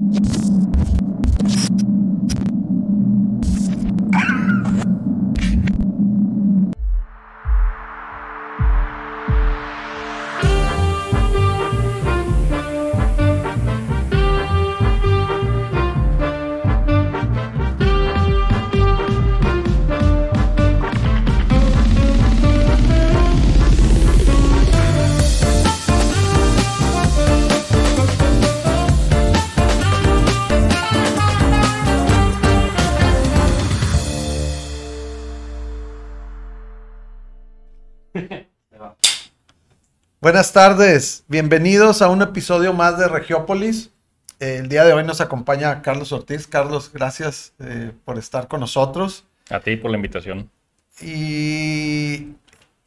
you 0.00 1.87
Buenas 40.28 40.52
tardes, 40.52 41.24
bienvenidos 41.26 42.02
a 42.02 42.10
un 42.10 42.20
episodio 42.20 42.74
más 42.74 42.98
de 42.98 43.08
Regiópolis. 43.08 43.92
El 44.38 44.68
día 44.68 44.84
de 44.84 44.92
hoy 44.92 45.02
nos 45.02 45.22
acompaña 45.22 45.80
Carlos 45.80 46.12
Ortiz. 46.12 46.46
Carlos, 46.46 46.90
gracias 46.92 47.54
eh, 47.60 47.92
por 48.04 48.18
estar 48.18 48.46
con 48.46 48.60
nosotros. 48.60 49.24
A 49.48 49.60
ti 49.60 49.76
por 49.76 49.90
la 49.90 49.96
invitación. 49.96 50.50
Y 51.00 52.34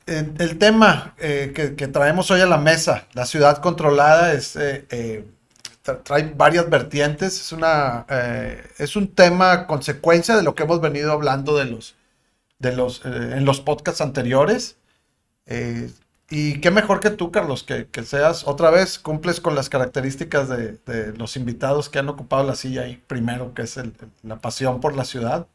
eh, 0.05 0.31
el 0.37 0.59
tema 0.59 1.15
eh, 1.17 1.51
que, 1.55 1.87
traemos 1.87 2.29
hoy 2.29 2.41
a 2.41 2.45
la 2.45 2.59
mesa, 2.59 3.07
la 3.13 3.25
ciudad 3.25 3.57
controlada, 3.57 4.33
es, 4.33 4.55
trae 6.03 6.33
varias 6.37 6.69
vertientes. 6.69 7.41
Es, 7.41 7.51
una, 7.51 8.05
es 8.77 8.95
un 8.95 9.07
tema 9.15 9.65
consecuencia 9.65 10.35
de 10.35 10.43
lo 10.43 10.53
que 10.53 10.61
hemos 10.61 10.79
venido 10.79 11.11
hablando 11.11 11.57
de 11.57 11.65
los, 11.65 11.95
de 12.59 12.75
los, 12.75 13.03
en 13.03 13.45
los 13.45 13.61
podcasts 13.61 13.99
anteriores. 13.99 14.77
Y 16.31 16.61
qué 16.61 16.71
mejor 16.71 17.01
que 17.01 17.09
tú, 17.09 17.29
Carlos, 17.29 17.63
que, 17.63 17.87
seas 18.05 18.47
otra 18.47 18.69
vez, 18.69 18.97
cumples 18.97 19.41
con 19.41 19.53
las 19.53 19.67
características 19.67 20.47
de, 20.47 21.13
los 21.17 21.35
invitados 21.35 21.89
que 21.89 21.99
han 21.99 22.07
ocupado 22.07 22.45
la 22.45 22.55
silla 22.55 22.83
ahí 22.83 23.03
primero, 23.05 23.53
que 23.53 23.63
es 23.63 23.77
la 24.23 24.39
pasión 24.39 24.79
por 24.79 24.95
la 24.95 25.03
ciudad. 25.03 25.47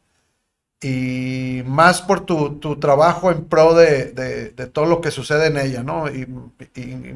Y 0.79 1.63
más 1.65 2.03
por 2.03 2.27
tu, 2.27 2.59
trabajo 2.79 3.31
en 3.31 3.45
pro 3.45 3.73
de, 3.73 4.53
todo 4.71 4.85
lo 4.85 5.01
que 5.01 5.09
sucede 5.09 5.47
en 5.47 5.57
ella, 5.57 5.81
¿no? 5.81 6.09
Y, 6.09 6.27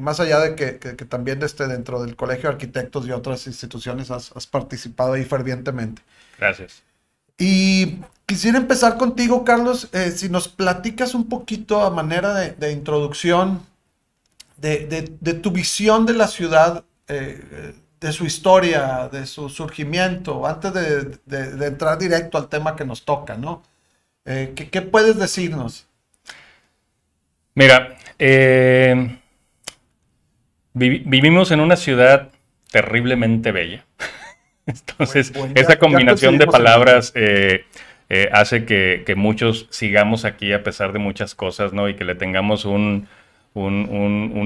más 0.00 0.18
allá 0.18 0.40
de 0.40 0.56
que, 0.56 0.72
también 1.04 1.40
esté 1.44 1.68
dentro 1.68 2.02
del 2.02 2.16
Colegio 2.16 2.48
de 2.48 2.54
Arquitectos 2.56 3.06
y 3.06 3.12
otras 3.12 3.46
instituciones 3.46 4.10
has, 4.10 4.32
has 4.34 4.48
participado 4.48 5.12
ahí 5.12 5.24
fervientemente. 5.24 6.02
Gracias. 6.36 6.82
Y 7.44 7.96
quisiera 8.24 8.56
empezar 8.56 8.96
contigo, 8.96 9.44
Carlos, 9.44 9.88
eh, 9.92 10.12
si 10.12 10.28
nos 10.28 10.46
platicas 10.46 11.12
un 11.12 11.28
poquito 11.28 11.80
a 11.80 11.90
manera 11.90 12.34
de, 12.34 12.70
introducción 12.70 13.66
de, 14.58 15.02
tu 15.42 15.50
visión 15.50 16.06
de 16.06 16.12
la 16.12 16.28
ciudad, 16.28 16.84
eh, 17.08 17.74
de 18.00 18.12
su 18.12 18.26
historia, 18.26 19.08
de 19.10 19.26
su 19.26 19.48
surgimiento, 19.48 20.46
antes 20.46 20.72
de, 20.72 21.66
entrar 21.66 21.98
directo 21.98 22.38
al 22.38 22.48
tema 22.48 22.76
que 22.76 22.84
nos 22.84 23.04
toca, 23.04 23.36
¿no? 23.36 23.64
Eh, 24.24 24.52
¿qué, 24.54 24.82
puedes 24.82 25.18
decirnos? 25.18 25.88
Mira, 27.56 27.98
vivimos 30.74 31.50
en 31.50 31.58
una 31.58 31.74
ciudad 31.74 32.28
terriblemente 32.70 33.50
bella. 33.50 33.84
Entonces, 34.66 35.32
esa 35.54 35.78
combinación 35.78 36.38
de 36.38 36.46
palabras 36.46 37.12
eh, 37.14 37.64
eh, 38.08 38.28
hace 38.32 38.64
que, 38.64 39.14
muchos 39.16 39.66
sigamos 39.70 40.24
aquí 40.24 40.52
a 40.52 40.62
pesar 40.62 40.92
de 40.92 40.98
muchas 40.98 41.34
cosas, 41.34 41.72
¿no? 41.72 41.88
Y 41.88 41.94
que 41.94 42.04
le 42.04 42.14
tengamos 42.14 42.64
un, 42.64 43.08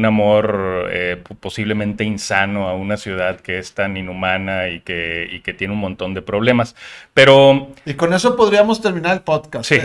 amor 0.04 0.88
eh, 0.90 1.22
posiblemente 1.40 2.04
insano 2.04 2.68
a 2.68 2.74
una 2.74 2.96
ciudad 2.96 3.40
que 3.40 3.58
es 3.58 3.74
tan 3.74 3.96
inhumana 3.96 4.68
y 4.68 4.80
que, 4.80 5.28
y 5.30 5.40
que, 5.40 5.52
tiene 5.52 5.74
un 5.74 5.80
montón 5.80 6.14
de 6.14 6.22
problemas. 6.22 6.74
Pero... 7.12 7.68
Y 7.84 7.94
con 7.94 8.14
eso 8.14 8.36
podríamos 8.36 8.80
terminar 8.80 9.14
el 9.14 9.22
podcast. 9.22 9.68
Sí. 9.68 9.80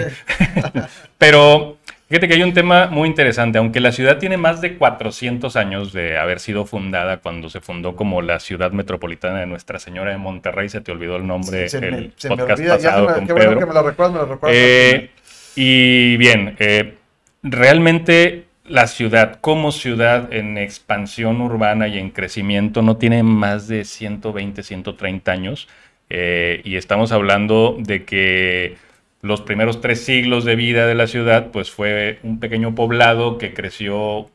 Pero 1.18 1.78
Fíjate 2.12 2.28
que 2.28 2.34
hay 2.34 2.44
un 2.44 2.54
tema 2.54 2.88
muy 2.88 3.08
interesante, 3.08 3.58
aunque 3.58 3.80
la 3.80 3.94
ciudad 3.94 4.18
tiene 4.18 4.36
más 4.36 4.60
de 4.60 4.78
400 4.78 5.56
años 5.56 5.94
de 5.94 6.18
haber 6.18 6.42
sido 6.42 6.66
fundada 6.66 7.22
cuando 7.22 7.50
se 7.50 7.62
fundó 7.62 7.96
como 7.96 8.22
la 8.22 8.42
ciudad 8.42 8.74
metropolitana 8.74 9.40
de 9.40 9.46
Nuestra 9.46 9.80
Señora 9.80 10.12
de 10.12 10.18
Monterrey, 10.18 10.68
se 10.68 10.82
te 10.82 10.92
olvidó 10.92 11.16
el 11.16 11.26
nombre 11.26 11.70
del 11.70 12.12
podcast 12.28 12.68
pasado 12.68 13.16
con 13.16 13.28
Pedro. 13.28 13.58
que 13.58 13.66
me 13.66 13.74
lo 13.74 13.84
recuerdo, 13.84 14.12
me 14.12 14.20
lo 14.20 14.26
recuerdo. 14.26 14.58
Eh, 14.60 15.10
y 15.56 16.18
bien, 16.18 16.58
eh, 16.60 16.96
realmente 17.44 18.44
la 18.66 18.88
ciudad 18.88 19.40
como 19.40 19.72
ciudad 19.72 20.34
en 20.34 20.58
expansión 20.58 21.40
urbana 21.40 21.88
y 21.88 21.98
en 21.98 22.10
crecimiento 22.10 22.82
no 22.82 22.98
tiene 22.98 23.24
más 23.24 23.70
de 23.70 23.86
120, 23.86 24.64
130 24.64 25.32
años. 25.32 25.70
Eh, 26.10 26.60
y 26.66 26.76
estamos 26.76 27.14
hablando 27.14 27.78
de 27.80 28.04
que 28.04 28.76
los 29.22 29.42
primeros 29.42 29.82
tres 29.82 30.04
siglos 30.04 30.46
de 30.46 30.56
vida 30.56 30.88
de 30.88 30.96
la 30.96 31.08
ciudad, 31.08 31.52
pues 31.52 31.72
fue 31.72 32.20
un 32.24 32.40
pequeño 32.40 32.76
poblado 32.76 33.38
que 33.38 33.54
creció 33.54 34.30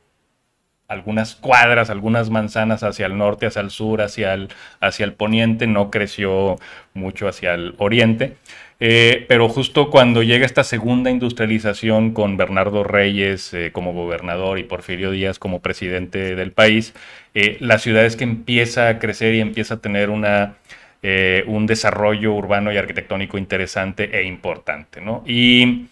algunas 0.88 1.34
cuadras, 1.34 1.90
algunas 1.90 2.30
manzanas 2.30 2.82
hacia 2.82 3.06
el 3.06 3.18
norte, 3.18 3.46
hacia 3.46 3.62
el 3.62 3.70
sur, 3.70 4.02
hacia 4.02 4.34
el, 4.34 4.48
hacia 4.80 5.04
el 5.04 5.14
poniente, 5.14 5.66
no 5.66 5.90
creció 5.90 6.56
mucho 6.94 7.28
hacia 7.28 7.54
el 7.54 7.74
oriente. 7.78 8.36
Eh, 8.78 9.24
pero 9.26 9.48
justo 9.48 9.90
cuando 9.90 10.22
llega 10.22 10.44
esta 10.44 10.62
segunda 10.62 11.10
industrialización 11.10 12.12
con 12.12 12.36
Bernardo 12.36 12.84
Reyes 12.84 13.54
eh, 13.54 13.70
como 13.72 13.94
gobernador 13.94 14.58
y 14.58 14.64
Porfirio 14.64 15.10
Díaz 15.10 15.38
como 15.38 15.60
presidente 15.60 16.36
del 16.36 16.52
país, 16.52 16.94
eh, 17.34 17.56
la 17.60 17.78
ciudad 17.78 18.04
es 18.04 18.16
que 18.16 18.24
empieza 18.24 18.88
a 18.88 18.98
crecer 18.98 19.34
y 19.34 19.40
empieza 19.40 19.74
a 19.74 19.78
tener 19.78 20.10
una 20.10 20.56
eh, 21.08 21.44
un 21.46 21.66
desarrollo 21.66 22.32
urbano 22.32 22.72
y 22.72 22.76
arquitectónico 22.78 23.38
interesante 23.38 24.18
e 24.18 24.24
importante. 24.24 25.00
¿no? 25.00 25.22
Y, 25.24 25.86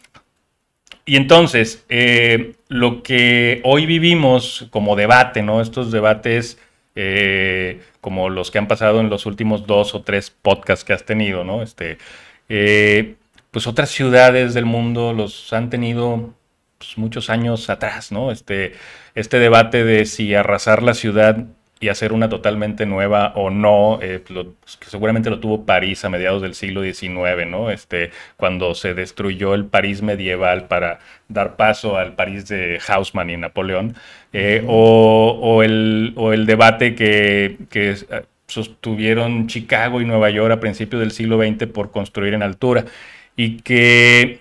y 1.07 1.15
entonces, 1.15 1.85
eh, 1.89 2.57
lo 2.67 3.05
que 3.05 3.61
hoy 3.63 3.87
vivimos 3.87 4.67
como 4.71 4.97
debate, 4.97 5.41
¿no? 5.41 5.61
estos 5.61 5.93
debates 5.93 6.59
eh, 6.97 7.81
como 8.01 8.29
los 8.29 8.51
que 8.51 8.59
han 8.59 8.67
pasado 8.67 8.99
en 8.99 9.09
los 9.09 9.25
últimos 9.25 9.69
dos 9.69 9.95
o 9.95 10.03
tres 10.03 10.31
podcasts 10.31 10.85
que 10.85 10.95
has 10.95 11.05
tenido, 11.05 11.45
¿no? 11.45 11.63
este, 11.63 11.99
pues 13.53 13.69
otras 13.69 13.91
ciudades 13.91 14.53
del 14.53 14.65
mundo 14.65 15.13
los 15.13 15.53
han 15.53 15.71
tenido 15.71 16.35
pues, 16.79 16.99
muchos 16.99 17.31
años 17.31 17.71
atrás, 17.71 18.11
¿no? 18.11 18.33
Este, 18.33 18.73
este 19.15 19.39
debate 19.39 19.85
de 19.85 20.07
si 20.07 20.35
arrasar 20.35 20.83
la 20.83 20.95
ciudad 20.95 21.47
y 21.85 21.91
hacer 21.91 22.15
una 22.15 22.31
totalmente 22.31 22.87
nueva 22.87 23.35
o 23.37 23.51
no, 23.51 23.99
eh, 24.01 24.19
pues, 24.27 24.79
que 24.79 24.89
seguramente 24.89 25.29
lo 25.29 25.39
tuvo 25.39 25.67
París 25.67 26.03
a 26.07 26.09
mediados 26.09 26.41
del 26.41 26.55
siglo 26.55 26.83
XIX, 26.83 27.47
¿no? 27.47 27.71
Este, 27.71 28.11
cuando 28.39 28.75
se 28.75 28.95
destruyó 28.95 29.53
el 29.53 29.67
París 29.67 30.01
medieval 30.01 30.67
para 30.67 31.01
dar 31.29 31.57
paso 31.57 31.99
al 31.99 32.15
París 32.15 32.49
de 32.49 32.81
Haussmann 32.89 33.29
y 33.29 33.37
Napoleón, 33.37 33.97
eh, 34.33 34.65
o, 34.67 35.63
el, 35.63 36.15
el, 36.17 36.47
debate 36.47 36.95
que, 36.95 37.59
que 37.69 37.91
eh, 37.91 38.23
sostuvieron 38.47 39.47
Chicago 39.47 40.01
y 40.01 40.07
Nueva 40.07 40.31
York 40.31 40.53
a 40.55 40.61
principios 40.61 41.01
del 41.01 41.11
siglo 41.11 41.37
XX 41.37 41.67
por 41.67 41.91
construir 41.91 42.33
en 42.33 42.43
altura, 42.43 42.87
y 43.37 43.59
que 43.59 44.41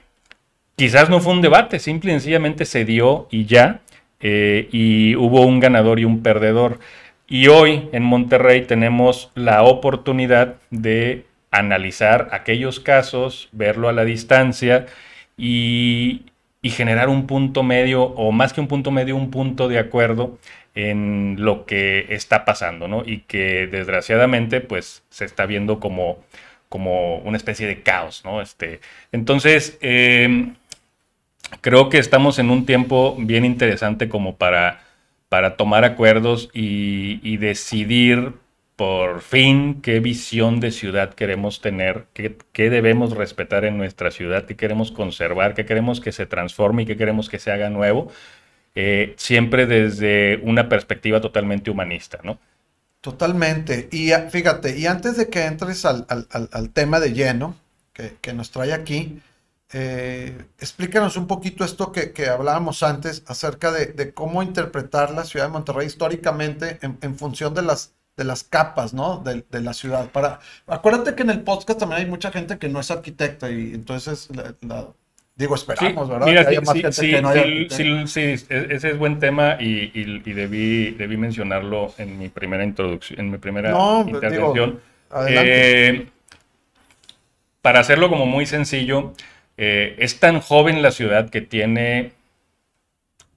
quizás 0.77 1.09
no 1.09 1.19
fue 1.19 1.33
un 1.33 1.41
debate, 1.41 1.79
simple 1.79 2.11
y 2.11 2.13
sencillamente 2.13 2.63
se 2.63 2.85
dio 2.85 3.27
y 3.31 3.47
ya, 3.47 3.81
y 4.21 5.17
hubo 5.17 5.41
un 5.41 5.59
ganador 5.59 5.99
y 5.99 6.05
un 6.05 6.23
perdedor. 6.23 6.79
Y 7.27 7.47
hoy 7.47 7.89
en 7.93 8.03
Monterrey 8.03 8.65
tenemos 8.65 9.31
la 9.35 9.63
oportunidad 9.63 10.55
de 10.71 11.25
analizar 11.51 12.29
aquellos 12.31 12.79
casos, 12.79 13.47
verlo 13.51 13.87
a 13.87 13.93
la 13.93 14.03
distancia 14.03 14.87
y, 15.37 16.23
generar 16.63 17.09
un 17.09 17.27
punto 17.27 17.61
medio, 17.61 18.03
o 18.03 18.31
más 18.31 18.53
que 18.53 18.61
un 18.61 18.67
punto 18.67 18.89
medio, 18.91 19.15
un 19.15 19.31
punto 19.31 19.67
de 19.67 19.79
acuerdo 19.79 20.39
en 20.75 21.35
lo 21.39 21.65
que 21.65 22.07
está 22.09 22.45
pasando, 22.45 22.87
¿no? 22.87 23.03
Y 23.05 23.19
que 23.19 23.67
desgraciadamente, 23.67 24.61
pues, 24.61 25.03
se 25.09 25.25
está 25.25 25.45
viendo 25.45 25.79
como, 25.79 26.19
como 26.69 27.17
una 27.19 27.37
especie 27.37 27.67
de 27.67 27.83
caos, 27.83 28.23
¿no? 28.25 28.41
Este, 28.41 28.79
entonces, 29.11 29.77
em, 29.81 30.55
creo 31.61 31.89
que 31.89 31.99
estamos 31.99 32.39
en 32.39 32.49
un 32.49 32.65
tiempo 32.65 33.15
bien 33.19 33.45
interesante 33.45 34.09
como 34.09 34.35
para 34.37 34.81
para 35.33 35.57
tomar 35.57 35.83
acuerdos 35.83 36.51
y, 36.53 37.37
decidir 37.37 38.33
por 38.75 39.21
fin 39.21 39.81
qué 39.81 39.99
visión 39.99 40.59
de 40.59 40.69
ciudad 40.69 41.15
queremos 41.15 41.59
tener, 41.59 42.05
qué, 42.13 42.69
debemos 42.69 43.17
respetar 43.17 43.65
en 43.65 43.75
nuestra 43.79 44.11
ciudad, 44.11 44.45
qué 44.45 44.55
queremos 44.55 44.91
conservar, 44.91 45.55
qué 45.55 45.65
queremos 45.65 46.01
que 46.01 46.11
se 46.11 46.27
transforme 46.27 46.83
y 46.83 46.85
qué 46.85 46.97
queremos 46.97 47.29
que 47.29 47.39
se 47.39 47.51
haga 47.51 47.71
nuevo, 47.71 48.11
eh, 48.75 49.15
siempre 49.17 49.65
desde 49.65 50.39
una 50.43 50.69
perspectiva 50.69 51.19
totalmente 51.19 51.71
humanista, 51.71 52.19
¿no? 52.23 52.37
Totalmente. 53.01 53.89
Y 53.91 54.11
fíjate, 54.29 54.77
y 54.77 54.85
antes 54.85 55.17
de 55.17 55.29
que 55.29 55.45
entres 55.45 55.83
al, 55.83 56.05
tema 56.73 56.99
de 56.99 57.11
lleno 57.11 57.55
que, 57.91 58.33
nos 58.33 58.51
trae 58.51 58.71
aquí, 58.71 59.19
eh, 59.73 60.45
explícanos 60.59 61.17
un 61.17 61.27
poquito 61.27 61.65
esto 61.65 61.91
que, 61.91 62.27
hablábamos 62.27 62.83
antes 62.83 63.23
acerca 63.27 63.71
de, 63.71 64.13
cómo 64.13 64.43
interpretar 64.43 65.11
la 65.11 65.25
ciudad 65.25 65.47
de 65.47 65.51
Monterrey 65.51 65.87
históricamente 65.87 66.79
en, 66.81 67.15
función 67.15 67.53
de 67.53 67.63
las, 67.63 67.93
de 68.15 68.23
las 68.23 68.43
capas, 68.43 68.93
¿no? 68.93 69.23
De, 69.23 69.61
la 69.61 69.73
ciudad. 69.73 70.09
Para, 70.11 70.39
acuérdate 70.67 71.15
que 71.15 71.23
en 71.23 71.31
el 71.31 71.41
podcast 71.41 71.79
también 71.79 72.01
hay 72.01 72.07
mucha 72.07 72.31
gente 72.31 72.57
que 72.59 72.69
no 72.69 72.79
es 72.79 72.91
arquitecta 72.91 73.49
y 73.49 73.73
entonces 73.73 74.29
la, 74.61 74.87
Digo, 75.35 75.55
esperamos, 75.55 76.07
¿verdad? 76.07 76.27
Mira, 76.27 76.91
sí, 76.91 78.07
sí, 78.07 78.21
ese 78.49 78.89
es 78.89 78.97
buen 78.99 79.17
tema 79.17 79.57
y, 79.59 79.87
debí, 80.31 80.91
debí 80.91 81.17
mencionarlo 81.17 81.91
en 81.97 82.19
mi 82.19 82.29
primera 82.29 82.63
introducción, 82.63 83.19
en 83.19 83.31
mi 83.31 83.39
primera 83.39 83.73
pues, 83.73 84.13
intervención. 84.13 84.79
Eh, 85.27 86.07
para 87.63 87.79
hacerlo 87.79 88.09
como 88.09 88.27
muy 88.27 88.45
sencillo, 88.45 89.13
eh, 89.57 89.95
es 89.99 90.19
tan 90.19 90.39
joven 90.39 90.81
la 90.81 90.91
ciudad 90.91 91.29
que 91.29 91.41
tiene 91.41 92.11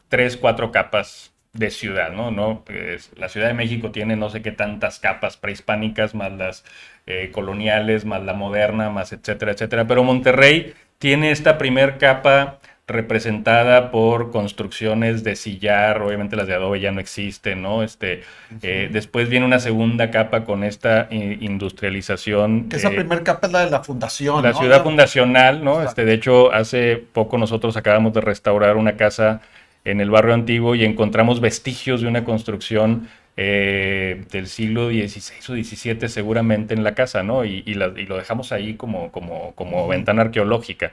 tres, 0.08 0.36
cuatro 0.36 0.72
capas 0.72 1.32
de 1.52 1.70
ciudad, 1.70 2.12
¿no? 2.12 2.30
no 2.30 2.62
pues, 2.64 3.10
la 3.16 3.28
Ciudad 3.28 3.48
de 3.48 3.54
México 3.54 3.90
tiene 3.90 4.16
no 4.16 4.30
sé 4.30 4.42
qué 4.42 4.52
tantas 4.52 4.98
capas 4.98 5.36
prehispánicas, 5.36 6.14
más 6.14 6.32
las 6.32 6.64
eh, 7.06 7.30
coloniales, 7.32 8.04
más 8.04 8.22
la 8.22 8.34
moderna, 8.34 8.90
más 8.90 9.12
etcétera, 9.12 9.52
etcétera. 9.52 9.86
Pero 9.86 10.04
Monterrey 10.04 10.74
tiene 10.98 11.30
esta 11.30 11.58
primer 11.58 11.98
capa 11.98 12.58
representada 12.88 13.90
por 13.90 14.30
construcciones 14.30 15.24
de 15.24 15.34
sillar, 15.34 16.00
obviamente 16.02 16.36
las 16.36 16.46
de 16.46 16.54
adobe 16.54 16.78
ya 16.78 16.92
no 16.92 17.00
existen, 17.00 17.60
¿no? 17.60 17.82
Este, 17.82 18.22
eh, 18.62 18.88
después 18.92 19.28
viene 19.28 19.44
una 19.44 19.58
segunda 19.58 20.12
capa 20.12 20.44
con 20.44 20.62
esta 20.62 21.08
industrialización. 21.10 22.68
Que 22.68 22.76
esa 22.76 22.90
primera 22.90 23.24
capa 23.24 23.48
es 23.48 23.52
la 23.52 23.64
de 23.64 23.70
la 23.70 23.82
fundación. 23.82 24.44
La 24.44 24.54
ciudad 24.54 24.84
fundacional, 24.84 25.64
¿no? 25.64 25.82
Este, 25.82 26.04
de 26.04 26.14
hecho, 26.14 26.52
hace 26.52 26.96
poco 26.96 27.38
nosotros 27.38 27.76
acabamos 27.76 28.12
de 28.12 28.20
restaurar 28.20 28.76
una 28.76 28.96
casa 28.96 29.40
en 29.84 30.00
el 30.00 30.10
barrio 30.10 30.34
antiguo 30.34 30.76
y 30.76 30.84
encontramos 30.84 31.40
vestigios 31.40 32.02
de 32.02 32.08
una 32.08 32.22
construcción 32.24 33.08
eh, 33.38 34.24
del 34.32 34.46
siglo 34.46 34.88
XVI 34.88 35.52
o 35.52 35.62
XVII 35.62 36.08
seguramente 36.08 36.72
en 36.72 36.82
la 36.82 36.94
casa, 36.94 37.22
¿no? 37.22 37.44
Y, 37.44 37.62
lo 37.74 38.16
dejamos 38.16 38.50
ahí 38.52 38.74
como, 38.74 39.12
como, 39.12 39.52
como 39.54 39.86
ventana 39.88 40.22
arqueológica. 40.22 40.92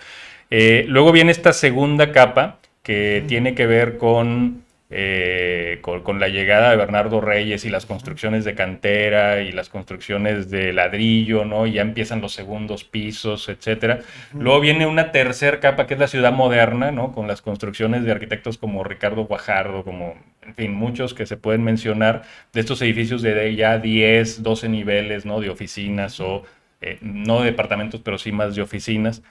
Eh, 0.56 0.86
luego 0.88 1.12
viene 1.12 1.32
esta 1.32 1.52
segunda 1.52 2.12
capa 2.12 2.60
que 2.84 3.24
tiene 3.28 3.56
que 3.56 3.66
ver 3.66 3.98
con 3.98 4.62
eh, 4.92 5.80
con, 5.82 6.20
la 6.20 6.28
llegada 6.28 6.70
de 6.70 6.78
Bernardo 6.78 7.20
Reyes 7.20 7.66
y 7.66 7.72
las 7.72 7.88
construcciones 7.88 8.46
de 8.46 8.54
cantera 8.54 9.42
y 9.42 9.52
las 9.52 9.70
construcciones 9.70 10.52
de 10.52 10.72
ladrillo, 10.72 11.44
¿no? 11.44 11.66
Y 11.66 11.72
ya 11.72 11.82
empiezan 11.82 12.22
los 12.22 12.34
segundos 12.34 12.84
pisos, 12.84 13.50
etcétera. 13.50 14.02
Luego 14.34 14.60
viene 14.60 14.86
una 14.86 15.12
tercera 15.12 15.60
capa 15.60 15.88
que 15.88 15.96
es 15.96 16.00
la 16.00 16.06
ciudad 16.06 16.32
moderna, 16.32 16.92
¿no? 16.92 17.14
Con 17.14 17.28
las 17.28 17.42
construcciones 17.42 18.04
de 18.04 18.12
arquitectos 18.12 18.60
como 18.60 18.84
Ricardo 18.84 19.26
Guajardo, 19.26 19.84
como, 19.84 20.14
en 20.46 20.54
fin, 20.54 20.72
muchos 20.72 21.16
que 21.16 21.26
se 21.26 21.36
pueden 21.36 21.64
mencionar 21.64 22.22
de 22.54 22.60
estos 22.60 22.80
edificios 22.84 23.24
de 23.24 23.56
ya 23.56 23.80
10, 23.80 24.44
12 24.44 24.70
niveles, 24.70 25.26
¿no? 25.26 25.42
De 25.42 25.50
oficinas 25.50 26.20
o 26.20 26.44
eh, 26.82 27.00
no 27.02 27.40
de 27.40 27.46
departamentos, 27.46 28.02
pero 28.02 28.20
sí 28.20 28.32
más 28.32 28.54
de 28.54 28.62
oficinas. 28.62 29.24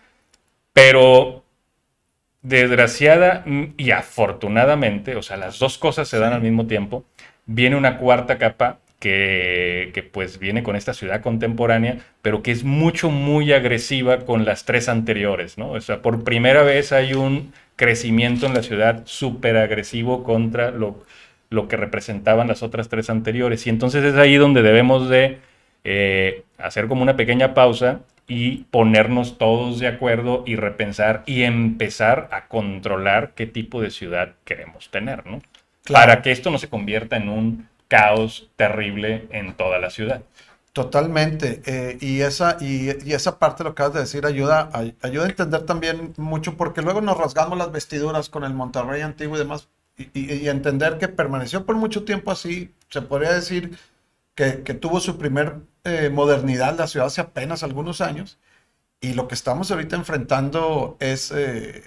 Pero 0.73 1.45
desgraciada 2.43 3.45
y 3.77 3.91
afortunadamente, 3.93 5.17
o 5.17 5.23
sea, 5.23 5.37
las 5.37 5.59
dos 5.59 5.79
cosas 5.79 6.09
se 6.09 6.19
dan 6.19 6.33
al 6.33 6.43
mismo 6.43 6.67
tiempo, 6.67 7.05
viene 7.47 7.77
una 7.77 7.99
cuarta 7.99 8.39
capa 8.39 8.79
que, 8.99 9.91
que, 9.95 10.03
pues 10.03 10.39
viene 10.39 10.63
con 10.63 10.77
esta 10.77 10.95
ciudad 10.95 11.23
contemporánea, 11.23 11.99
pero 12.23 12.43
que 12.43 12.53
es 12.53 12.63
mucho, 12.63 13.11
muy 13.11 13.53
agresiva 13.53 14.19
con 14.19 14.45
las 14.45 14.65
tres 14.65 14.89
anteriores, 14.89 15.59
¿no? 15.59 15.73
O 15.73 15.81
sea, 15.81 16.03
por 16.03 16.23
primera 16.23 16.63
vez 16.63 16.93
hay 16.93 17.15
un 17.15 17.53
crecimiento 17.77 18.47
en 18.47 18.55
la 18.55 18.63
ciudad 18.63 19.03
súper 19.07 19.57
agresivo 19.57 20.23
contra 20.23 20.71
lo, 20.71 21.05
lo, 21.51 21.67
que 21.67 21.77
representaban 21.77 22.47
las 22.47 22.63
otras 22.63 22.89
tres 22.89 23.11
anteriores. 23.11 23.67
Y 23.67 23.71
entonces 23.71 24.05
es 24.05 24.15
ahí 24.15 24.37
donde 24.37 24.63
debemos 24.63 25.09
de 25.09 25.39
eh, 25.83 26.45
hacer 26.59 26.87
como 26.87 27.03
una 27.03 27.17
pequeña 27.17 27.55
pausa 27.55 28.01
y 28.35 28.65
ponernos 28.71 29.37
todos 29.37 29.79
de 29.79 29.87
acuerdo 29.87 30.43
y 30.47 30.57
repensar 30.57 31.23
y 31.27 31.43
empezar 31.43 32.31
a 32.33 32.49
controlar 32.49 33.33
qué 33.35 33.47
tipo 33.47 33.83
de 33.83 33.91
ciudad 33.91 34.37
queremos 34.47 34.91
tener, 34.91 35.27
¿no? 35.27 35.43
Para 35.93 36.23
que 36.23 36.33
esto 36.33 36.51
no 36.51 36.57
se 36.57 36.71
convierta 36.71 37.17
en 37.17 37.29
un 37.29 37.69
caos 37.89 38.49
terrible 38.57 39.29
en 39.33 39.53
toda 39.53 39.79
la 39.79 39.91
ciudad. 39.91 40.23
Totalmente. 40.73 41.61
Eh, 41.67 41.99
y, 42.01 42.23
esa, 42.23 42.57
y, 42.59 42.89
esa 43.13 43.39
parte, 43.39 43.65
lo 43.65 43.75
que 43.75 43.83
acabas 43.83 43.93
de 43.93 44.01
decir, 44.01 44.25
ayuda, 44.25 44.71
ayuda 45.03 45.27
a 45.27 45.29
entender 45.29 45.67
también 45.67 46.15
mucho, 46.17 46.57
porque 46.57 46.81
luego 46.81 47.03
nos 47.03 47.19
rasgamos 47.19 47.59
las 47.59 47.71
vestiduras 47.71 48.31
con 48.31 48.45
el 48.45 48.55
Monterrey 48.55 49.03
antiguo 49.03 49.37
y 49.37 49.41
demás, 49.41 49.69
y, 49.99 50.49
entender 50.49 50.97
que 50.97 51.09
permaneció 51.09 51.67
por 51.67 51.77
mucho 51.77 52.05
tiempo 52.05 52.31
así, 52.31 52.73
se 52.89 53.03
podría 53.03 53.35
decir 53.35 53.77
que, 54.35 54.75
tuvo 54.75 55.01
su 55.01 55.19
primer 55.19 55.61
eh, 55.85 56.11
modernidad 56.11 56.79
la 56.79 56.87
ciudad 56.87 57.09
hace 57.09 57.21
apenas 57.21 57.63
algunos 57.63 58.01
años 58.01 58.39
y 59.01 59.15
lo 59.15 59.29
que 59.29 59.35
estamos 59.35 59.71
ahorita 59.71 59.97
enfrentando 59.97 60.97
es, 61.01 61.33
eh, 61.33 61.83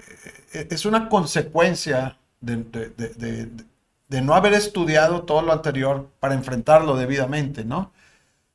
es 0.52 0.86
una 0.86 1.08
consecuencia 1.08 2.18
de, 2.40 3.50
no 4.22 4.34
haber 4.34 4.54
estudiado 4.54 5.22
todo 5.24 5.42
lo 5.42 5.52
anterior 5.52 6.10
para 6.20 6.34
enfrentarlo 6.34 6.96
debidamente, 6.96 7.64
¿no? 7.64 7.92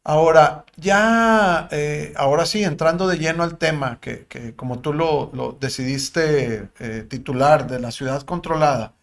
Ahora, 0.04 0.66
ya, 0.78 1.68
eh, 1.72 2.14
ahora 2.18 2.46
sí, 2.46 2.64
entrando 2.64 3.08
de 3.08 3.18
lleno 3.20 3.44
al 3.44 3.58
tema, 3.58 4.00
que, 4.02 4.26
como 4.56 4.80
tú 4.80 4.94
lo, 4.94 5.32
lo 5.34 5.54
decidiste 5.54 6.70
titular 7.10 7.68
de 7.68 7.80
la 7.80 7.92
ciudad 7.92 8.24
controlada, 8.24 8.94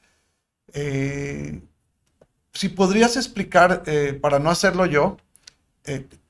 si 2.52 2.68
podrías 2.68 3.16
explicar, 3.16 3.82
para 4.20 4.38
no 4.38 4.50
hacerlo 4.50 4.86
yo, 4.86 5.16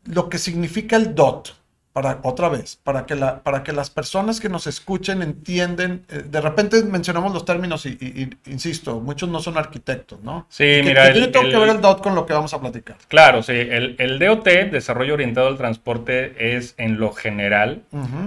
lo 0.05 0.29
que 0.29 0.39
significa 0.39 0.97
el 0.97 1.15
DOT, 1.15 1.51
para, 1.93 2.21
otra 2.23 2.49
vez, 2.49 2.77
para 2.77 3.07
que, 3.07 3.17
la, 3.17 3.43
para 3.43 3.65
que 3.65 3.73
las 3.73 3.91
personas 3.91 4.39
que 4.39 4.49
nos 4.49 4.69
escuchen 4.69 5.21
entienden, 5.21 6.05
eh, 6.09 6.23
de 6.25 6.41
repente 6.41 6.83
mencionamos 6.85 7.33
los 7.33 7.45
términos 7.45 7.87
y, 7.87 8.31
insisto, 8.47 9.01
muchos 9.01 9.29
no 9.29 9.41
son 9.41 9.59
arquitectos, 9.59 10.23
¿no? 10.23 10.47
Sí, 10.49 10.81
mira. 10.85 11.13
tiene 11.13 11.33
que 11.33 11.57
ver 11.57 11.69
el 11.71 11.81
DOT 11.81 12.01
con 12.01 12.15
lo 12.15 12.25
que 12.25 12.35
vamos 12.35 12.55
a 12.55 12.61
platicar. 12.61 12.97
Claro, 13.09 13.43
sí, 13.43 13.53
el, 13.53 13.97
el 13.99 14.19
DOT, 14.19 14.45
Desarrollo 14.45 15.15
Orientado 15.15 15.49
al 15.49 15.57
Transporte, 15.57 16.57
es 16.57 16.75
en 16.79 17.01
lo 17.01 17.13
general 17.13 17.83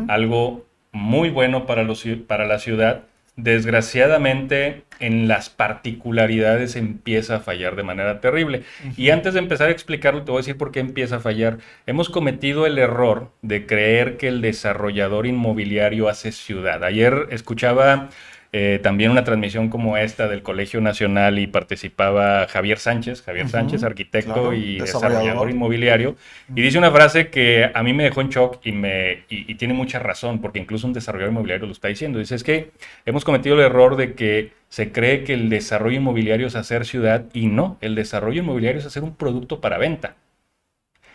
algo 0.09 0.65
muy 0.91 1.29
bueno 1.29 1.65
para, 1.65 1.83
los, 1.83 2.03
para 2.27 2.45
la 2.45 2.59
ciudad 2.59 3.03
desgraciadamente 3.43 4.83
en 4.99 5.27
las 5.27 5.49
particularidades 5.49 6.75
empieza 6.75 7.37
a 7.37 7.39
fallar 7.39 7.75
de 7.75 7.83
manera 7.83 8.21
terrible. 8.21 8.63
Y 8.97 9.09
antes 9.09 9.33
de 9.33 9.39
empezar 9.39 9.69
a 9.69 9.71
explicarlo, 9.71 10.23
te 10.23 10.31
voy 10.31 10.39
a 10.39 10.43
decir 10.43 10.57
por 10.57 10.71
qué 10.71 10.79
empieza 10.79 11.17
a 11.17 11.19
fallar. 11.19 11.57
Hemos 11.87 12.09
cometido 12.09 12.65
el 12.67 12.77
error 12.77 13.31
de 13.41 13.65
creer 13.65 14.17
que 14.17 14.27
el 14.27 14.41
desarrollador 14.41 15.25
inmobiliario 15.25 16.07
hace 16.07 16.31
ciudad. 16.31 16.83
Ayer 16.83 17.27
escuchaba 17.31 18.09
eh, 18.53 18.79
también 18.83 19.11
una 19.11 19.23
transmisión 19.23 19.69
como 19.69 19.95
esta 19.95 20.27
del 20.27 20.43
Colegio 20.43 20.81
Nacional 20.81 21.39
y 21.39 21.47
participaba 21.47 22.47
Javier 22.47 22.79
Sánchez, 22.79 23.21
Javier 23.21 23.47
Sánchez, 23.47 23.83
arquitecto 23.83 24.51
y 24.51 24.77
desarrollador 24.77 25.49
inmobiliario, 25.49 26.17
y 26.53 26.61
dice 26.61 26.77
una 26.77 26.91
frase 26.91 27.29
que 27.29 27.71
a 27.73 27.81
mí 27.81 27.93
me 27.93 28.03
dejó 28.03 28.19
en 28.19 28.27
shock 28.27 28.59
y, 28.65 28.73
me, 28.73 29.23
y, 29.29 29.55
tiene 29.55 29.73
mucha 29.73 29.99
razón, 29.99 30.41
porque 30.41 30.59
incluso 30.59 30.85
un 30.85 30.91
desarrollador 30.91 31.31
inmobiliario 31.31 31.65
lo 31.65 31.71
está 31.71 31.87
diciendo. 31.87 32.19
Dice, 32.19 32.35
es 32.35 32.43
que 32.43 32.71
hemos 33.05 33.23
cometido 33.23 33.55
el 33.55 33.61
error 33.61 33.95
de 33.95 34.15
que 34.15 34.51
se 34.67 34.91
cree 34.91 35.23
que 35.23 35.33
el 35.33 35.49
desarrollo 35.49 35.95
inmobiliario 35.95 36.47
es 36.47 36.55
hacer 36.55 36.85
ciudad 36.85 37.27
y 37.33 37.47
no, 37.47 37.77
el 37.79 37.95
desarrollo 37.95 38.41
inmobiliario 38.41 38.79
es 38.79 38.85
hacer 38.85 39.03
un 39.03 39.15
producto 39.15 39.61
para 39.61 39.77
venta. 39.77 40.15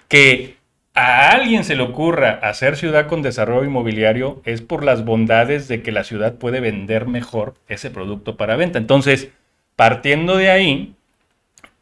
Que 0.08 0.55
a 0.96 1.30
alguien 1.30 1.62
se 1.62 1.76
le 1.76 1.82
ocurra 1.82 2.40
hacer 2.42 2.76
ciudad 2.76 3.06
con 3.06 3.20
desarrollo 3.20 3.64
inmobiliario 3.64 4.40
es 4.46 4.62
por 4.62 4.82
las 4.82 5.04
bondades 5.04 5.68
de 5.68 5.82
que 5.82 5.92
la 5.92 6.04
ciudad 6.04 6.36
puede 6.36 6.60
vender 6.60 7.06
mejor 7.06 7.54
ese 7.68 7.90
producto 7.90 8.38
para 8.38 8.56
venta. 8.56 8.78
Entonces, 8.78 9.28
partiendo 9.76 10.38
de 10.38 10.50
ahí, 10.50 10.94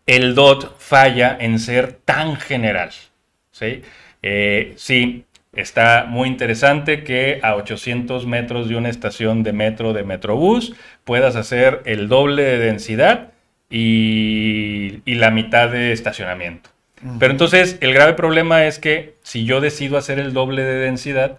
el 0.06 0.34
DOT 0.34 0.76
falla 0.78 1.36
en 1.40 1.60
ser 1.60 1.92
tan 1.92 2.34
general. 2.36 2.90
¿sí? 3.52 3.82
Eh, 4.22 4.72
sí, 4.76 5.24
está 5.52 6.06
muy 6.08 6.28
interesante 6.28 7.04
que 7.04 7.38
a 7.44 7.54
800 7.54 8.26
metros 8.26 8.68
de 8.68 8.74
una 8.74 8.88
estación 8.88 9.44
de 9.44 9.52
metro 9.52 9.92
de 9.92 10.02
Metrobús 10.02 10.74
puedas 11.04 11.36
hacer 11.36 11.82
el 11.84 12.08
doble 12.08 12.42
de 12.42 12.58
densidad 12.58 13.32
y 13.70 15.02
la 15.06 15.30
mitad 15.30 15.70
de 15.70 15.92
estacionamiento. 15.92 16.73
Pero 17.18 17.32
entonces 17.32 17.76
el 17.80 17.92
grave 17.92 18.14
problema 18.14 18.64
es 18.64 18.78
que 18.78 19.16
si 19.22 19.44
yo 19.44 19.60
decido 19.60 19.98
hacer 19.98 20.18
el 20.18 20.32
doble 20.32 20.62
de 20.62 20.76
densidad, 20.76 21.38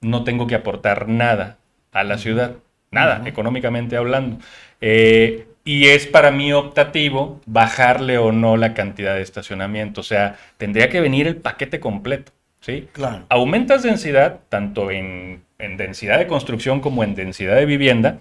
no 0.00 0.24
tengo 0.24 0.46
que 0.46 0.56
aportar 0.56 1.08
nada 1.08 1.58
a 1.92 2.02
la 2.02 2.18
ciudad, 2.18 2.56
nada, 2.90 3.22
económicamente 3.24 3.96
hablando. 3.96 4.38
Eh, 4.80 5.46
y 5.64 5.86
es 5.86 6.06
para 6.06 6.30
mí 6.30 6.52
optativo 6.52 7.40
bajarle 7.46 8.18
o 8.18 8.32
no 8.32 8.56
la 8.56 8.74
cantidad 8.74 9.14
de 9.14 9.22
estacionamiento. 9.22 10.00
O 10.00 10.04
sea, 10.04 10.36
tendría 10.58 10.90
que 10.90 11.00
venir 11.00 11.26
el 11.26 11.36
paquete 11.36 11.80
completo. 11.80 12.32
¿sí? 12.60 12.88
Claro. 12.92 13.24
Aumentas 13.28 13.82
densidad, 13.82 14.40
tanto 14.48 14.90
en, 14.90 15.42
en 15.58 15.76
densidad 15.76 16.18
de 16.18 16.26
construcción 16.26 16.80
como 16.80 17.04
en 17.04 17.14
densidad 17.14 17.56
de 17.56 17.66
vivienda, 17.66 18.18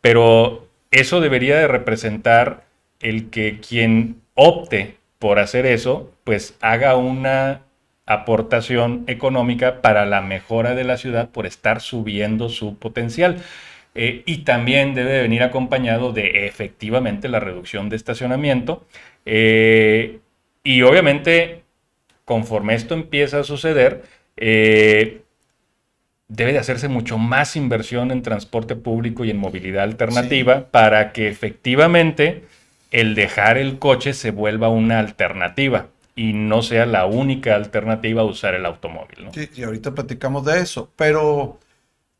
pero 0.00 0.68
eso 0.90 1.20
debería 1.20 1.56
de 1.56 1.68
representar 1.68 2.64
el 3.00 3.30
que 3.30 3.60
quien 3.60 4.20
opte 4.34 4.96
por 5.18 5.38
hacer 5.38 5.66
eso, 5.66 6.12
pues 6.24 6.56
haga 6.60 6.96
una 6.96 7.62
aportación 8.06 9.04
económica 9.06 9.80
para 9.80 10.04
la 10.06 10.20
mejora 10.20 10.74
de 10.74 10.84
la 10.84 10.96
ciudad 10.96 11.30
por 11.30 11.46
estar 11.46 11.80
subiendo 11.80 12.48
su 12.48 12.76
potencial. 12.76 13.42
Eh, 13.94 14.22
y 14.26 14.38
también 14.38 14.94
debe 14.94 15.22
venir 15.22 15.42
acompañado 15.42 16.12
de 16.12 16.46
efectivamente 16.46 17.28
la 17.28 17.40
reducción 17.40 17.88
de 17.88 17.96
estacionamiento. 17.96 18.84
Eh, 19.24 20.18
y 20.64 20.82
obviamente, 20.82 21.62
conforme 22.24 22.74
esto 22.74 22.94
empieza 22.94 23.40
a 23.40 23.44
suceder, 23.44 24.02
eh, 24.36 25.22
debe 26.28 26.52
de 26.52 26.58
hacerse 26.58 26.88
mucho 26.88 27.18
más 27.18 27.54
inversión 27.54 28.10
en 28.10 28.22
transporte 28.22 28.74
público 28.74 29.24
y 29.24 29.30
en 29.30 29.36
movilidad 29.36 29.84
alternativa 29.84 30.70
para 30.70 31.12
que 31.12 31.28
efectivamente 31.28 32.42
el 32.94 33.16
dejar 33.16 33.58
el 33.58 33.80
coche 33.80 34.14
se 34.14 34.30
vuelva 34.30 34.68
una 34.68 35.00
alternativa 35.00 35.88
y 36.14 36.32
no 36.32 36.62
sea 36.62 36.86
la 36.86 37.06
única 37.06 37.56
alternativa 37.56 38.22
a 38.22 38.24
usar 38.24 38.54
el 38.54 38.64
automóvil. 38.64 39.30
Sí, 39.34 39.50
y 39.56 39.64
ahorita 39.64 39.96
platicamos 39.96 40.44
de 40.44 40.60
eso, 40.60 40.92
pero 40.94 41.58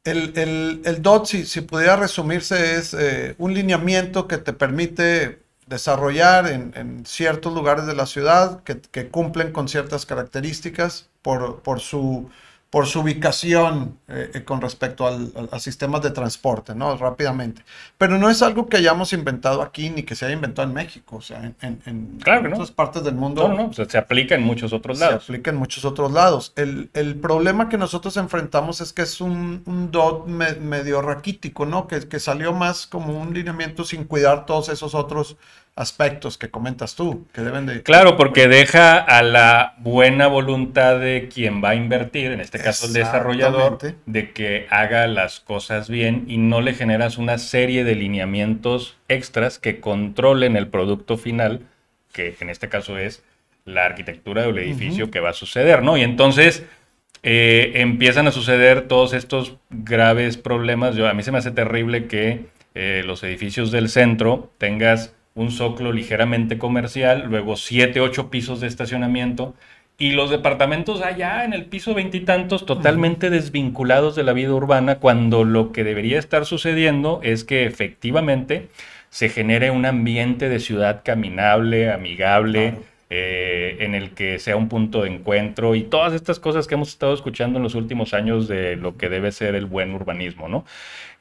el, 0.02 0.82
el, 0.84 1.00
DOT, 1.00 1.26
si, 1.26 1.60
pudiera 1.60 1.94
resumirse, 1.94 2.74
es 2.74 2.92
eh, 2.92 3.36
un 3.38 3.54
lineamiento 3.54 4.26
que 4.26 4.36
te 4.36 4.52
permite 4.52 5.38
desarrollar 5.68 6.48
en, 6.48 7.06
ciertos 7.06 7.54
lugares 7.54 7.86
de 7.86 7.94
la 7.94 8.06
ciudad 8.06 8.64
que, 8.64 8.80
que 8.80 9.08
cumplen 9.08 9.52
con 9.52 9.68
ciertas 9.68 10.04
características 10.06 11.08
por, 11.22 11.62
por 11.62 11.78
su 11.78 12.30
por 12.74 12.88
su 12.88 13.02
ubicación 13.02 14.00
eh, 14.08 14.32
eh, 14.34 14.42
con 14.42 14.60
respecto 14.60 15.06
al, 15.06 15.30
a 15.52 15.60
sistemas 15.60 16.02
de 16.02 16.10
transporte, 16.10 16.74
¿no? 16.74 16.96
Rápidamente. 16.96 17.62
Pero 17.98 18.18
no 18.18 18.28
es 18.28 18.42
algo 18.42 18.66
que 18.66 18.78
hayamos 18.78 19.12
inventado 19.12 19.62
aquí 19.62 19.90
ni 19.90 20.02
que 20.02 20.16
se 20.16 20.24
haya 20.24 20.34
inventado 20.34 20.66
en 20.66 20.74
México, 20.74 21.18
o 21.18 21.20
sea, 21.20 21.52
en, 21.60 21.80
en, 21.86 22.18
otras 22.52 22.72
partes 22.72 23.04
del 23.04 23.14
mundo. 23.14 23.46
No, 23.46 23.68
no, 23.68 23.72
se 23.72 23.96
aplica 23.96 24.34
en 24.34 24.42
muchos 24.42 24.72
otros 24.72 24.98
lados. 24.98 25.24
Se 25.24 25.30
aplica 25.30 25.52
en 25.52 25.56
muchos 25.56 25.84
otros 25.84 26.10
lados. 26.10 26.52
El, 26.56 26.90
el 26.94 27.14
problema 27.14 27.68
que 27.68 27.78
nosotros 27.78 28.16
enfrentamos 28.16 28.80
es 28.80 28.92
que 28.92 29.02
es 29.02 29.20
un, 29.20 29.62
un 29.66 29.92
DOT 29.92 30.26
medio 30.26 31.00
raquítico, 31.00 31.66
¿no? 31.66 31.86
Que, 31.86 32.00
que 32.08 32.18
salió 32.18 32.52
más 32.52 32.88
como 32.88 33.16
un 33.16 33.32
lineamiento 33.32 33.84
sin 33.84 34.02
cuidar 34.02 34.46
todos 34.46 34.68
esos 34.68 34.96
otros 34.96 35.36
aspectos 35.76 36.38
que 36.38 36.50
comentas 36.50 36.94
tú, 36.94 37.26
que 37.32 37.40
deben 37.40 37.66
de... 37.66 37.82
Claro, 37.82 38.16
porque 38.16 38.46
deja 38.46 38.96
a 38.98 39.22
la 39.22 39.74
buena 39.78 40.28
voluntad 40.28 41.00
de 41.00 41.28
quien 41.32 41.62
va 41.64 41.70
a 41.70 41.74
invertir, 41.74 42.30
en 42.30 42.40
este 42.40 42.60
caso 42.60 42.86
el 42.86 42.92
desarrollador, 42.92 43.78
de 44.06 44.32
que 44.32 44.66
haga 44.70 45.06
las 45.08 45.40
cosas 45.40 45.88
bien 45.88 46.24
y 46.28 46.38
no 46.38 46.60
le 46.60 46.74
generas 46.74 47.18
una 47.18 47.38
serie 47.38 47.82
de 47.82 47.96
lineamientos 47.96 48.96
extras 49.08 49.58
que 49.58 49.80
controlen 49.80 50.56
el 50.56 50.68
producto 50.68 51.16
final, 51.16 51.62
que 52.12 52.36
en 52.38 52.50
este 52.50 52.68
caso 52.68 52.96
es 52.96 53.24
la 53.64 53.84
arquitectura 53.84 54.42
del 54.42 54.58
edificio 54.58 55.10
que 55.10 55.20
va 55.20 55.30
a 55.30 55.34
suceder, 55.34 55.82
¿no? 55.82 55.96
Y 55.96 56.02
entonces... 56.02 56.64
Eh, 57.26 57.80
empiezan 57.80 58.26
a 58.26 58.32
suceder 58.32 58.82
todos 58.82 59.14
estos 59.14 59.56
graves 59.70 60.36
problemas. 60.36 60.94
Yo, 60.94 61.08
a 61.08 61.14
mí 61.14 61.22
se 61.22 61.32
me 61.32 61.38
hace 61.38 61.52
terrible 61.52 62.06
que 62.06 62.44
eh, 62.74 63.02
los 63.06 63.22
edificios 63.22 63.70
del 63.70 63.88
centro 63.88 64.52
tengas 64.58 65.14
un 65.34 65.50
zócalo 65.50 65.92
ligeramente 65.92 66.58
comercial, 66.58 67.26
luego 67.28 67.56
siete, 67.56 68.00
ocho 68.00 68.30
pisos 68.30 68.60
de 68.60 68.68
estacionamiento 68.68 69.54
y 69.98 70.12
los 70.12 70.30
departamentos 70.30 71.02
allá 71.02 71.44
en 71.44 71.52
el 71.52 71.66
piso 71.66 71.94
veintitantos 71.94 72.66
totalmente 72.66 73.30
desvinculados 73.30 74.16
de 74.16 74.24
la 74.24 74.32
vida 74.32 74.52
urbana 74.52 74.98
cuando 74.98 75.44
lo 75.44 75.72
que 75.72 75.84
debería 75.84 76.18
estar 76.18 76.46
sucediendo 76.46 77.20
es 77.22 77.44
que 77.44 77.64
efectivamente 77.64 78.68
se 79.10 79.28
genere 79.28 79.70
un 79.70 79.86
ambiente 79.86 80.48
de 80.48 80.58
ciudad 80.58 81.02
caminable, 81.04 81.92
amigable, 81.92 82.74
eh, 83.10 83.76
en 83.78 83.94
el 83.94 84.10
que 84.10 84.40
sea 84.40 84.56
un 84.56 84.68
punto 84.68 85.02
de 85.02 85.10
encuentro 85.10 85.76
y 85.76 85.84
todas 85.84 86.14
estas 86.14 86.40
cosas 86.40 86.66
que 86.66 86.74
hemos 86.74 86.88
estado 86.88 87.14
escuchando 87.14 87.58
en 87.58 87.62
los 87.62 87.76
últimos 87.76 88.14
años 88.14 88.48
de 88.48 88.74
lo 88.74 88.96
que 88.96 89.08
debe 89.08 89.30
ser 89.30 89.54
el 89.54 89.66
buen 89.66 89.94
urbanismo, 89.94 90.48
¿no? 90.48 90.64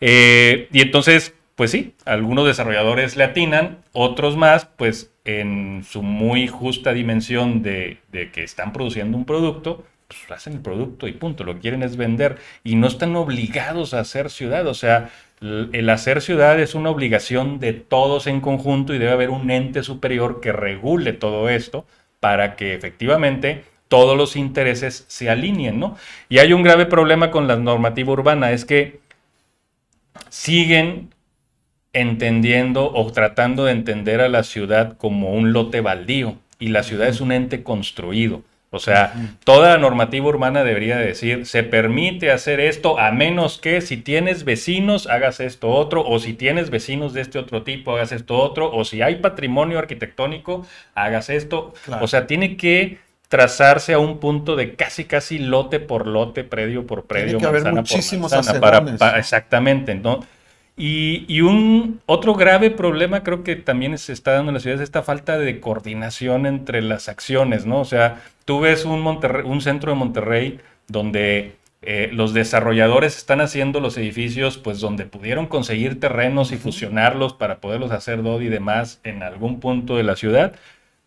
Eh, 0.01 0.69
y 0.71 0.81
entonces 0.81 1.35
pues 1.55 1.71
sí, 1.71 1.95
algunos 2.05 2.47
desarrolladores 2.47 3.15
le 3.15 3.25
atinan, 3.25 3.77
otros 3.91 4.35
más, 4.35 4.65
pues 4.65 5.11
en 5.25 5.83
su 5.87 6.01
muy 6.01 6.47
justa 6.47 6.93
dimensión 6.93 7.61
de, 7.61 7.99
que 8.11 8.43
están 8.43 8.73
produciendo 8.73 9.17
un 9.17 9.25
producto, 9.25 9.85
pues 10.07 10.19
hacen 10.31 10.53
el 10.53 10.59
producto 10.61 11.07
y 11.07 11.13
punto, 11.13 11.43
lo 11.43 11.55
que 11.55 11.61
quieren 11.61 11.83
es 11.83 11.95
vender 11.95 12.37
y 12.63 12.75
no 12.75 12.87
están 12.87 13.15
obligados 13.15 13.93
a 13.93 13.99
hacer 13.99 14.29
ciudad, 14.29 14.67
o 14.67 14.73
sea, 14.73 15.11
el 15.41 15.89
hacer 15.89 16.21
ciudad 16.21 16.59
es 16.59 16.73
una 16.73 16.89
obligación 16.89 17.59
de 17.59 17.73
todos 17.73 18.27
en 18.27 18.41
conjunto 18.41 18.93
y 18.93 18.97
debe 18.97 19.11
haber 19.11 19.29
un 19.29 19.51
ente 19.51 19.83
superior 19.83 20.39
que 20.39 20.53
regule 20.53 21.13
todo 21.13 21.49
esto 21.49 21.85
para 22.19 22.55
que 22.55 22.73
efectivamente 22.73 23.65
todos 23.89 24.17
los 24.17 24.35
intereses 24.35 25.05
se 25.07 25.29
alineen, 25.29 25.79
¿no? 25.79 25.97
Y 26.29 26.39
hay 26.39 26.53
un 26.53 26.63
grave 26.63 26.85
problema 26.85 27.29
con 27.29 27.47
la 27.47 27.57
normativa 27.57 28.13
urbana, 28.13 28.51
es 28.51 28.65
que 28.65 29.01
siguen 30.29 31.12
entendiendo 31.93 32.91
o 32.91 33.11
tratando 33.11 33.65
de 33.65 33.71
entender 33.71 34.19
a 34.21 34.29
la 34.29 34.43
ciudad 34.43 34.97
como 34.97 35.33
un 35.33 35.53
lote 35.53 35.81
baldío 35.81 36.35
y 36.59 36.69
la 36.69 36.83
ciudad 36.83 37.07
es 37.07 37.21
un 37.21 37.31
ente 37.31 37.63
construido. 37.63 38.41
O 38.75 38.79
sea, 38.79 39.13
toda 39.43 39.77
normativa 39.77 40.25
urbana 40.25 40.63
debería 40.63 40.97
decir, 40.97 41.45
se 41.45 41.61
permite 41.61 42.31
hacer 42.31 42.59
esto 42.59 42.99
a 42.99 43.11
menos 43.11 43.59
que 43.59 43.81
si 43.81 43.97
tienes 43.97 44.45
vecinos 44.45 45.05
hagas 45.05 45.39
esto 45.39 45.69
otro, 45.69 46.03
o 46.03 46.17
si 46.17 46.33
tienes 46.33 46.71
vecinos 46.71 47.13
de 47.13 47.21
este 47.21 47.37
otro 47.37 47.61
tipo 47.61 47.95
hagas 47.95 48.11
esto 48.11 48.35
otro, 48.35 48.73
o 48.73 48.83
si 48.83 49.03
hay 49.03 49.17
patrimonio 49.17 49.77
arquitectónico 49.77 50.65
hagas 50.95 51.29
esto. 51.29 51.75
O 52.01 52.07
sea, 52.07 52.25
tiene 52.25 52.57
que 52.57 52.97
trazarse 53.27 53.93
a 53.93 53.99
un 53.99 54.19
punto 54.19 54.55
de 54.55 54.73
casi 54.73 55.05
casi 55.05 55.37
lote 55.37 55.79
por 55.79 56.07
lote, 56.07 56.43
predio 56.43 56.87
por 56.87 57.05
predio, 57.05 57.37
tiene 57.37 57.41
que 57.41 57.45
haber 57.45 57.73
muchísimos 57.73 58.33
para, 58.59 59.19
exactamente, 59.19 59.93
¿no? 59.93 60.25
Y, 60.75 61.41
un 61.41 62.01
otro 62.07 62.33
grave 62.33 62.71
problema 62.71 63.23
creo 63.23 63.43
que 63.43 63.55
también 63.55 63.97
se 63.97 64.11
está 64.11 64.33
dando 64.33 64.49
en 64.49 64.55
la 64.55 64.59
ciudad 64.59 64.77
es 64.77 64.83
esta 64.83 65.03
falta 65.03 65.37
de 65.37 65.59
coordinación 65.59 66.47
entre 66.47 66.81
las 66.81 67.09
acciones, 67.09 67.65
¿no? 67.67 67.79
O 67.81 67.85
sea, 67.85 68.23
tú 68.45 68.59
ves 68.59 68.85
un, 68.85 69.05
un 69.45 69.61
centro 69.61 69.91
de 69.91 69.97
Monterrey 69.97 70.59
donde 70.87 71.55
eh, 71.83 72.09
los 72.11 72.33
desarrolladores 72.33 73.17
están 73.17 73.41
haciendo 73.41 73.81
los 73.81 73.97
edificios, 73.97 74.57
pues 74.57 74.79
donde 74.79 75.05
pudieron 75.05 75.47
conseguir 75.47 75.99
terrenos 75.99 76.51
y 76.51 76.57
fusionarlos 76.57 77.33
para 77.33 77.59
poderlos 77.59 77.91
hacer 77.91 78.23
DOD 78.23 78.41
y 78.41 78.49
demás 78.49 78.99
en 79.03 79.21
algún 79.21 79.59
punto 79.59 79.97
de 79.97 80.03
la 80.03 80.15
ciudad, 80.15 80.55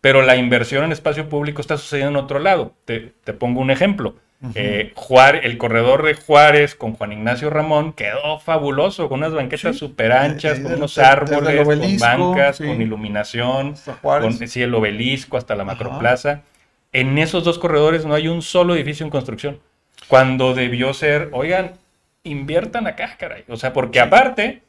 pero 0.01 0.21
la 0.21 0.37
inversión 0.37 0.85
en 0.85 0.91
espacio 0.93 1.29
público 1.29 1.61
está 1.61 1.77
sucediendo 1.77 2.19
en 2.19 2.23
otro 2.25 2.39
lado. 2.39 2.73
te 2.85 3.33
pongo 3.33 3.59
un 3.61 3.71
ejemplo. 3.71 4.15
Eh, 4.53 4.93
el 5.41 5.57
corredor 5.57 6.03
de 6.03 6.13
Juárez 6.13 6.75
con 6.75 6.93
Juan 6.93 7.11
Ignacio 7.11 7.49
Ramón 7.49 7.91
quedó 7.93 8.37
fabuloso, 8.39 9.09
con 9.09 9.19
unas 9.19 9.33
banquetas 9.33 9.77
súper 9.77 10.11
anchas, 10.11 10.59
con 10.59 10.75
unos 10.75 10.99
árboles, 10.99 11.65
con 11.65 11.97
bancas, 11.97 12.57
con 12.59 12.81
iluminación, 12.81 13.73
con 14.01 14.47
sí, 14.47 14.61
el 14.61 14.75
obelisco 14.75 15.37
hasta 15.37 15.55
la 15.55 15.63
macroplaza. 15.63 16.43
En 16.93 17.17
esos 17.17 17.43
dos 17.43 17.57
corredores 17.57 18.05
no 18.05 18.13
hay 18.13 18.27
un 18.27 18.41
solo 18.41 18.75
edificio 18.75 19.03
en 19.05 19.09
construcción. 19.09 19.59
Cuando 20.07 20.53
debió 20.53 20.93
ser, 20.93 21.29
oigan, 21.31 21.73
inviertan 22.23 22.87
acá, 22.87 23.15
caray. 23.17 23.43
O 23.47 23.57
sea, 23.57 23.73
porque 23.73 23.99
aparte, 23.99 24.61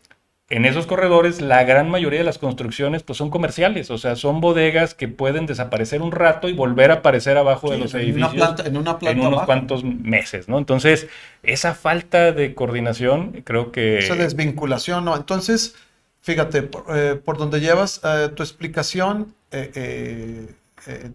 en 0.50 0.64
esos 0.64 0.86
corredores 0.86 1.42
la 1.42 1.62
gran 1.64 1.90
mayoría 1.90 2.20
de 2.20 2.24
las 2.24 2.38
construcciones 2.38 3.02
pues 3.02 3.18
son 3.18 3.28
comerciales, 3.28 3.90
o 3.90 3.98
sea, 3.98 4.16
son 4.16 4.40
bodegas 4.40 4.94
que 4.94 5.06
pueden 5.06 5.44
desaparecer 5.44 6.00
un 6.00 6.10
rato 6.10 6.48
y 6.48 6.54
volver 6.54 6.90
a 6.90 6.94
aparecer 6.94 7.36
abajo 7.36 7.70
de 7.70 7.78
los 7.78 7.92
edificios 7.94 8.32
en, 8.64 8.76
una 8.76 8.98
planta 8.98 9.10
en 9.10 9.26
unos 9.26 9.44
cuantos 9.44 9.84
meses, 9.84 10.48
¿no? 10.48 10.56
Entonces, 10.56 11.08
esa 11.42 11.74
falta 11.74 12.32
de 12.32 12.54
coordinación 12.54 13.42
creo 13.44 13.72
que... 13.72 13.98
Esa 13.98 14.14
desvinculación, 14.14 15.04
¿no? 15.04 15.16
Entonces, 15.16 15.74
fíjate, 16.22 16.62
por, 16.62 16.84
eh, 16.96 17.20
donde 17.36 17.60
llevas 17.60 18.00
eh, 18.02 18.30
tu 18.34 18.42
explicación, 18.42 19.34
eh, 19.50 20.54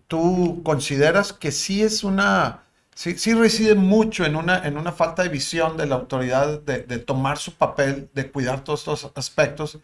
tú 0.07 0.61
consideras 0.63 1.33
que 1.33 1.51
sí 1.51 1.81
es 1.81 2.03
una 2.03 2.59
sí, 2.93 3.17
sí 3.17 3.33
reside 3.33 3.75
mucho 3.75 4.25
en 4.25 4.35
una, 4.35 4.65
en 4.65 4.77
una 4.77 4.91
falta 4.91 5.23
de 5.23 5.29
visión 5.29 5.77
de 5.77 5.85
la 5.85 5.95
autoridad 5.95 6.61
de, 6.61 6.97
tomar 6.99 7.37
su 7.37 7.53
papel, 7.53 8.09
de 8.13 8.31
cuidar 8.31 8.63
todos 8.63 8.81
estos 8.81 9.11
aspectos 9.15 9.79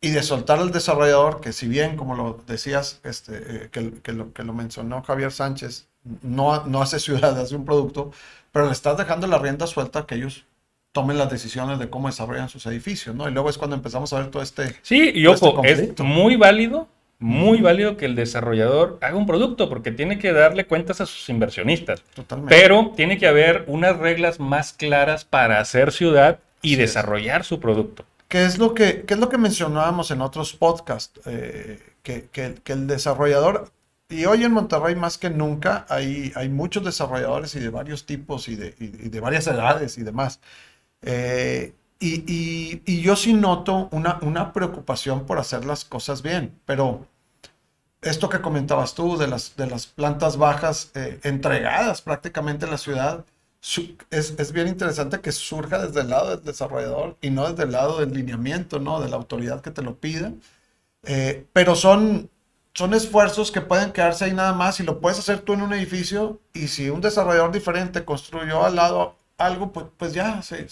y 0.00 0.10
de 0.10 0.22
soltar 0.22 0.58
al 0.58 0.70
desarrollador, 0.70 1.40
que 1.40 1.52
si 1.52 1.66
bien, 1.66 1.96
como 1.96 2.14
lo 2.14 2.42
decías, 2.46 3.00
este, 3.04 3.64
eh, 3.64 3.68
que, 3.70 4.12
lo, 4.12 4.32
que 4.32 4.42
lo 4.42 4.52
mencionó 4.52 5.02
Javier 5.02 5.32
Sánchez, 5.32 5.88
no, 6.22 6.64
no 6.66 6.82
hace 6.82 7.00
ciudad, 7.00 7.38
hace 7.40 7.56
un 7.56 7.64
producto, 7.64 8.12
pero 8.52 8.66
le 8.66 8.72
estás 8.72 8.96
dejando 8.96 9.26
la 9.26 9.38
rienda 9.38 9.66
suelta 9.66 10.00
a 10.00 10.06
que 10.06 10.16
ellos 10.16 10.44
tomen 10.92 11.18
las 11.18 11.28
decisiones 11.28 11.80
de 11.80 11.90
cómo 11.90 12.06
desarrollan 12.06 12.48
sus 12.48 12.66
edificios, 12.66 13.16
¿no? 13.16 13.28
Y 13.28 13.32
luego 13.32 13.50
es 13.50 13.58
cuando 13.58 13.74
empezamos 13.74 14.12
a 14.12 14.20
ver 14.20 14.30
todo 14.30 14.42
este... 14.42 14.76
Sí, 14.82 15.10
y 15.12 15.26
este 15.26 15.46
ojo, 15.46 15.64
es 15.64 15.74
conflicto. 15.74 16.04
muy 16.04 16.36
válido, 16.36 16.86
muy 17.18 17.60
válido 17.60 17.96
que 17.96 18.04
el 18.06 18.14
desarrollador 18.16 18.98
haga 19.00 19.16
un 19.16 19.26
producto 19.26 19.68
porque 19.68 19.90
tiene 19.92 20.18
que 20.18 20.32
darle 20.32 20.66
cuentas 20.66 21.00
a 21.00 21.06
sus 21.06 21.28
inversionistas. 21.28 22.02
Totalmente. 22.14 22.54
Pero 22.54 22.92
tiene 22.96 23.18
que 23.18 23.26
haber 23.26 23.64
unas 23.66 23.96
reglas 23.98 24.40
más 24.40 24.72
claras 24.72 25.24
para 25.24 25.60
hacer 25.60 25.92
ciudad 25.92 26.38
y 26.62 26.76
desarrollar 26.76 27.44
su 27.44 27.60
producto. 27.60 28.04
¿Qué 28.28 28.44
es 28.44 28.58
lo 28.58 28.74
que, 28.74 29.02
qué 29.06 29.14
es 29.14 29.20
lo 29.20 29.28
que 29.28 29.38
mencionábamos 29.38 30.10
en 30.10 30.20
otros 30.20 30.54
podcasts? 30.54 31.20
Eh, 31.26 31.78
que, 32.02 32.26
que- 32.32 32.56
que 32.62 32.72
el 32.72 32.86
desarrollador, 32.86 33.70
y 34.08 34.24
hoy 34.26 34.44
en 34.44 34.52
Monterrey 34.52 34.94
más 34.96 35.16
que 35.18 35.30
nunca, 35.30 35.86
hay, 35.88 36.32
hay 36.34 36.48
muchos 36.48 36.84
desarrolladores 36.84 37.54
y 37.54 37.60
de 37.60 37.68
varios 37.70 38.04
tipos 38.06 38.48
y 38.48 38.56
de, 38.56 38.74
y- 38.80 39.06
y 39.06 39.08
de 39.08 39.20
varias 39.20 39.46
edades 39.46 39.96
y 39.98 40.02
demás. 40.02 40.40
Eh, 41.02 41.72
y, 42.04 43.00
yo 43.02 43.16
sí 43.16 43.32
noto 43.32 43.88
una, 43.92 44.52
preocupación 44.52 45.26
por 45.26 45.38
hacer 45.38 45.64
las 45.64 45.84
cosas 45.84 46.22
bien, 46.22 46.58
pero 46.66 47.06
esto 48.02 48.28
que 48.28 48.40
comentabas 48.40 48.94
tú 48.94 49.16
de 49.16 49.28
las, 49.28 49.50
plantas 49.94 50.36
bajas 50.36 50.90
eh, 50.94 51.20
entregadas 51.22 52.02
prácticamente 52.02 52.66
en 52.66 52.72
la 52.72 52.78
ciudad, 52.78 53.24
es, 54.10 54.52
bien 54.52 54.68
interesante 54.68 55.20
que 55.20 55.32
surja 55.32 55.86
desde 55.86 56.02
el 56.02 56.10
lado 56.10 56.36
del 56.36 56.44
desarrollador 56.44 57.16
y 57.22 57.30
no 57.30 57.48
desde 57.50 57.64
el 57.64 57.72
lado 57.72 57.98
del 58.00 58.12
lineamiento, 58.12 58.78
¿no? 58.78 59.00
De 59.00 59.08
la 59.08 59.16
autoridad 59.16 59.62
que 59.62 59.70
te 59.70 59.82
lo 59.82 59.96
pida. 59.98 60.32
Eh, 61.04 61.46
pero 61.52 61.74
son, 61.74 62.30
son 62.74 62.94
esfuerzos 62.94 63.50
que 63.50 63.60
pueden 63.62 63.92
quedarse 63.92 64.26
ahí 64.26 64.34
nada 64.34 64.52
más 64.52 64.80
y 64.80 64.82
lo 64.82 65.00
puedes 65.00 65.18
hacer 65.18 65.40
tú 65.40 65.54
en 65.54 65.62
un 65.62 65.72
edificio 65.72 66.40
y 66.52 66.68
si 66.68 66.90
un 66.90 67.00
desarrollador 67.00 67.52
diferente 67.52 68.04
construyó 68.04 68.64
al 68.64 68.76
lado 68.76 69.16
algo, 69.38 69.72
pues, 69.72 69.86
pues 69.96 70.12
ya 70.12 70.42
se, 70.42 70.68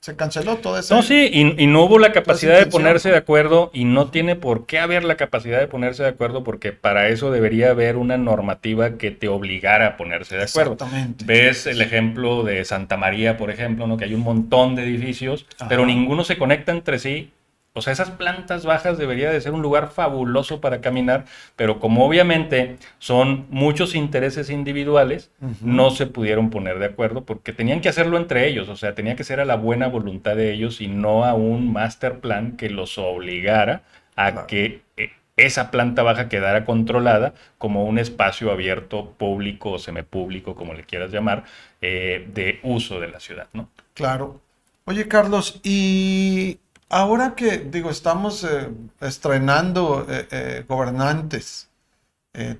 se 0.00 0.14
canceló 0.14 0.56
todo 0.56 0.78
eso. 0.78 0.94
No, 0.94 1.02
sí, 1.02 1.28
y, 1.32 1.62
y 1.62 1.66
no 1.66 1.82
hubo 1.82 1.98
la 1.98 2.12
capacidad 2.12 2.58
de 2.58 2.66
ponerse 2.66 3.10
de 3.10 3.16
acuerdo 3.16 3.70
y 3.74 3.84
no 3.84 4.10
tiene 4.10 4.36
por 4.36 4.66
qué 4.66 4.78
haber 4.78 5.02
la 5.04 5.16
capacidad 5.16 5.58
de 5.58 5.66
ponerse 5.66 6.04
de 6.04 6.10
acuerdo 6.10 6.44
porque 6.44 6.72
para 6.72 7.08
eso 7.08 7.30
debería 7.32 7.70
haber 7.70 7.96
una 7.96 8.16
normativa 8.16 8.96
que 8.96 9.10
te 9.10 9.28
obligara 9.28 9.86
a 9.88 9.96
ponerse 9.96 10.36
de 10.36 10.44
acuerdo. 10.44 10.74
Exactamente. 10.74 11.24
Ves 11.24 11.66
el 11.66 11.80
ejemplo 11.80 12.44
de 12.44 12.64
Santa 12.64 12.96
María, 12.96 13.36
por 13.36 13.50
ejemplo, 13.50 13.86
¿no? 13.86 13.96
que 13.96 14.04
hay 14.04 14.14
un 14.14 14.22
montón 14.22 14.76
de 14.76 14.84
edificios, 14.84 15.46
Ajá. 15.58 15.68
pero 15.68 15.84
ninguno 15.84 16.22
se 16.22 16.38
conecta 16.38 16.72
entre 16.72 16.98
sí. 16.98 17.32
O 17.74 17.80
sea, 17.80 17.92
esas 17.92 18.10
plantas 18.10 18.64
bajas 18.66 18.98
debería 18.98 19.30
de 19.30 19.40
ser 19.40 19.52
un 19.52 19.62
lugar 19.62 19.90
fabuloso 19.90 20.60
para 20.60 20.80
caminar, 20.80 21.26
pero 21.54 21.78
como 21.78 22.04
obviamente 22.04 22.76
son 22.98 23.46
muchos 23.50 23.94
intereses 23.94 24.50
individuales, 24.50 25.30
no 25.60 25.90
se 25.90 26.06
pudieron 26.06 26.50
poner 26.50 26.78
de 26.80 26.86
acuerdo 26.86 27.24
porque 27.24 27.52
tenían 27.52 27.80
que 27.80 27.88
hacerlo 27.88 28.16
entre 28.16 28.48
ellos, 28.48 28.68
o 28.68 28.76
sea, 28.76 28.94
tenía 28.94 29.14
que 29.14 29.22
ser 29.22 29.38
a 29.38 29.44
la 29.44 29.54
buena 29.56 29.86
voluntad 29.86 30.34
de 30.34 30.52
ellos 30.52 30.80
y 30.80 30.88
no 30.88 31.24
a 31.24 31.34
un 31.34 31.72
master 31.72 32.18
plan 32.20 32.56
que 32.56 32.68
los 32.70 32.98
obligara 32.98 33.82
a 34.16 34.32
Claro. 34.32 34.46
que 34.48 34.82
eh, 34.96 35.10
esa 35.36 35.70
planta 35.70 36.02
baja 36.02 36.28
quedara 36.28 36.64
controlada 36.64 37.32
como 37.58 37.84
un 37.84 37.98
espacio 38.00 38.50
abierto, 38.50 39.12
público 39.16 39.70
o 39.72 39.78
semipúblico, 39.78 40.56
como 40.56 40.74
le 40.74 40.82
quieras 40.82 41.12
llamar, 41.12 41.44
eh, 41.80 42.26
de 42.34 42.58
uso 42.64 42.98
de 42.98 43.08
la 43.08 43.20
ciudad, 43.20 43.46
¿no? 43.52 43.68
Claro. 43.94 44.40
Oye, 44.84 45.06
Carlos, 45.06 45.60
y 45.62 46.58
ahora 46.88 47.34
que, 47.34 47.58
digo, 47.58 47.90
estamos 47.90 48.44
eh, 48.44 48.70
estrenando 49.00 50.06
eh, 50.08 50.28
eh, 50.30 50.64
gobernantes, 50.68 51.68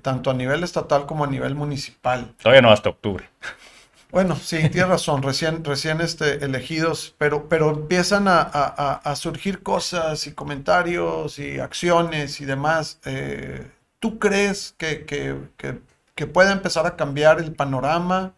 tanto 0.01 0.29
a 0.31 0.33
nivel 0.33 0.63
estatal 0.63 1.05
como 1.05 1.23
a 1.23 1.27
nivel 1.27 1.55
municipal. 1.55 2.35
Todavía 2.41 2.61
no 2.61 2.71
hasta 2.71 2.89
octubre. 2.89 3.29
Bueno, 4.11 4.35
sí, 4.35 4.57
tienes 4.69 4.87
razón, 4.89 5.21
recién, 5.21 5.63
recién 5.63 6.01
este, 6.01 6.43
elegidos, 6.43 7.13
pero, 7.19 7.47
pero 7.47 7.69
empiezan 7.69 8.27
a, 8.27 8.41
a- 8.41 8.93
a- 9.03 9.15
surgir 9.15 9.61
cosas 9.61 10.25
y 10.25 10.33
comentarios 10.33 11.37
y 11.37 11.59
acciones 11.59 12.41
y 12.41 12.45
demás. 12.45 12.99
Eh, 13.05 13.69
¿tú 13.99 14.17
crees 14.17 14.73
que, 14.79 15.05
que, 15.05 15.37
que, 15.57 15.79
que 16.15 16.25
puede 16.25 16.51
empezar 16.51 16.87
a 16.87 16.95
cambiar 16.95 17.39
el 17.39 17.53
panorama 17.53 18.33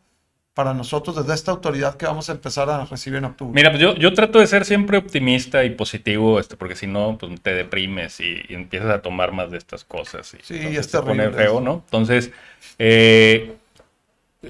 para 0.53 0.73
nosotros 0.73 1.15
desde 1.15 1.33
esta 1.33 1.51
autoridad 1.51 1.95
que 1.95 2.05
vamos 2.05 2.29
a 2.29 2.33
empezar 2.33 2.69
a 2.69 2.85
recibir 2.85 3.19
en 3.19 3.25
octubre? 3.25 3.53
Mira, 3.53 3.69
pues 3.71 3.81
yo, 3.81 3.95
yo 3.95 4.13
trato 4.13 4.39
de 4.39 4.47
ser 4.47 4.65
siempre 4.65 4.97
optimista 4.97 5.63
y 5.63 5.69
positivo, 5.71 6.39
este, 6.39 6.57
porque 6.57 6.75
si 6.75 6.87
no, 6.87 7.17
pues 7.17 7.39
te 7.41 7.53
deprimes 7.53 8.19
y, 8.19 8.41
y 8.49 8.53
empiezas 8.55 8.89
a 8.89 9.01
tomar 9.01 9.31
más 9.31 9.51
de 9.51 9.57
estas 9.57 9.85
cosas. 9.85 10.33
Y 10.33 10.37
Sí, 10.43 10.55
es 10.77 10.87
pone 10.87 11.29
feo. 11.31 11.61
¿no? 11.61 11.83
Entonces, 11.85 12.31
eh, 12.79 13.55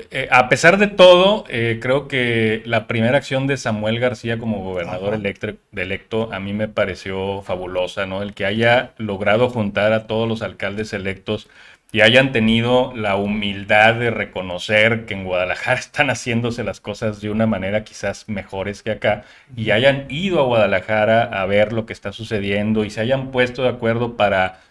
eh, 0.09 0.27
a 0.31 0.47
pesar 0.47 0.77
de 0.77 0.87
todo, 0.87 1.43
eh, 1.49 1.79
creo 1.81 2.07
que 2.07 2.63
la 2.65 2.87
primera 2.87 3.17
acción 3.17 3.45
de 3.45 3.57
Samuel 3.57 3.99
García 3.99 4.39
como 4.39 4.63
gobernador 4.63 5.13
Ajá. 5.13 5.17
electre- 5.21 5.57
electo 5.75 6.31
a 6.33 6.39
mí 6.39 6.53
me 6.53 6.69
pareció 6.69 7.41
fabulosa, 7.41 8.05
¿no? 8.05 8.21
El 8.21 8.33
que 8.33 8.45
haya 8.45 8.93
logrado 8.97 9.49
juntar 9.49 9.91
a 9.91 10.07
todos 10.07 10.29
los 10.29 10.41
alcaldes 10.41 10.93
electos 10.93 11.49
y 11.91 12.01
hayan 12.01 12.31
tenido 12.31 12.93
la 12.95 13.17
humildad 13.17 13.95
de 13.95 14.11
reconocer 14.11 15.05
que 15.05 15.13
en 15.13 15.25
Guadalajara 15.25 15.79
están 15.79 16.09
haciéndose 16.09 16.63
las 16.63 16.79
cosas 16.79 17.21
de 17.21 17.29
una 17.29 17.47
manera 17.47 17.83
quizás 17.83 18.29
mejores 18.29 18.83
que 18.83 18.91
acá 18.91 19.23
y 19.55 19.71
hayan 19.71 20.05
ido 20.09 20.39
a 20.39 20.45
Guadalajara 20.45 21.23
a 21.23 21.45
ver 21.45 21.73
lo 21.73 21.85
que 21.85 21.93
está 21.93 22.11
sucediendo 22.11 22.85
y 22.85 22.89
se 22.89 23.01
hayan 23.01 23.31
puesto 23.31 23.63
de 23.63 23.69
acuerdo 23.69 24.15
para 24.15 24.61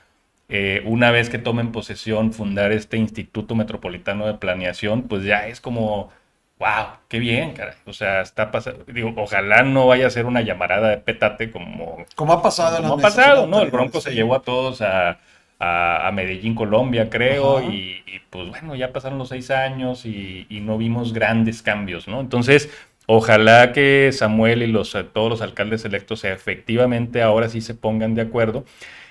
eh, 0.49 0.83
una 0.85 1.13
vez 1.13 1.31
que 1.31 1.39
tomen 1.39 1.73
posesión, 1.73 2.33
fundar 2.33 2.73
este 2.73 2.97
Instituto 2.97 3.55
Metropolitano 3.55 4.27
de 4.27 4.35
Planeación, 4.35 5.03
pues 5.03 5.23
ya 5.23 5.47
es 5.47 5.61
como, 5.61 6.11
wow, 6.59 6.87
qué 7.09 7.21
bien, 7.21 7.53
caray. 7.53 7.77
O 7.87 7.93
sea, 7.93 8.21
está 8.21 8.51
pasando, 8.51 8.85
digo, 8.93 9.13
ojalá 9.17 9.63
no 9.63 9.87
vaya 9.87 10.09
a 10.09 10.11
ser 10.11 10.27
una 10.27 10.41
llamarada 10.41 10.89
de 10.89 10.97
petate 10.97 11.53
como, 11.53 12.05
Como 12.17 12.33
ha 12.33 12.43
pasado 12.43 12.79
en 12.79 12.83
como 12.83 12.95
ha 12.95 12.99
pasado, 13.01 13.47
¿no? 13.47 13.63
El 13.63 13.71
Bronco 13.71 14.01
se 14.01 14.13
llevó 14.13 14.35
a 14.35 14.43
todos 14.43 14.83
a, 14.83 15.19
a- 15.61 16.09
a 16.09 16.13
Medellín, 16.13 16.55
Colombia, 16.57 17.11
creo, 17.11 17.63
y, 17.63 18.03
y, 18.07 18.21
pues 18.31 18.49
bueno, 18.49 18.75
ya 18.77 18.93
pasaron 18.93 19.19
los 19.19 19.29
seis 19.29 19.51
años 19.51 20.07
y, 20.07 20.47
y 20.51 20.61
no 20.61 20.79
vimos 20.79 21.13
grandes 21.13 21.63
cambios, 21.63 22.09
¿no? 22.09 22.21
Entonces, 22.21 22.71
ojalá 23.07 23.73
que 23.73 24.11
Samuel 24.13 24.63
y 24.63 24.67
los, 24.69 24.97
todos 25.13 25.31
los 25.31 25.43
alcaldes 25.43 25.85
electos 25.85 26.25
efectivamente 26.25 27.23
ahora 27.23 27.49
sí 27.49 27.61
se 27.61 27.75
pongan 27.75 28.15
de 28.15 28.23
acuerdo 28.23 28.65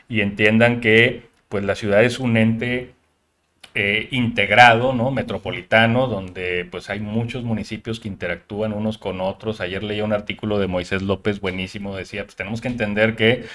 y 0.10 0.22
entiendan 0.22 0.82
que 0.82 1.24
pues 1.50 1.64
la 1.64 1.76
ciudad 1.76 2.04
es 2.04 2.20
un 2.20 2.38
ente 2.38 2.94
eh, 3.82 4.10
integrado, 4.12 4.92
¿no? 4.92 5.10
Metropolitano, 5.10 6.08
donde 6.08 6.68
pues 6.70 6.90
hay 6.90 7.00
muchos 7.00 7.46
municipios 7.46 8.02
que 8.02 8.10
interactúan 8.10 8.74
unos 8.74 8.98
con 8.98 9.22
otros. 9.22 9.62
Ayer 9.62 9.84
leía 9.84 10.04
un 10.04 10.12
artículo 10.12 10.60
de 10.60 10.68
Moisés 10.68 11.02
López 11.02 11.40
buenísimo, 11.40 11.96
decía, 11.96 12.26
pues 12.26 12.36
tenemos 12.36 12.60
que 12.60 12.68
entender 12.68 13.16
que 13.16 13.46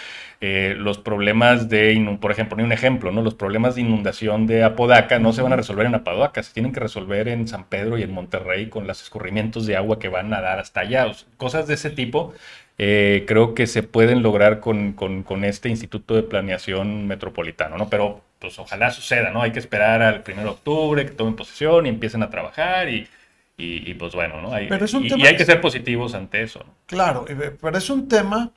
eh, 0.41 0.77
los 0.79 0.97
problemas 0.97 1.69
de, 1.69 2.17
por 2.23 2.33
ejemplo, 2.33 2.65
un 2.65 2.73
ejemplo, 2.73 3.13
¿no? 3.13 3.21
Los 3.21 3.35
problemas 3.35 3.75
de 3.75 3.83
inundación 3.83 4.47
de 4.47 4.65
Apodaca 4.65 5.19
no 5.19 5.35
se 5.35 5.43
van 5.43 5.53
a 5.53 5.57
resolver 5.57 5.85
en 5.85 5.95
Apodaca, 5.95 6.43
se 6.43 6.55
tienen 6.55 6.73
que 6.73 6.81
resolver 6.81 7.29
en 7.29 7.47
San 7.47 7.65
Pedro 7.65 7.99
y 7.99 8.03
en 8.03 8.13
Monterrey 8.13 8.71
con 8.71 8.87
los 8.87 9.03
escurrimientos 9.03 9.67
de 9.67 9.77
agua 9.77 9.99
que 9.99 10.09
van 10.09 10.33
a 10.33 10.41
dar 10.41 10.59
hasta 10.59 10.81
allá. 10.81 11.07
Cosas 11.37 11.67
de 11.67 11.75
ese 11.75 11.91
tipo 11.91 12.33
eh, 12.79 13.25
creo 13.29 13.55
que 13.55 13.67
se 13.67 13.83
pueden 13.83 14.23
lograr 14.23 14.61
con, 14.61 14.93
con- 14.95 15.23
con 15.23 15.45
este 15.45 15.69
Instituto 15.69 16.15
de 16.15 16.23
Planeación 16.25 17.07
Metropolitano, 17.07 17.77
¿no? 17.79 17.89
Pero 17.89 18.23
pues 18.41 18.59
ojalá 18.59 18.91
suceda, 18.91 19.31
¿no? 19.31 19.43
Hay 19.43 19.53
que 19.53 19.59
esperar 19.61 20.03
al 20.03 20.23
1 20.27 20.43
de 20.43 20.49
octubre, 20.49 21.07
que 21.07 21.13
tomen 21.13 21.37
posesión 21.37 21.87
y 21.87 21.89
empiecen 21.89 22.23
a 22.23 22.31
trabajar 22.31 22.89
y, 22.89 23.09
y- 23.57 23.91
y, 23.91 23.95
pues 23.95 24.15
bueno, 24.15 24.41
¿no? 24.43 24.53
Hay- 24.53 24.69
Pero 24.69 24.85
es 24.85 24.93
un 24.95 25.05
y, 25.07 25.09
tema 25.09 25.25
y 25.25 25.27
hay 25.29 25.37
que- 25.37 25.45
ser 25.45 25.61
positivos 25.61 26.15
ante 26.15 26.43
eso, 26.43 26.59
¿no? 26.61 26.75
Claro, 26.87 27.25
pero 27.61 27.79
es 27.79 27.89
un 27.91 28.09
tema 28.09 28.51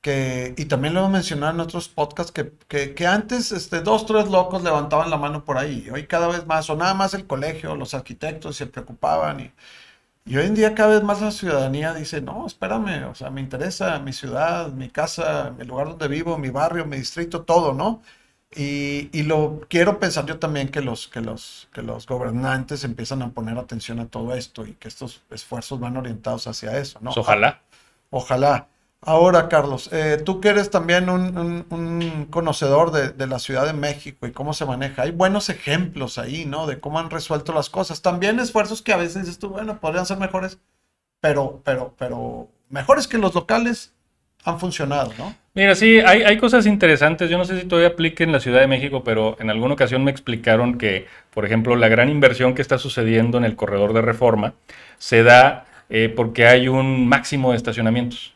que, 0.00 0.54
y 0.58 0.66
también 0.66 0.92
lo 0.94 1.00
hemos 1.00 1.12
mencionado 1.12 1.52
en 1.54 1.60
otros 1.60 1.88
podcasts, 1.88 2.30
que, 2.32 2.52
que, 2.68 2.94
que 2.94 3.06
antes 3.06 3.52
este, 3.52 3.80
dos, 3.80 4.04
tres 4.06 4.28
locos 4.28 4.62
levantaban 4.62 5.08
la 5.10 5.16
mano 5.16 5.44
por 5.44 5.56
ahí. 5.58 5.88
Hoy 5.90 6.06
cada 6.06 6.28
vez 6.28 6.46
más, 6.46 6.68
o 6.68 6.76
nada 6.76 6.92
más 6.94 7.14
el 7.14 7.26
colegio, 7.26 7.74
los 7.76 7.94
arquitectos 7.94 8.56
se 8.56 8.66
preocupaban. 8.66 9.40
Y, 9.40 9.50
y 10.26 10.36
hoy 10.36 10.46
en 10.46 10.54
día 10.54 10.74
cada 10.74 10.94
vez 10.94 11.02
más 11.02 11.20
la 11.20 11.30
ciudadanía 11.30 11.92
dice, 11.94 12.20
no, 12.22 12.46
espérame, 12.46 13.04
o 13.10 13.14
sea, 13.14 13.30
me 13.30 13.40
interesa 13.42 13.98
mi 13.98 14.12
ciudad, 14.12 14.72
mi 14.72 14.88
casa, 14.90 15.54
el 15.58 15.68
lugar 15.68 15.88
donde 15.88 16.08
vivo, 16.08 16.38
mi 16.38 16.50
barrio, 16.50 16.86
mi 16.86 16.96
distrito, 16.96 17.42
todo, 17.44 17.74
¿no? 17.74 18.02
Y, 18.56 19.10
y 19.18 19.24
lo 19.24 19.60
quiero 19.68 19.98
pensar 19.98 20.26
yo 20.26 20.38
también 20.38 20.68
que 20.70 20.80
los, 20.80 21.08
que, 21.08 21.20
los, 21.20 21.68
que 21.72 21.82
los 21.82 22.06
gobernantes 22.06 22.84
empiezan 22.84 23.22
a 23.22 23.30
poner 23.32 23.58
atención 23.58 23.98
a 24.00 24.06
todo 24.08 24.34
esto 24.34 24.64
y 24.66 24.74
que 24.74 24.88
estos 24.88 25.22
esfuerzos 25.30 25.80
van 25.80 25.96
orientados 25.96 26.46
hacia 26.46 26.78
eso, 26.78 27.00
¿no? 27.02 27.10
Pues 27.14 27.18
ojalá. 27.18 27.62
Ojalá. 28.10 28.68
Ahora, 29.06 29.48
Carlos, 29.48 29.90
eh, 29.92 30.20
tú 30.24 30.40
que 30.40 30.48
eres 30.48 30.70
también 30.70 31.10
un, 31.10 32.26
conocedor 32.30 32.90
de, 32.90 33.26
la 33.26 33.38
Ciudad 33.38 33.66
de 33.66 33.74
México 33.74 34.26
y 34.26 34.32
cómo 34.32 34.54
se 34.54 34.64
maneja, 34.64 35.02
hay 35.02 35.10
buenos 35.10 35.50
ejemplos 35.50 36.18
ahí, 36.18 36.46
¿no? 36.46 36.66
De 36.66 36.80
cómo 36.80 36.98
han 36.98 37.10
resuelto 37.10 37.52
las 37.52 37.68
cosas. 37.68 38.00
También 38.00 38.40
esfuerzos 38.40 38.80
que 38.80 38.92
a 38.92 38.96
veces 38.96 39.22
dices 39.22 39.38
tú, 39.38 39.50
bueno, 39.50 39.78
podrían 39.78 40.06
ser 40.06 40.18
mejores, 40.18 40.58
pero, 41.20 41.60
pero, 41.64 41.94
pero 41.98 42.48
mejores 42.70 43.06
que 43.06 43.18
los 43.18 43.34
locales 43.34 43.92
han 44.44 44.58
funcionado, 44.58 45.12
¿no? 45.18 45.34
Mira, 45.54 45.74
sí, 45.74 46.00
hay, 46.00 46.22
hay 46.22 46.38
cosas 46.38 46.66
interesantes. 46.66 47.30
Yo 47.30 47.38
no 47.38 47.44
sé 47.44 47.60
si 47.60 47.66
todavía 47.66 47.90
aplique 47.90 48.24
en 48.24 48.32
la 48.32 48.40
Ciudad 48.40 48.60
de 48.60 48.66
México, 48.66 49.04
pero 49.04 49.36
en 49.38 49.50
alguna 49.50 49.74
ocasión 49.74 50.02
me 50.02 50.10
explicaron 50.10 50.78
que, 50.78 51.06
por 51.32 51.44
ejemplo, 51.44 51.76
la 51.76 51.88
gran 51.88 52.08
inversión 52.08 52.54
que 52.54 52.62
está 52.62 52.78
sucediendo 52.78 53.38
en 53.38 53.44
el 53.44 53.54
corredor 53.54 53.92
de 53.92 54.02
reforma 54.02 54.54
se 54.98 55.22
da 55.22 55.66
eh, 55.90 56.12
porque 56.14 56.46
hay 56.46 56.68
un 56.68 57.06
máximo 57.06 57.50
de 57.50 57.58
estacionamientos. 57.58 58.33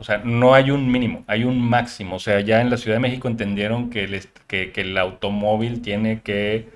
O 0.00 0.04
sea, 0.04 0.22
no 0.24 0.54
hay 0.54 0.70
un 0.70 0.90
mínimo, 0.90 1.24
hay 1.26 1.44
un 1.44 1.60
máximo. 1.60 2.16
O 2.16 2.18
sea, 2.18 2.40
ya 2.40 2.62
en 2.62 2.70
la 2.70 2.78
Ciudad 2.78 2.96
de 2.96 3.00
México 3.00 3.28
entendieron 3.28 3.90
que 3.90 4.04
el, 4.04 4.22
que, 4.46 4.72
el 4.74 4.96
automóvil 4.96 5.82
tiene 5.82 6.22
que 6.22 6.68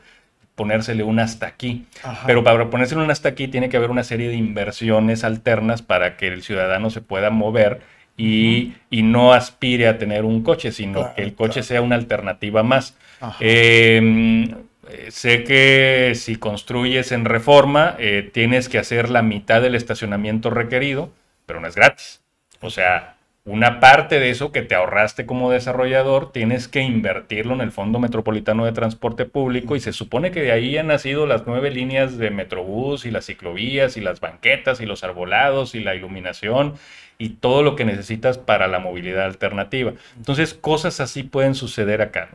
ponérsele 0.55 1.03
un 1.05 1.19
hasta 1.19 1.47
aquí. 1.47 1.87
Pero 2.27 2.45
para 2.45 2.69
ponérsele 2.69 3.03
un 3.03 3.11
hasta 3.11 3.31
aquí 3.31 3.49
tiene 3.49 3.71
que 3.71 3.79
haber 3.79 3.91
una 3.91 4.05
serie 4.05 4.29
de 4.29 4.35
inversiones 4.35 5.25
alternas 5.25 5.81
para 5.81 6.19
que 6.19 6.29
el 6.29 6.43
ciudadano 6.43 6.91
se 6.91 7.01
pueda 7.01 7.31
mover 7.31 7.81
y, 8.19 8.75
no 8.91 9.33
aspire 9.33 9.89
a 9.89 9.97
tener 9.97 10.27
un 10.27 10.43
coche, 10.43 10.71
sino 10.71 11.15
que 11.15 11.23
el 11.23 11.35
coche 11.35 11.63
sea 11.63 11.81
una 11.81 11.97
alternativa 11.97 12.63
más. 12.63 12.95
Em, 13.41 14.51
eh, 14.91 15.07
sé 15.09 15.45
que 15.45 16.13
si 16.15 16.37
construyes 16.37 17.11
en 17.11 17.25
reforma, 17.25 17.97
eh, 17.99 18.29
tienes 18.35 18.69
que 18.69 18.79
hacer 18.79 19.09
la 19.09 19.23
mitad 19.23 19.63
del 19.63 19.75
estacionamiento 19.75 20.51
requerido, 20.51 21.11
pero 21.47 21.61
no 21.61 21.69
es 21.69 21.75
gratis. 21.75 22.21
O 22.61 22.71
sea, 22.71 23.14
una 23.47 23.79
parte 23.79 24.21
de 24.21 24.31
eso 24.31 24.53
que 24.53 24.63
te 24.63 24.75
ahorraste 24.75 25.27
como 25.27 25.51
desarrollador, 25.51 26.33
tienes 26.33 26.67
que 26.67 26.81
invertirlo 26.81 27.53
en 27.53 27.61
el 27.61 27.73
Fondo 27.73 27.99
Metropolitano 27.99 28.65
de 28.65 28.73
Transporte 28.73 29.27
Público 29.27 29.77
y 29.77 29.81
se 29.81 29.93
supone 29.93 30.31
que 30.31 30.41
de 30.41 30.53
ahí 30.53 30.79
han 30.79 30.87
nacido 30.87 31.27
las 31.27 31.47
nueve 31.47 31.71
líneas 31.71 32.17
de 32.17 32.31
Metrobús 32.31 33.05
y 33.05 33.11
las 33.11 33.27
ciclovías 33.27 33.99
y 33.99 34.01
las 34.01 34.21
banquetas 34.21 34.81
y 34.81 34.87
los 34.87 35.05
arbolados 35.05 35.75
y 35.75 35.81
la 35.81 35.95
iluminación 35.95 36.75
y 37.19 37.31
todo 37.31 37.63
lo 37.63 37.77
que 37.77 37.85
necesitas 37.85 38.39
para 38.39 38.67
la 38.67 38.79
movilidad 38.79 39.27
alternativa. 39.27 39.93
Entonces, 40.17 40.55
cosas 40.55 41.01
así 41.01 41.23
pueden 41.23 41.55
suceder 41.55 42.01
acá. 42.01 42.31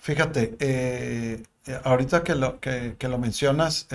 Fíjate, 0.00 0.56
eh, 0.58 1.44
ahorita 1.84 2.24
que 2.24 2.34
lo, 2.34 2.58
que, 2.58 2.96
lo 3.00 3.18
mencionas, 3.18 3.88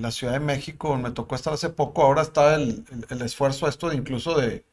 la 0.00 0.10
Ciudad 0.12 0.32
de 0.32 0.40
México 0.40 0.96
me 0.96 1.10
tocó 1.10 1.34
estar 1.34 1.52
hace 1.52 1.68
poco, 1.68 2.02
ahora 2.02 2.22
está 2.22 2.54
el, 2.54 2.84
el 3.10 3.20
esfuerzo 3.20 3.68
esto 3.68 3.90
de 3.90 3.96
incluso 3.96 4.34
de 4.34 4.64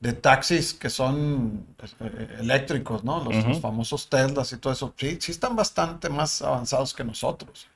de 0.00 0.12
taxis 0.12 0.74
que 0.74 0.90
son 0.90 1.66
pues, 1.76 1.92
eh, 2.00 2.10
eh, 2.12 2.36
eléctricos, 2.40 3.02
¿no? 3.04 3.24
Los, 3.24 3.60
famosos 3.60 4.08
Teslas 4.08 4.52
y 4.52 4.58
todo 4.58 4.72
eso, 4.72 4.94
sí, 4.96 5.18
sí 5.20 5.32
están 5.32 5.56
bastante 5.56 6.08
más 6.08 6.42
avanzados 6.42 6.94
que 6.94 7.04
nosotros. 7.04 7.66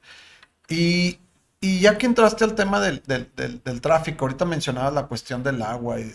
Y, 0.69 1.19
ya 1.61 1.97
que 1.97 2.07
entraste 2.07 2.45
al 2.45 2.55
tema 2.55 2.81
del, 2.81 3.03
tráfico, 3.81 4.25
ahorita 4.25 4.45
mencionabas 4.45 4.93
la 4.95 5.07
cuestión 5.07 5.43
del 5.45 5.63
agua 5.63 6.01
y, 6.01 6.13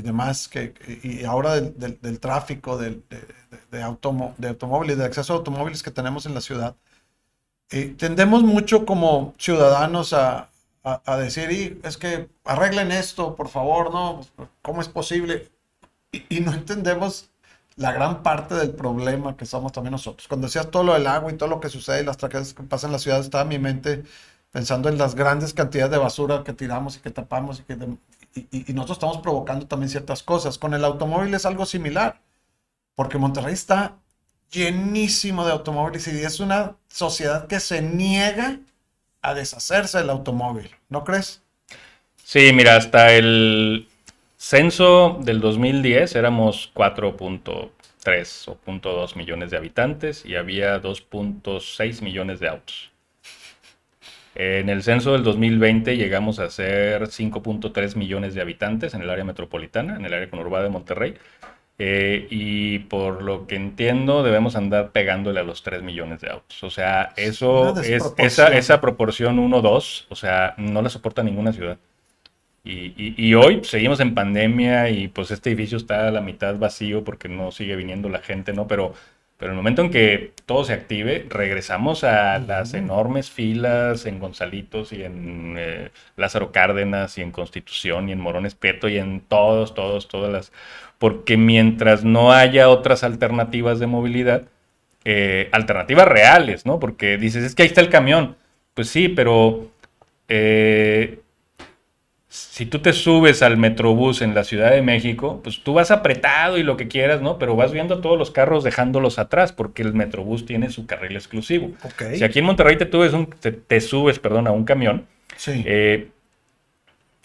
demás, 0.00 0.48
que, 0.48 0.72
y 1.02 1.24
ahora 1.24 1.60
del, 1.60 2.20
tráfico, 2.20 2.78
de, 2.78 3.02
de, 3.70 3.82
automóviles, 3.82 4.96
de 4.96 5.04
acceso 5.04 5.34
a 5.34 5.36
automóviles 5.36 5.82
que 5.82 5.90
tenemos 5.90 6.24
en 6.24 6.34
la 6.34 6.40
ciudad, 6.40 6.74
eh, 7.70 7.94
tendemos 7.98 8.42
mucho 8.42 8.86
como 8.86 9.34
ciudadanos 9.38 10.14
a, 10.14 10.48
a, 11.04 11.16
decir, 11.16 11.50
y 11.50 11.80
es 11.86 11.96
que 11.96 12.28
arreglen 12.44 12.92
esto, 12.92 13.36
por 13.36 13.48
favor, 13.48 13.92
¿no? 13.92 14.20
¿Cómo 14.62 14.80
es 14.80 14.88
posible? 14.88 15.50
Y, 16.12 16.40
no 16.40 16.52
entendemos 16.52 17.30
la 17.76 17.92
gran 17.92 18.22
parte 18.22 18.54
del 18.54 18.70
problema 18.70 19.36
que 19.36 19.46
somos 19.46 19.72
también 19.72 19.92
nosotros. 19.92 20.26
Cuando 20.28 20.46
decías 20.46 20.70
todo 20.70 20.84
lo 20.84 20.94
del 20.94 21.06
agua 21.06 21.30
y 21.32 21.36
todo 21.36 21.48
lo 21.48 21.60
que 21.60 21.68
sucede 21.68 22.02
y 22.02 22.04
las 22.04 22.16
tragedias 22.16 22.54
que 22.54 22.62
pasan 22.62 22.88
en 22.88 22.92
la 22.92 22.98
ciudad, 22.98 23.20
estaba 23.20 23.42
en 23.42 23.48
mi 23.48 23.58
mente 23.58 24.04
pensando 24.50 24.88
en 24.88 24.98
las 24.98 25.14
grandes 25.14 25.52
cantidades 25.52 25.92
de 25.92 25.98
basura 25.98 26.42
que 26.44 26.52
tiramos 26.54 26.96
y 26.96 27.00
que 27.00 27.10
tapamos 27.10 27.60
y 27.60 27.62
que 27.64 27.76
y, 28.34 28.72
nosotros 28.72 28.98
estamos 28.98 29.18
provocando 29.18 29.66
también 29.66 29.90
ciertas 29.90 30.22
cosas. 30.22 30.58
Con 30.58 30.74
el 30.74 30.84
automóvil 30.84 31.34
es 31.34 31.46
algo 31.46 31.66
similar, 31.66 32.20
porque 32.94 33.18
Monterrey 33.18 33.54
está 33.54 33.98
llenísimo 34.50 35.44
de 35.44 35.52
automóviles 35.52 36.06
y 36.08 36.22
es 36.22 36.40
una 36.40 36.76
sociedad 36.88 37.46
que 37.46 37.60
se 37.60 37.82
niega 37.82 38.60
a 39.22 39.34
deshacerse 39.34 39.98
del 39.98 40.10
automóvil, 40.10 40.70
¿no 40.88 41.04
crees? 41.04 41.42
Sí, 42.22 42.52
mira, 42.52 42.76
hasta 42.76 43.12
el 43.14 43.88
censo 44.36 45.18
del 45.22 45.40
2010 45.40 46.14
éramos 46.14 46.70
4.3 46.74 48.48
o 48.48 48.58
0.2 48.66 49.16
millones 49.16 49.50
de 49.50 49.56
habitantes 49.56 50.24
y 50.24 50.36
había 50.36 50.80
2.6 50.80 52.02
millones 52.02 52.40
de 52.40 52.48
autos. 52.48 52.90
En 54.34 54.68
el 54.68 54.82
censo 54.84 55.12
del 55.12 55.24
2020 55.24 55.96
llegamos 55.96 56.38
a 56.38 56.48
ser 56.48 57.08
5.3 57.08 57.96
millones 57.96 58.34
de 58.34 58.40
habitantes 58.40 58.94
en 58.94 59.02
el 59.02 59.10
área 59.10 59.24
metropolitana, 59.24 59.96
en 59.96 60.04
el 60.04 60.14
área 60.14 60.30
conurbada 60.30 60.64
de 60.64 60.70
Monterrey, 60.70 61.14
eh, 61.80 62.26
y 62.30 62.80
por 62.80 63.22
lo 63.22 63.46
que 63.46 63.54
entiendo, 63.54 64.24
debemos 64.24 64.56
andar 64.56 64.90
pegándole 64.90 65.38
a 65.38 65.44
los 65.44 65.62
3 65.62 65.82
millones 65.82 66.20
de 66.20 66.30
autos. 66.30 66.64
O 66.64 66.70
sea, 66.70 67.12
eso 67.16 67.78
es 67.80 68.12
esa, 68.18 68.48
esa 68.48 68.80
proporción 68.80 69.38
1-2, 69.38 70.06
o 70.08 70.16
sea, 70.16 70.54
no 70.58 70.82
la 70.82 70.90
soporta 70.90 71.22
ninguna 71.22 71.52
ciudad. 71.52 71.78
Y, 72.64 73.14
y, 73.16 73.34
hoy 73.34 73.62
seguimos 73.64 74.00
en 74.00 74.14
pandemia 74.14 74.90
y 74.90 75.08
pues 75.08 75.30
este 75.30 75.50
edificio 75.50 75.78
está 75.78 76.08
a 76.08 76.10
la 76.10 76.20
mitad 76.20 76.56
vacío 76.56 77.02
porque 77.02 77.28
no 77.28 77.50
sigue 77.50 77.76
viniendo 77.76 78.10
la 78.10 78.18
gente, 78.18 78.52
¿no? 78.52 78.66
Pero, 78.66 78.92
pero 79.38 79.52
en 79.52 79.56
el 79.56 79.62
momento 79.62 79.80
en 79.82 79.90
que 79.90 80.32
todo 80.44 80.64
se 80.64 80.74
active, 80.74 81.26
regresamos 81.30 82.04
a 82.04 82.38
las 82.40 82.74
enormes 82.74 83.30
filas 83.30 84.04
en 84.04 84.18
Gonzalitos 84.18 84.92
y 84.92 85.02
en 85.02 85.54
eh, 85.56 85.90
Lázaro 86.16 86.52
Cárdenas 86.52 87.16
y 87.16 87.22
en 87.22 87.30
Constitución 87.30 88.08
y 88.08 88.12
en 88.12 88.20
Morones 88.20 88.54
Prieto 88.54 88.88
y 88.88 88.98
en 88.98 89.20
todos, 89.20 89.74
todos, 89.74 90.08
todas 90.08 90.30
las 90.30 90.52
porque 90.98 91.36
mientras 91.36 92.04
no 92.04 92.32
haya 92.32 92.68
otras 92.68 93.04
alternativas 93.04 93.78
de 93.78 93.86
movilidad, 93.86 94.42
eh, 95.04 95.48
alternativas 95.52 96.08
reales, 96.08 96.66
¿no? 96.66 96.78
Porque 96.80 97.16
dices, 97.16 97.44
es 97.44 97.54
que 97.54 97.62
ahí 97.62 97.68
está 97.68 97.80
el 97.80 97.88
camión. 97.88 98.36
Pues 98.74 98.88
sí, 98.88 99.08
pero 99.08 99.70
eh, 100.28 101.20
si 102.28 102.66
tú 102.66 102.80
te 102.80 102.92
subes 102.92 103.42
al 103.42 103.56
Metrobús 103.56 104.20
en 104.20 104.34
la 104.34 104.44
Ciudad 104.44 104.70
de 104.70 104.82
México, 104.82 105.40
pues 105.42 105.62
tú 105.62 105.74
vas 105.74 105.90
apretado 105.90 106.58
y 106.58 106.62
lo 106.62 106.76
que 106.76 106.88
quieras, 106.88 107.22
¿no? 107.22 107.38
Pero 107.38 107.56
vas 107.56 107.72
viendo 107.72 108.00
todos 108.00 108.18
los 108.18 108.30
carros 108.30 108.64
dejándolos 108.64 109.18
atrás 109.18 109.52
porque 109.52 109.82
el 109.82 109.94
Metrobús 109.94 110.44
tiene 110.44 110.70
su 110.70 110.86
carril 110.86 111.16
exclusivo. 111.16 111.72
Si 112.14 112.24
aquí 112.24 112.40
en 112.40 112.44
Monterrey 112.44 112.76
te, 112.76 112.86
te, 112.86 113.80
subes 113.80 114.18
perdón, 114.18 114.46
a 114.46 114.50
un 114.50 114.64
camión, 114.64 115.06
eh, 115.46 116.08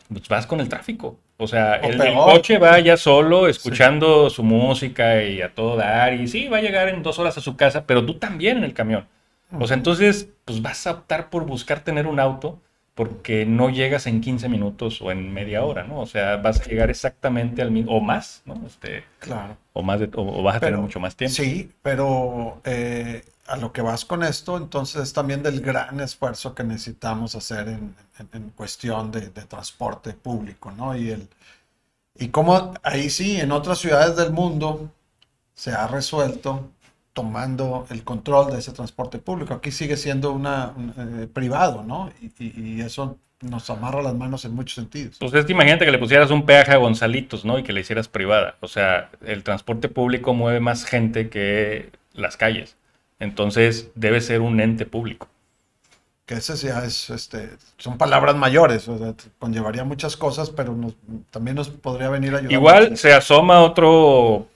pues 0.07 0.27
vas 0.29 0.47
con 0.47 0.62
el 0.62 0.69
tráfico. 0.69 1.19
O 1.37 1.47
sea, 1.47 1.75
el, 1.75 1.97
coche 2.13 2.57
va 2.57 2.79
ya 2.79 2.95
solo, 2.95 3.47
escuchando 3.47 4.29
su 4.29 4.43
música 4.43 5.23
y 5.23 5.41
a 5.41 5.53
todo 5.53 5.75
dar, 5.75 6.13
y 6.13 6.27
sí, 6.27 6.47
va 6.47 6.57
a 6.57 6.61
llegar 6.61 6.89
en 6.89 7.03
dos 7.03 7.19
horas 7.19 7.37
a 7.37 7.41
su 7.41 7.57
casa, 7.57 7.85
pero 7.85 8.05
tú 8.05 8.15
también 8.15 8.57
en 8.57 8.63
el 8.63 8.73
camión. 8.73 9.07
O 9.59 9.67
sea, 9.67 9.77
entonces, 9.77 10.29
pues 10.45 10.61
vas 10.61 10.87
a 10.87 10.91
optar 10.91 11.29
por 11.29 11.45
buscar 11.45 11.81
tener 11.81 12.07
un 12.07 12.19
auto 12.19 12.59
porque 12.95 13.45
no 13.45 13.69
llegas 13.69 14.05
en 14.05 14.21
15 14.21 14.49
minutos 14.49 15.01
o 15.01 15.11
en 15.11 15.33
media 15.33 15.63
hora, 15.63 15.83
¿no? 15.83 15.99
O 15.99 16.05
sea, 16.05 16.37
vas 16.37 16.61
a 16.61 16.65
llegar 16.65 16.89
exactamente 16.89 17.61
al 17.61 17.71
mismo, 17.71 17.91
o 17.91 18.01
más, 18.01 18.43
¿no? 18.45 18.61
Este, 18.67 19.03
claro. 19.19 19.57
O, 19.73 19.81
más 19.81 19.99
o, 20.15 20.43
vas 20.43 20.57
a 20.57 20.59
tener 20.59 20.77
mucho 20.77 20.99
más 20.99 21.15
tiempo. 21.15 21.33
Sí, 21.33 21.71
pero 21.81 22.61
eh, 22.65 23.23
a 23.47 23.58
lo 23.58 23.73
que 23.73 23.82
vas 23.82 24.06
con 24.06 24.23
esto, 24.23 24.58
entonces 24.58 25.01
es 25.01 25.13
también 25.13 25.43
del 25.43 25.60
gran 25.62 25.99
esfuerzo 25.99 26.56
que 26.56 26.63
necesitamos 26.63 27.36
hacer 27.36 27.67
en, 27.67 27.95
cuestión 28.56 29.12
de, 29.12 29.21
transporte 29.21 30.13
público, 30.13 30.71
¿no? 30.71 30.95
Y, 30.95 31.10
el, 31.12 31.27
y 32.17 32.29
cómo 32.29 32.73
ahí 32.84 33.10
sí, 33.10 33.39
en 33.39 33.51
otras 33.51 33.79
ciudades 33.79 34.15
del 34.15 34.32
mundo 34.32 34.89
se 35.53 35.71
ha 35.71 35.88
resuelto 35.88 36.69
tomando 37.13 37.86
el 37.89 38.03
control 38.03 38.51
de 38.51 38.60
ese 38.60 38.71
transporte 38.71 39.19
público. 39.19 39.53
Aquí 39.53 39.71
sigue 39.71 39.97
siendo 39.97 40.32
una, 40.32 40.73
eh, 40.97 41.27
privado, 41.32 41.84
¿no? 41.84 42.12
Y, 42.39 42.82
eso 42.82 43.17
nos 43.41 43.69
amarra 43.69 44.01
las 44.01 44.15
manos 44.15 44.45
en 44.45 44.56
muchos 44.56 44.75
sentidos. 44.75 45.17
Pues 45.19 45.34
es 45.34 45.45
que 45.45 45.51
imagínate 45.51 45.86
que 45.86 45.91
le 45.91 45.97
pusieras 45.97 46.32
un 46.32 46.45
peaje 46.45 46.71
a 46.71 46.77
Gonzalitos, 46.77 47.43
¿no? 47.43 47.60
Y 47.60 47.63
que 47.63 47.73
le 47.73 47.82
hicieras 47.82 48.08
privada. 48.08 48.56
O 48.62 48.67
sea, 48.67 49.10
el 49.25 49.43
transporte 49.43 49.89
público 49.89 50.34
mueve 50.34 50.60
más 50.60 50.86
gente 50.86 51.29
que 51.29 51.91
las 52.13 52.38
calles. 52.38 52.77
Entonces 53.23 53.89
debe 53.95 54.21
ser 54.21 54.41
un 54.41 54.59
ente 54.59 54.86
público. 54.86 55.27
Que 56.25 56.36
ese 56.36 56.55
ya 56.55 56.86
es, 56.86 57.09
este, 57.09 57.49
son 57.77 57.97
palabras 57.97 58.36
mayores, 58.36 58.88
o 58.88 58.97
sea, 58.97 59.13
conllevaría 59.39 59.83
muchas 59.83 60.15
cosas, 60.15 60.49
pero 60.49 60.75
también 61.31 61.55
nos 61.55 61.69
podría 61.69 62.09
venir 62.09 62.33
a 62.33 62.38
ayudar. 62.38 62.53
Igual 62.53 62.97
se 62.97 63.13
asoma 63.13 63.62
otro, 63.62 64.47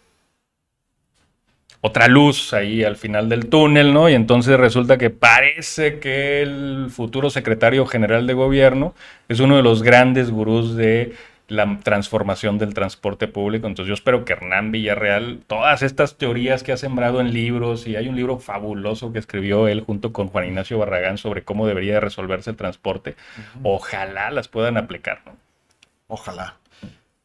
otra 1.81 2.07
luz 2.07 2.53
ahí 2.53 2.83
al 2.83 2.95
final 2.95 3.27
del 3.27 3.47
túnel, 3.47 3.93
¿no? 3.93 4.09
Y 4.09 4.13
entonces 4.13 4.57
resulta 4.57 4.97
que 4.97 5.09
parece 5.09 5.99
que 5.99 6.41
el 6.41 6.87
futuro 6.89 7.29
secretario 7.29 7.85
general 7.85 8.27
de 8.27 8.33
gobierno 8.33 8.93
es 9.27 9.41
uno 9.41 9.57
de 9.57 9.63
los 9.63 9.83
grandes 9.83 10.31
gurús 10.31 10.75
de 10.77 11.15
la 11.47 11.79
transformación 11.81 12.57
del 12.57 12.73
transporte 12.73 13.27
público. 13.27 13.67
Entonces 13.67 13.87
yo 13.87 13.93
espero 13.93 14.25
que 14.25 14.33
Hernán 14.33 14.71
Villarreal, 14.71 15.41
todas 15.47 15.81
estas 15.81 16.17
teorías 16.17 16.63
que 16.63 16.73
ha 16.73 16.77
sembrado 16.77 17.21
en 17.21 17.33
libros, 17.33 17.87
y 17.87 17.95
hay 17.95 18.07
un 18.07 18.15
libro 18.15 18.39
fabuloso 18.39 19.13
que 19.13 19.19
escribió 19.19 19.67
él 19.67 19.81
junto 19.81 20.11
con 20.11 20.27
Juan 20.27 20.45
Ignacio 20.45 20.77
Barragán 20.77 21.17
sobre 21.17 21.43
cómo 21.43 21.67
debería 21.67 21.99
resolverse 21.99 22.49
el 22.49 22.57
transporte, 22.57 23.15
ojalá 23.63 24.31
las 24.31 24.47
puedan 24.47 24.77
aplicar. 24.77 25.21
¿no? 25.25 25.37
Ojalá. 26.07 26.57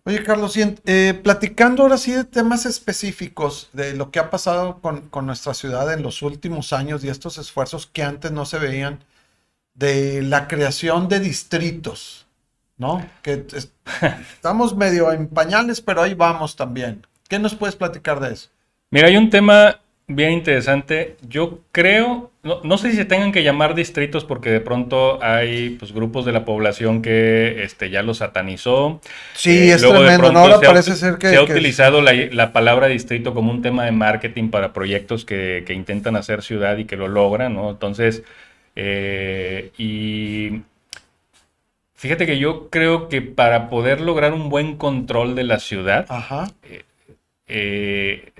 Oye, 0.04 0.24
Carlos, 0.24 0.56
eh, 0.56 1.20
platicando 1.22 1.84
ahora 1.84 1.96
sí 1.96 2.10
de 2.10 2.24
temas 2.24 2.66
específicos 2.66 3.70
de 3.72 3.94
lo 3.94 4.10
que 4.10 4.18
ha 4.18 4.30
pasado 4.30 4.80
con, 4.80 5.08
con 5.08 5.26
nuestra 5.26 5.54
ciudad 5.54 5.92
en 5.92 6.02
los 6.02 6.22
últimos 6.22 6.72
años 6.72 7.04
y 7.04 7.08
estos 7.08 7.38
esfuerzos 7.38 7.86
que 7.86 8.02
antes 8.02 8.32
no 8.32 8.44
se 8.44 8.58
veían 8.58 9.04
de 9.74 10.22
la 10.22 10.48
creación 10.48 11.08
de 11.08 11.20
distritos 11.20 12.21
¿no? 12.76 13.04
Que 13.22 13.44
estamos 14.34 14.76
medio 14.76 15.12
en 15.12 15.28
pañales, 15.28 15.80
pero 15.80 16.02
ahí 16.02 16.14
vamos 16.14 16.56
también. 16.56 17.06
¿Qué 17.28 17.38
nos 17.38 17.54
puedes 17.54 17.76
platicar 17.76 18.20
de 18.20 18.34
eso? 18.34 18.50
Mira, 18.90 19.08
hay 19.08 19.16
un 19.16 19.30
tema 19.30 19.80
bien 20.06 20.32
interesante. 20.32 21.16
Yo 21.26 21.60
creo, 21.72 22.30
no, 22.42 22.78
sé 22.78 22.90
si 22.90 22.96
se 22.96 23.04
tengan 23.04 23.32
que 23.32 23.42
llamar 23.42 23.74
distritos 23.74 24.24
porque 24.24 24.50
de 24.50 24.60
pronto 24.60 25.22
hay 25.22 25.70
pues, 25.70 25.92
grupos 25.92 26.24
de 26.24 26.32
la 26.32 26.44
población 26.44 27.02
que 27.02 27.62
este, 27.62 27.90
ya 27.90 28.02
lo 28.02 28.14
satanizó. 28.14 29.00
Sí, 29.34 29.70
eh, 29.70 29.74
es 29.74 29.82
tremendo. 29.82 30.28
Ahora 30.38 30.60
parece 30.60 30.94
ser 30.96 31.16
que... 31.18 31.28
Se 31.28 31.36
ha 31.36 31.42
utilizado 31.42 32.02
la, 32.02 32.52
palabra 32.52 32.88
distrito 32.88 33.32
como 33.34 33.50
un 33.50 33.62
tema 33.62 33.84
de 33.84 33.92
marketing 33.92 34.50
para 34.50 34.72
proyectos 34.72 35.24
que, 35.24 35.64
intentan 35.68 36.16
hacer 36.16 36.42
ciudad 36.42 36.76
y 36.76 36.84
que 36.84 36.96
lo 36.96 37.08
logran, 37.08 37.54
¿no? 37.54 37.70
Entonces, 37.70 38.22
eh, 38.76 39.70
y... 39.78 40.62
Fíjate 42.02 42.26
que 42.26 42.36
yo 42.36 42.68
creo 42.68 43.08
que 43.08 43.22
para 43.22 43.70
poder 43.70 44.00
lograr 44.00 44.32
un 44.32 44.48
buen 44.48 44.76
control 44.76 45.36
de 45.36 45.44
la 45.44 45.60
ciudad, 45.60 46.04
Ajá. 46.08 46.50
Eh, 47.46 48.32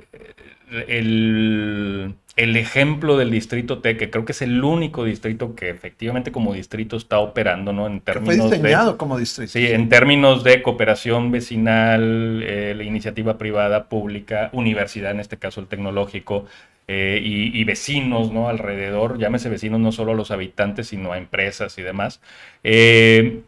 el, 0.88 2.16
ejemplo 2.36 3.16
del 3.16 3.30
distrito 3.30 3.78
T, 3.78 3.96
que 3.96 4.10
creo 4.10 4.24
que 4.24 4.32
es 4.32 4.42
el 4.42 4.64
único 4.64 5.04
distrito 5.04 5.54
que 5.54 5.70
efectivamente 5.70 6.32
como 6.32 6.54
distrito 6.54 6.96
está 6.96 7.20
operando, 7.20 7.72
¿no? 7.72 7.86
En 7.86 8.00
términos 8.00 8.48
fue 8.48 8.56
diseñado 8.56 8.98
como 8.98 9.16
distrito. 9.16 9.52
Sí, 9.52 9.64
en 9.68 9.88
términos 9.88 10.42
de 10.42 10.60
cooperación 10.60 11.30
vecinal, 11.30 12.42
eh, 12.44 12.74
la 12.76 12.82
iniciativa 12.82 13.38
privada, 13.38 13.84
pública, 13.84 14.50
universidad, 14.52 15.12
en 15.12 15.20
este 15.20 15.36
caso 15.36 15.60
el 15.60 15.68
tecnológico, 15.68 16.46
eh, 16.88 17.20
y, 17.22 17.62
vecinos, 17.62 18.32
¿no? 18.32 18.48
Alrededor, 18.48 19.16
llámese 19.18 19.48
vecinos 19.48 19.78
no 19.78 19.92
solo 19.92 20.12
a 20.12 20.14
los 20.16 20.32
habitantes, 20.32 20.88
sino 20.88 21.12
a 21.12 21.18
empresas 21.18 21.78
y 21.78 21.82
demás. 21.82 22.20
Eh, 22.64 23.42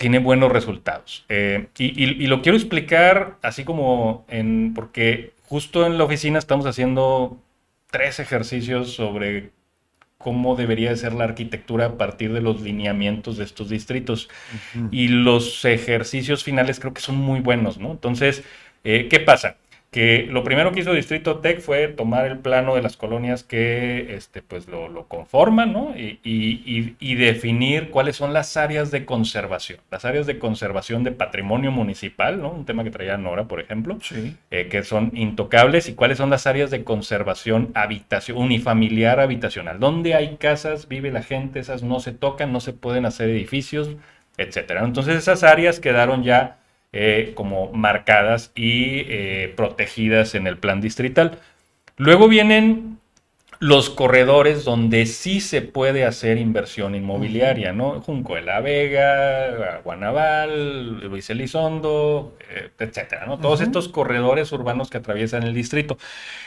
tiene 0.00 0.18
buenos 0.18 0.50
resultados. 0.50 1.26
y, 1.28 2.02
y, 2.02 2.26
lo 2.26 2.40
quiero 2.40 2.56
explicar 2.56 3.36
así 3.42 3.64
como 3.64 4.24
en, 4.28 4.72
porque 4.72 5.34
justo 5.42 5.84
en 5.84 5.98
la 5.98 6.04
oficina 6.04 6.38
estamos 6.38 6.64
haciendo 6.64 7.36
tres 7.90 8.18
ejercicios 8.18 8.94
sobre 8.94 9.50
cómo 10.16 10.56
debería 10.56 10.96
ser 10.96 11.12
la 11.12 11.24
arquitectura 11.24 11.84
a 11.84 11.98
partir 11.98 12.32
de 12.32 12.40
los 12.40 12.62
lineamientos 12.62 13.36
de 13.36 13.44
estos 13.44 13.68
distritos. 13.68 14.30
Y 14.90 15.08
los 15.08 15.66
ejercicios 15.66 16.44
finales 16.44 16.80
creo 16.80 16.94
que 16.94 17.02
son 17.02 17.16
muy 17.16 17.40
buenos, 17.40 17.76
¿no? 17.76 17.90
Entonces, 17.90 18.42
eh, 18.84 19.06
¿qué 19.10 19.20
pasa? 19.20 19.58
Que 19.90 20.26
lo 20.30 20.44
primero 20.44 20.70
que 20.70 20.80
hizo 20.80 20.92
Distrito 20.92 21.38
Tech 21.38 21.60
fue 21.60 21.88
tomar 21.88 22.26
el 22.26 22.38
plano 22.38 22.76
de 22.76 22.82
las 22.82 22.96
colonias 22.96 23.42
que 23.42 24.14
este, 24.14 24.40
pues 24.40 24.68
lo, 24.68 25.06
conforman 25.08 25.72
¿no? 25.72 25.94
y, 25.96 27.14
definir 27.16 27.90
cuáles 27.90 28.14
son 28.14 28.32
las 28.32 28.56
áreas 28.56 28.92
de 28.92 29.04
conservación, 29.04 29.80
las 29.90 30.04
áreas 30.04 30.26
de 30.26 30.38
conservación 30.38 31.02
de 31.02 31.10
patrimonio 31.10 31.72
municipal, 31.72 32.40
¿no? 32.40 32.50
un 32.50 32.64
tema 32.64 32.84
que 32.84 32.90
traía 32.90 33.16
Nora, 33.16 33.44
por 33.44 33.60
ejemplo, 33.60 33.98
eh, 34.50 34.68
que 34.70 34.84
son 34.84 35.10
intocables, 35.14 35.88
y 35.88 35.94
cuáles 35.94 36.18
son 36.18 36.30
las 36.30 36.46
áreas 36.46 36.70
de 36.70 36.84
conservación 36.84 37.72
habitación, 37.74 38.38
unifamiliar 38.38 39.18
habitacional, 39.18 39.80
donde 39.80 40.14
hay 40.14 40.36
casas, 40.36 40.86
vive 40.86 41.10
la 41.10 41.24
gente, 41.24 41.58
esas 41.58 41.82
no 41.82 41.98
se 41.98 42.12
tocan, 42.12 42.52
no 42.52 42.60
se 42.60 42.72
pueden 42.72 43.06
hacer 43.06 43.28
edificios, 43.28 43.96
etcétera. 44.36 44.84
Entonces 44.84 45.16
esas 45.16 45.42
áreas 45.42 45.80
quedaron 45.80 46.22
ya 46.22 46.59
eh, 46.92 47.32
como 47.34 47.72
marcadas 47.72 48.52
y 48.54 49.04
eh, 49.06 49.52
protegidas 49.56 50.34
en 50.34 50.46
el 50.46 50.58
plan 50.58 50.80
distrital. 50.80 51.38
Luego 51.96 52.28
vienen 52.28 52.98
los 53.60 53.90
corredores 53.90 54.64
donde 54.64 55.04
sí 55.04 55.40
se 55.40 55.60
puede 55.60 56.06
hacer 56.06 56.38
inversión 56.38 56.94
inmobiliaria, 56.94 57.74
¿no? 57.74 58.00
Junco 58.00 58.34
de 58.34 58.40
la 58.40 58.60
Vega, 58.60 59.82
Guanaval, 59.84 61.00
Luis 61.00 61.28
Elizondo, 61.28 62.36
eh, 62.48 62.70
etcétera, 62.78 63.26
¿no? 63.26 63.38
Todos 63.38 63.60
estos 63.60 63.88
corredores 63.88 64.50
urbanos 64.50 64.88
que 64.88 64.96
atraviesan 64.96 65.42
el 65.42 65.52
distrito 65.52 65.98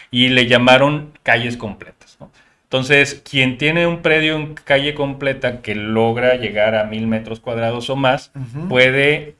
y 0.09 0.29
le 0.29 0.47
llamaron 0.47 1.11
calles 1.21 1.55
completas, 1.55 2.17
¿no? 2.19 2.31
Entonces, 2.63 3.21
quien 3.29 3.59
tiene 3.59 3.85
un 3.85 4.01
predio 4.01 4.35
en 4.35 4.55
calle 4.55 4.95
completa 4.95 5.61
que 5.61 5.75
logra 5.75 6.35
llegar 6.37 6.73
a 6.73 6.85
mil 6.85 7.05
metros 7.05 7.39
cuadrados 7.39 7.91
o 7.91 7.95
más, 7.95 8.31
puede 8.67 9.35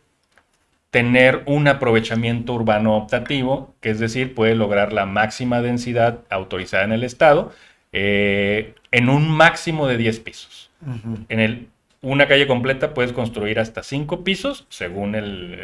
tener 0.93 1.41
un 1.47 1.67
aprovechamiento 1.67 2.53
urbano 2.53 2.95
optativo, 2.95 3.73
que 3.81 3.89
es 3.89 3.97
decir, 3.97 4.35
puede 4.35 4.53
lograr 4.53 4.93
la 4.93 5.07
máxima 5.07 5.59
densidad 5.59 6.19
autorizada 6.29 6.83
en 6.83 6.91
el 6.91 7.03
Estado 7.03 7.51
eh, 7.93 8.75
en 8.91 9.09
un 9.09 9.27
máximo 9.27 9.87
de 9.87 9.97
10 9.97 10.19
pisos. 10.19 10.69
En 11.29 11.39
el, 11.39 11.69
una 12.03 12.27
calle 12.27 12.45
completa 12.45 12.93
puedes 12.93 13.11
construir 13.11 13.57
hasta 13.57 13.81
5 13.81 14.23
pisos, 14.23 14.67
según 14.69 15.15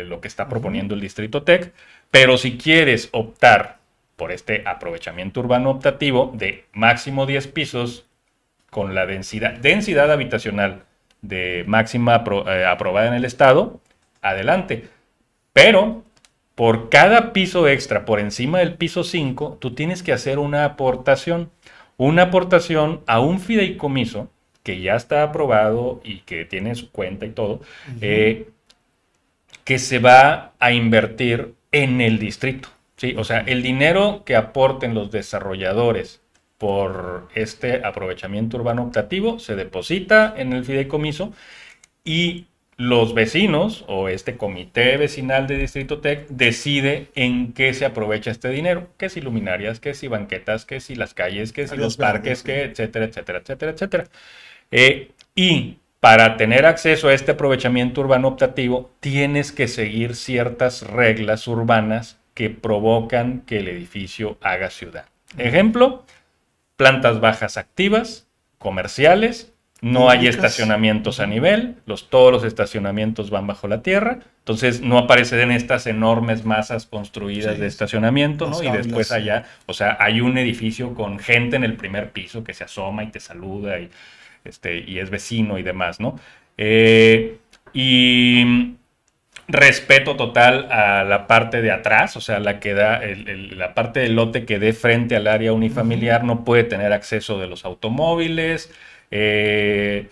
lo 0.10 0.20
que 0.20 0.28
está 0.28 0.50
proponiendo 0.50 0.96
el 0.96 1.02
Distrito 1.02 1.44
TEC, 1.44 1.74
pero 2.10 2.40
si 2.40 2.58
quieres 2.58 3.10
optar 3.12 3.78
por 4.16 4.32
este 4.32 4.64
aprovechamiento 4.66 5.42
urbano 5.42 5.70
optativo 5.70 6.32
de 6.34 6.66
máximo 6.74 7.28
10 7.28 7.50
pisos 7.50 8.08
con 8.72 8.96
la 8.96 9.06
densidad, 9.06 9.54
densidad 9.60 10.12
habitacional 10.12 10.86
de 11.22 11.66
máxima 11.68 12.24
eh, 12.48 12.66
aprobada 12.66 13.10
en 13.10 13.14
el 13.14 13.26
Estado, 13.26 13.80
adelante 14.24 14.90
pero 15.54 16.04
por 16.56 16.90
cada 16.90 17.32
piso 17.32 17.68
extra 17.68 18.04
por 18.04 18.20
encima 18.20 18.60
del 18.60 18.76
piso 18.76 19.04
5, 19.04 19.60
tú 19.62 19.74
tienes 19.76 20.04
que 20.04 20.12
hacer 20.12 20.40
una 20.40 20.66
aportación. 20.66 21.52
Una 21.96 22.24
aportación 22.24 23.02
a 23.08 23.20
un 23.20 23.40
fideicomiso 23.40 24.30
que 24.64 24.82
ya 24.82 24.96
está 24.96 25.24
aprobado 25.24 26.02
y 26.04 26.20
que 26.20 26.46
tiene 26.46 26.76
su 26.76 26.92
cuenta 26.92 27.26
y 27.26 27.30
todo, 27.30 27.62
eh, 28.02 28.50
que 29.64 29.80
se 29.80 30.00
va 30.00 30.54
a 30.60 30.72
invertir 30.72 31.54
en 31.72 32.02
el 32.02 32.20
distrito. 32.20 32.70
¿sí? 32.98 33.16
O 33.18 33.24
sea, 33.24 33.40
el 33.40 33.64
dinero 33.64 34.24
que 34.26 34.36
aporten 34.36 34.94
los 34.94 35.12
desarrolladores 35.12 36.22
por 36.58 37.30
este 37.36 37.86
aprovechamiento 37.86 38.58
urbano 38.58 38.84
optativo 38.84 39.40
se 39.40 39.56
deposita 39.56 40.34
en 40.36 40.52
el 40.52 40.66
fideicomiso 40.66 41.32
y 42.04 42.48
los 42.80 43.14
vecinos 43.14 43.84
o 43.88 44.08
este 44.08 44.38
comité 44.38 44.96
vecinal 44.96 45.48
de 45.48 45.58
Distrito 45.58 46.00
Tech 46.00 46.28
decide 46.30 47.10
en 47.14 47.52
qué 47.52 47.74
se 47.74 47.84
aprovecha 47.84 48.32
este 48.32 48.48
dinero, 48.48 48.88
qué 48.98 49.10
si 49.10 49.20
luminarias, 49.20 49.82
qué 49.82 49.94
si 49.94 50.08
banquetas, 50.08 50.64
qué 50.64 50.80
si 50.80 50.96
las 50.96 51.14
calles, 51.14 51.52
qué 51.52 51.68
si 51.68 51.76
los 51.76 51.98
parques, 51.98 52.42
etcétera, 52.48 53.04
etcétera, 53.04 53.40
etcétera, 53.40 53.72
etcétera. 53.74 54.04
Eh, 54.72 55.12
y 55.36 55.80
para 56.00 56.38
tener 56.38 56.66
acceso 56.66 57.10
a 57.10 57.14
este 57.14 57.32
aprovechamiento 57.32 58.00
urbano 58.00 58.30
optativo, 58.30 58.90
tienes 59.02 59.52
que 59.52 59.68
seguir 59.68 60.16
ciertas 60.16 60.84
reglas 60.84 61.50
urbanas 61.50 62.18
que 62.34 62.50
provocan 62.50 63.42
que 63.42 63.60
el 63.60 63.68
edificio 63.68 64.38
haga 64.40 64.70
ciudad. 64.70 65.04
Ejemplo, 65.38 66.06
plantas 66.78 67.20
bajas 67.20 67.58
activas, 67.58 68.30
comerciales, 68.58 69.52
no 69.82 70.10
hay 70.10 70.28
estacionamientos 70.28 71.20
a 71.20 71.28
nivel, 71.28 71.76
los, 71.86 72.10
todos 72.10 72.32
los 72.32 72.44
estacionamientos 72.44 73.30
van 73.30 73.48
bajo 73.48 73.68
la 73.68 73.82
tierra, 73.82 74.20
entonces 74.40 74.82
no 74.82 74.98
aparecen 74.98 75.52
estas 75.52 75.88
enormes 75.88 76.44
masas 76.44 76.86
construidas 76.86 77.58
de 77.60 77.68
estacionamiento, 77.68 78.50
¿no? 78.50 78.62
Y 78.62 78.70
después 78.70 79.12
allá, 79.12 79.46
o 79.68 79.74
sea, 79.74 79.98
hay 80.00 80.22
un 80.22 80.38
edificio 80.38 80.94
con 80.94 81.20
gente 81.20 81.56
en 81.56 81.64
el 81.64 81.76
primer 81.76 82.12
piso 82.12 82.44
que 82.44 82.54
se 82.54 82.66
asoma 82.66 83.04
y 83.04 83.08
te 83.08 83.20
saluda 83.20 83.80
y, 83.80 83.90
este, 84.44 84.80
y 84.80 85.00
es 85.00 85.10
vecino 85.10 85.58
y 85.58 85.64
demás, 85.64 86.00
¿no? 86.00 86.20
Eh, 86.58 87.38
y 87.72 88.76
respeto 89.48 90.16
total 90.16 90.72
a 90.72 91.04
la 91.04 91.26
parte 91.26 91.62
de 91.62 91.72
atrás, 91.72 92.16
o 92.18 92.22
sea, 92.22 92.40
la 92.40 92.60
que 92.60 92.74
da, 92.74 93.02
la 93.52 93.74
parte 93.74 94.02
del 94.02 94.16
lote 94.16 94.46
que 94.46 94.60
dé 94.60 94.74
frente 94.74 95.16
al 95.16 95.28
área 95.28 95.54
unifamiliar 95.54 96.24
no 96.24 96.44
puede 96.44 96.64
tener 96.64 96.94
acceso 96.94 97.40
de 97.40 97.48
los 97.48 97.66
automóviles, 97.66 98.72
eh, 99.12 100.10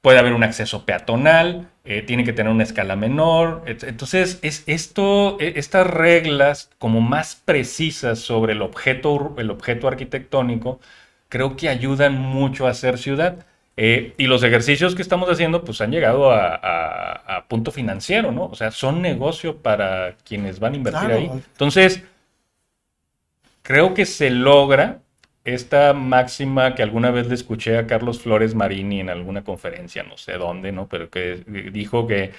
puede 0.00 0.18
haber 0.18 0.32
un 0.32 0.42
acceso 0.42 0.84
peatonal, 0.84 1.68
eh, 1.84 2.02
tiene 2.02 2.24
que 2.24 2.32
tener 2.32 2.52
una 2.52 2.62
escala 2.62 2.96
menor. 2.96 3.62
Entonces, 3.66 4.38
es 4.42 4.64
esto, 4.66 5.38
e, 5.40 5.54
estas 5.56 5.86
reglas 5.86 6.70
como 6.78 7.00
más 7.00 7.36
precisas 7.36 8.18
sobre 8.18 8.52
el 8.52 8.62
objeto, 8.62 9.34
el 9.38 9.50
objeto 9.50 9.88
arquitectónico, 9.88 10.80
creo 11.28 11.56
que 11.56 11.68
ayudan 11.68 12.18
mucho 12.18 12.66
a 12.66 12.70
hacer 12.70 12.98
ciudad. 12.98 13.46
Eh, 13.76 14.14
y 14.18 14.26
los 14.26 14.42
ejercicios 14.42 14.94
que 14.94 15.02
estamos 15.02 15.30
haciendo, 15.30 15.64
pues 15.64 15.80
han 15.80 15.90
llegado 15.90 16.32
a, 16.32 17.46
punto 17.48 17.72
financiero, 17.72 18.30
¿no? 18.30 18.44
O 18.46 18.54
sea, 18.54 18.70
son 18.70 19.02
negocio 19.02 19.56
para 19.56 20.14
quienes 20.24 20.60
van 20.60 20.74
a 20.74 20.76
invertir 20.76 21.10
ahí. 21.10 21.30
Entonces, 21.32 22.02
creo 23.62 23.94
que 23.94 24.06
se 24.06 24.30
logra 24.30 25.00
esta 25.44 25.92
máxima 25.94 26.74
que 26.74 26.82
alguna 26.82 27.10
vez 27.10 27.28
le 27.28 27.34
escuché 27.34 27.78
a 27.78 27.86
Carlos 27.86 28.20
Flores 28.20 28.54
Marini 28.54 29.00
en 29.00 29.08
alguna 29.08 29.42
conferencia, 29.42 30.02
no 30.02 30.16
sé 30.16 30.34
dónde, 30.34 30.72
¿no? 30.72 30.88
Pero 30.88 31.08
que 31.08 31.42
dijo 31.72 32.06
que 32.06 32.32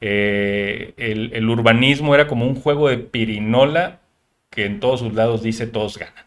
eh, 0.00 0.94
el, 0.96 1.48
urbanismo 1.48 2.14
era 2.14 2.26
como 2.26 2.46
un 2.46 2.54
juego 2.54 2.88
de 2.88 2.98
pirinola 2.98 4.00
que 4.50 4.64
en 4.64 4.80
todos 4.80 5.00
sus 5.00 5.14
lados 5.14 5.42
dice 5.42 5.66
todos 5.66 5.98
ganan. 5.98 6.24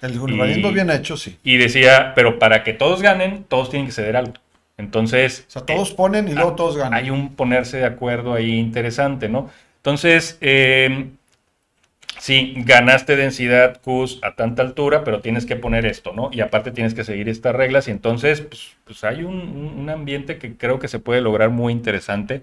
El 0.00 0.18
urbanismo 0.18 0.72
bien 0.72 0.90
hecho, 0.90 1.16
sí. 1.16 1.38
Y 1.42 1.56
decía, 1.56 2.12
pero 2.14 2.38
para 2.38 2.62
que 2.62 2.72
todos 2.72 3.00
ganen, 3.00 3.44
todos 3.44 3.70
tienen 3.70 3.86
que 3.86 3.92
ceder 3.92 4.16
algo. 4.16 4.34
Entonces... 4.76 5.44
O 5.48 5.50
sea, 5.50 5.62
todos 5.62 5.92
ponen 5.92 6.28
y 6.28 6.34
luego 6.34 6.50
ah, 6.50 6.56
todos 6.56 6.76
ganan. 6.76 6.94
Hay 6.94 7.10
un 7.10 7.34
ponerse 7.34 7.78
de 7.78 7.86
acuerdo 7.86 8.34
ahí 8.34 8.58
interesante, 8.58 9.28
¿no? 9.28 9.50
Entonces, 9.76 10.38
eh, 10.40 11.10
sí, 12.24 12.54
ganaste 12.56 13.16
densidad 13.16 13.82
CUS 13.82 14.18
a 14.22 14.34
tanta 14.34 14.62
altura, 14.62 15.04
pero 15.04 15.20
tienes 15.20 15.44
que 15.44 15.56
poner 15.56 15.84
esto, 15.84 16.14
¿no? 16.14 16.30
Y 16.32 16.40
aparte 16.40 16.70
tienes 16.70 16.94
que 16.94 17.04
seguir 17.04 17.28
estas 17.28 17.54
reglas 17.54 17.86
y 17.86 17.90
entonces, 17.90 18.40
pues, 18.40 18.78
pues 18.84 19.04
hay 19.04 19.24
un, 19.24 19.90
ambiente 19.90 20.38
que 20.38 20.56
creo 20.56 20.78
que 20.78 20.88
se 20.88 20.98
puede 20.98 21.20
lograr 21.20 21.50
muy 21.50 21.70
interesante. 21.74 22.40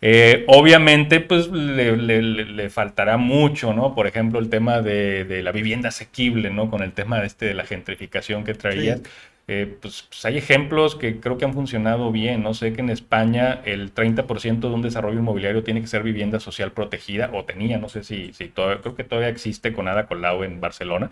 Eh, 0.00 0.44
obviamente, 0.46 1.20
pues 1.20 1.48
le, 1.48 2.70
faltará 2.70 3.18
mucho, 3.18 3.74
¿no? 3.74 3.94
Por 3.94 4.06
ejemplo, 4.06 4.38
el 4.38 4.48
tema 4.48 4.80
de, 4.80 5.42
la 5.42 5.52
vivienda 5.52 5.90
asequible, 5.90 6.48
¿no? 6.48 6.70
Con 6.70 6.82
el 6.82 6.92
tema 6.92 7.20
de, 7.20 7.26
este, 7.26 7.44
de 7.44 7.54
la 7.54 7.66
gentrificación 7.66 8.44
que 8.44 8.54
traías. 8.54 9.02
Eh, 9.50 9.78
pues, 9.80 10.02
pues, 10.02 10.24
hay 10.26 10.36
ejemplos 10.36 10.94
que 10.94 11.20
creo 11.20 11.38
que 11.38 11.46
han 11.46 11.54
funcionado 11.54 12.12
bien. 12.12 12.42
No 12.42 12.52
sé 12.52 12.74
que 12.74 12.82
en 12.82 12.90
España 12.90 13.62
el 13.64 13.94
30% 13.94 14.68
de 14.68 14.74
un 14.74 14.82
desarrollo 14.82 15.18
inmobiliario 15.18 15.64
tiene 15.64 15.80
que 15.80 15.86
ser 15.86 16.02
vivienda 16.02 16.38
social 16.38 16.72
protegida, 16.72 17.30
o 17.32 17.44
tenía, 17.44 17.78
no 17.78 17.88
sé 17.88 18.04
si, 18.04 18.30
todavía, 18.54 18.82
creo 18.82 18.94
que 18.94 19.04
todavía 19.04 19.30
existe 19.30 19.72
con 19.72 19.88
Ada 19.88 20.06
Colau 20.06 20.44
en 20.44 20.60
Barcelona. 20.60 21.10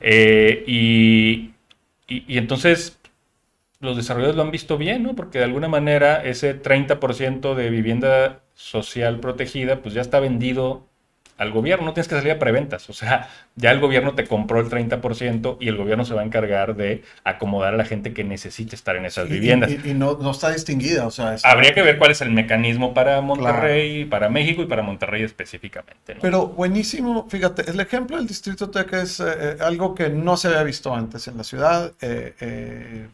Eh, 0.00 0.64
y, 0.66 1.52
y, 2.08 2.38
entonces 2.38 2.98
los 3.80 3.96
desarrolladores 3.96 4.36
lo 4.36 4.42
han 4.42 4.50
visto 4.50 4.78
bien, 4.78 5.02
¿no? 5.02 5.14
Porque 5.14 5.38
de 5.38 5.44
alguna 5.44 5.68
manera 5.68 6.24
ese 6.24 6.54
30% 6.60 7.54
de 7.54 7.70
vivienda 7.70 8.40
social 8.54 9.20
protegida, 9.20 9.82
pues 9.82 9.94
ya 9.94 10.00
está 10.02 10.20
vendido 10.20 10.86
al 11.38 11.52
gobierno, 11.52 11.86
no 11.86 11.92
tienes 11.94 12.08
que 12.08 12.16
salir 12.16 12.32
a 12.32 12.38
preventas, 12.38 12.90
o 12.90 12.92
sea, 12.92 13.30
ya 13.54 13.70
el 13.70 13.78
gobierno 13.78 14.14
te 14.14 14.26
compró 14.26 14.60
el 14.60 14.68
30% 14.68 15.56
y 15.60 15.68
el 15.68 15.76
gobierno 15.76 16.04
se 16.04 16.12
va 16.12 16.22
a 16.22 16.24
encargar 16.24 16.74
de 16.74 17.04
acomodar 17.22 17.74
a 17.74 17.76
la 17.76 17.84
gente 17.84 18.12
que 18.12 18.24
necesite 18.24 18.74
estar 18.74 18.96
en 18.96 19.06
esas 19.06 19.28
viviendas. 19.28 19.70
Y, 19.70 19.94
no, 19.94 20.18
no, 20.20 20.32
está 20.32 20.50
distinguida, 20.50 21.06
o 21.06 21.10
sea... 21.12 21.36
Habría 21.44 21.74
que 21.74 21.82
ver 21.82 21.96
cuál 21.98 22.10
es 22.10 22.20
el 22.20 22.30
mecanismo 22.30 22.92
para 22.92 23.20
Monterrey, 23.20 24.04
para 24.04 24.28
México 24.28 24.62
y 24.62 24.66
para 24.66 24.82
Monterrey 24.82 25.22
específicamente. 25.22 26.16
Pero 26.20 26.48
buenísimo, 26.48 27.28
fíjate, 27.28 27.70
el 27.70 27.78
ejemplo 27.78 28.16
del 28.16 28.26
Distrito 28.26 28.68
Tech 28.70 28.92
es 28.94 29.20
eh, 29.20 29.24
eh, 29.28 29.56
algo 29.60 29.94
que 29.94 30.08
no 30.08 30.36
se 30.36 30.48
había 30.48 30.64
visto 30.64 30.92
antes 30.92 31.28
en 31.28 31.36
la 31.36 31.44
ciudad. 31.44 31.92
Eh, 32.00 33.06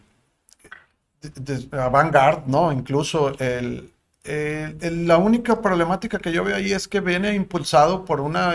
Vanguard, 1.70 2.46
¿no? 2.46 2.72
Incluso 2.72 3.38
el, 3.38 3.93
eh, 4.24 4.74
la 4.80 5.18
única 5.18 5.60
problemática 5.60 6.18
que 6.18 6.32
yo 6.32 6.44
veo 6.44 6.56
ahí 6.56 6.72
es 6.72 6.88
que 6.88 7.00
viene 7.00 7.34
impulsado 7.34 8.04
por 8.04 8.20
una 8.20 8.54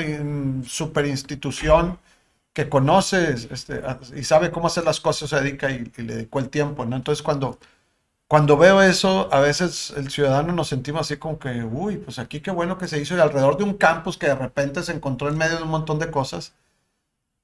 super 0.66 1.06
institución 1.06 2.00
que 2.54 2.70
conoce 2.70 3.34
este, 3.34 3.82
y 4.16 4.24
sabe 4.24 4.52
cómo 4.52 4.68
hacer 4.68 4.84
las 4.84 5.00
cosas, 5.00 5.30
se 5.30 5.36
dedica 5.38 5.72
y, 5.72 5.86
le 5.98 6.16
dedicó 6.16 6.40
el 6.40 6.50
tiempo, 6.50 6.86
¿no? 6.86 6.96
Entonces 6.96 7.24
cuando, 7.24 7.60
cuando 8.28 8.58
veo 8.58 8.82
eso, 8.82 9.30
a 9.34 9.40
veces 9.40 9.94
el 9.98 10.10
ciudadano 10.12 10.54
nos 10.54 10.70
sentimos 10.70 11.02
así 11.02 11.18
como 11.18 11.40
que, 11.40 11.64
uy, 11.64 11.98
pues 11.98 12.20
aquí 12.20 12.42
qué 12.42 12.52
bueno 12.52 12.78
que 12.78 12.88
se 12.88 13.00
hizo 13.00 13.16
y 13.16 13.20
alrededor 13.20 13.58
de 13.58 13.64
un 13.64 13.76
campus 13.76 14.18
que 14.18 14.28
de 14.28 14.36
repente 14.36 14.84
se 14.84 14.94
encontró 14.94 15.30
en 15.30 15.38
medio 15.38 15.58
de 15.58 15.64
un 15.64 15.70
montón 15.70 16.00
de 16.00 16.12
cosas, 16.12 16.54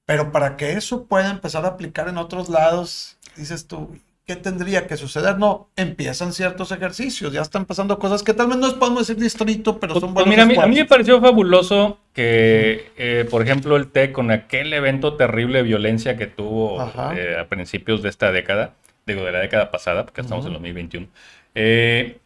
pero 0.06 0.32
para 0.32 0.56
que 0.56 0.72
eso 0.72 1.04
pueda 1.06 1.30
empezar 1.30 1.64
a 1.64 1.68
aplicar 1.68 2.08
en 2.08 2.18
otros 2.18 2.48
lados, 2.48 3.16
dices 3.36 3.66
tú, 3.66 3.98
¿qué 4.26 4.34
tendría 4.34 4.86
que 4.88 4.96
suceder? 4.96 5.38
No, 5.38 5.70
empiezan 5.76 6.32
ciertos 6.32 6.72
ejercicios, 6.72 7.32
ya 7.32 7.42
están 7.42 7.64
pasando 7.64 7.98
cosas 7.98 8.24
que 8.24 8.34
tal 8.34 8.48
vez 8.48 8.56
no 8.56 8.76
podemos 8.78 9.06
decir 9.06 9.22
distrito, 9.22 9.78
pero 9.78 9.94
son 9.94 10.12
pues, 10.12 10.26
buenos. 10.26 10.46
mira, 10.46 10.64
a 10.64 10.66
mí, 10.66 10.74
me 10.74 10.84
pareció 10.84 11.20
fabuloso 11.20 12.00
que, 12.12 12.90
eh, 12.96 13.26
por 13.30 13.42
ejemplo, 13.42 13.76
el 13.76 13.86
TEC 13.86 14.12
con 14.12 14.32
aquel 14.32 14.72
evento 14.72 15.14
terrible 15.14 15.58
de 15.58 15.64
violencia 15.64 16.16
que 16.16 16.26
tuvo 16.26 16.82
eh, 17.14 17.36
a 17.38 17.48
principios 17.48 18.02
de 18.02 18.08
esta 18.08 18.32
década, 18.32 18.74
digo, 19.06 19.24
de 19.24 19.30
la 19.30 19.38
década 19.38 19.70
pasada, 19.70 20.04
porque 20.04 20.22
estamos 20.22 20.44
en 20.44 20.52
2021, 20.54 21.06
eh, 21.54 22.18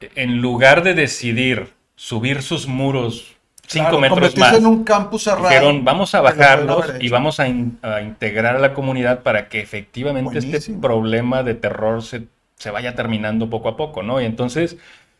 en 0.00 0.40
lugar 0.42 0.82
de 0.82 0.94
decidir 0.94 1.68
subir 1.94 2.42
sus 2.42 2.66
muros 2.66 3.33
cinco 3.66 3.98
metros 3.98 4.36
más. 4.36 4.54
en 4.54 4.66
un 4.66 4.84
campus 4.84 5.24
cerrado. 5.24 5.48
Dijeron, 5.48 5.84
vamos 5.84 6.14
a 6.14 6.20
bajarlos 6.20 6.92
y 7.00 7.08
vamos 7.08 7.40
a, 7.40 7.48
integrar 7.48 8.56
a 8.56 8.58
la 8.58 8.74
comunidad 8.74 9.22
para 9.22 9.48
que 9.48 9.60
efectivamente 9.60 10.38
este 10.38 10.72
problema 10.74 11.42
de 11.42 11.54
terror 11.54 12.02
se, 12.02 12.24
se, 12.56 12.70
vaya 12.70 12.94
terminando 12.94 13.50
poco 13.50 13.68
a 13.68 13.76
poco, 13.76 14.02
¿no? 14.02 14.20
Y 14.20 14.24
entonces, 14.24 14.76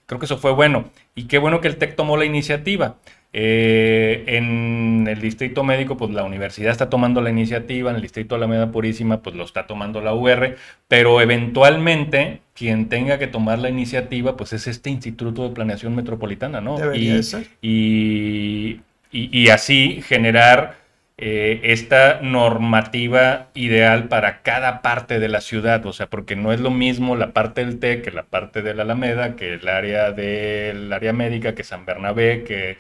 creo 0.07 0.19
que 0.19 0.27
eso 0.27 0.39
fue 0.39 0.53
bueno. 0.53 0.91
Y 1.15 1.25
qué 1.25 1.39
bueno 1.39 1.61
que 1.61 1.69
el 1.69 1.77
TEC 1.77 1.97
tomó 1.97 2.17
la 2.17 2.25
iniciativa. 2.25 2.97
Eh, 3.37 4.23
en 4.29 5.09
el 5.09 5.21
distrito 5.21 5.65
médico, 5.65 5.97
pues 5.97 6.13
la 6.13 6.23
universidad 6.23 6.71
está 6.71 6.89
tomando 6.89 7.21
la 7.21 7.31
iniciativa, 7.31 7.91
en 7.91 7.97
el 7.97 8.03
distrito 8.03 8.37
Alameda 8.37 8.71
Purísima, 8.71 9.23
pues 9.23 9.35
lo 9.35 9.43
está 9.43 9.67
tomando 9.67 10.01
la 10.01 10.15
UR, 10.15 10.55
pero 10.87 11.21
eventualmente 11.21 12.43
quien 12.55 12.89
tenga 12.89 13.19
que 13.19 13.27
tomar 13.27 13.59
la 13.59 13.71
iniciativa, 13.71 14.37
pues 14.37 14.53
es 14.53 14.69
este 14.69 14.91
Instituto 14.91 15.49
de 15.49 15.53
Planeación 15.53 15.97
Metropolitana, 15.97 16.61
¿no? 16.61 16.79
Debería 16.79 17.17
y, 17.17 17.23
ser. 17.25 17.47
Y, 17.61 18.81
y, 19.11 19.49
así 19.49 20.01
generar 20.07 20.77
eh, 21.19 21.61
esta 21.65 22.21
normativa 22.23 23.49
ideal 23.55 24.07
para 24.07 24.43
cada 24.43 24.81
parte 24.81 25.19
de 25.19 25.29
la 25.29 25.41
ciudad, 25.41 25.85
o 25.87 25.93
sea, 25.93 26.07
porque 26.07 26.37
no 26.37 26.53
es 26.53 26.61
lo 26.61 26.71
mismo 26.71 27.17
la 27.17 27.33
parte 27.33 27.65
del 27.65 27.81
TEC 27.81 28.05
que 28.05 28.11
la 28.13 28.23
parte 28.23 28.63
de 28.63 28.75
la 28.75 28.85
Alameda, 28.85 29.35
que 29.35 29.55
el 29.55 29.67
área 29.67 30.13
del 30.13 30.93
área 30.93 31.13
médica, 31.13 31.57
que 31.57 31.65
San 31.65 31.85
Bernabé, 31.85 32.45
que 32.45 32.79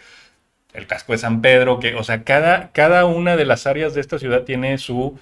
el 0.74 0.86
casco 0.86 1.12
de 1.12 1.18
San 1.18 1.40
Pedro, 1.40 1.78
que, 1.78 1.94
o 1.94 2.04
sea, 2.04 2.24
cada, 2.24 2.72
cada 2.72 3.06
una 3.06 3.36
de 3.36 3.44
las 3.46 3.66
áreas 3.66 3.94
de 3.94 4.00
esta 4.00 4.18
ciudad 4.18 4.42
tiene 4.42 4.76
su, 4.78 5.18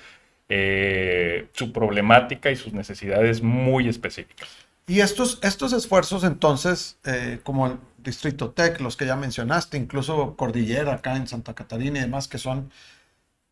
eh, 0.49 1.47
su 1.53 1.73
problemática 1.73 2.51
y 2.51 2.57
sus 2.57 2.73
necesidades 2.73 3.43
muy 3.43 3.87
específicas. 3.88 4.49
Y 4.87 5.01
estos, 5.01 5.38
estos 5.43 5.73
esfuerzos 5.75 6.25
entonces, 6.25 6.99
eh, 7.05 7.38
como 7.45 7.67
el 7.67 7.79
Distrito 7.99 8.51
Tech, 8.51 8.81
los 8.81 8.97
que 8.97 9.07
ya 9.07 9.15
mencionaste, 9.15 9.77
incluso 9.77 10.35
Cordillera 10.37 10.95
acá 10.95 11.17
en 11.17 11.29
Santa 11.29 11.55
Catarina 11.55 11.99
y 11.99 12.03
demás, 12.03 12.29
que 12.29 12.38
son, 12.38 12.73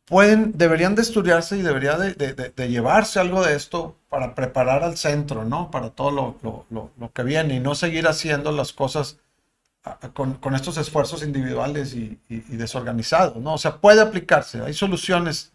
pueden, 0.06 0.52
deberían 0.56 0.94
de 0.94 1.02
estudiarse 1.02 1.58
y 1.58 1.62
debería 1.62 1.96
de, 1.98 2.68
llevarse 2.68 3.20
algo 3.20 3.44
de 3.44 3.54
esto 3.54 3.96
para 4.08 4.34
preparar 4.34 4.82
al 4.82 4.96
centro, 4.96 5.44
¿no? 5.44 5.70
Para 5.70 5.90
todo 5.90 6.36
lo 6.68 7.10
que 7.12 7.22
viene 7.22 7.54
y 7.54 7.60
no 7.60 7.74
seguir 7.74 8.08
haciendo 8.08 8.52
las 8.52 8.72
cosas 8.72 9.18
con, 10.12 10.34
con, 10.34 10.54
estos 10.54 10.76
esfuerzos 10.76 11.22
individuales 11.22 11.94
y, 11.94 12.18
desorganizados, 12.28 13.36
¿no? 13.36 13.54
O 13.54 13.58
sea, 13.58 13.76
puede 13.76 14.00
aplicarse, 14.00 14.60
hay 14.62 14.74
soluciones 14.74 15.52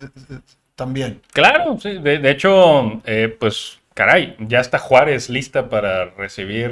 también. 0.75 1.21
Claro, 1.31 1.77
sí, 1.79 1.97
de, 1.99 2.29
hecho, 2.29 3.01
eh, 3.05 3.35
pues, 3.39 3.79
caray, 3.93 4.35
ya 4.39 4.59
está 4.59 4.79
Juárez 4.79 5.29
lista 5.29 5.69
para 5.69 6.05
recibir 6.05 6.71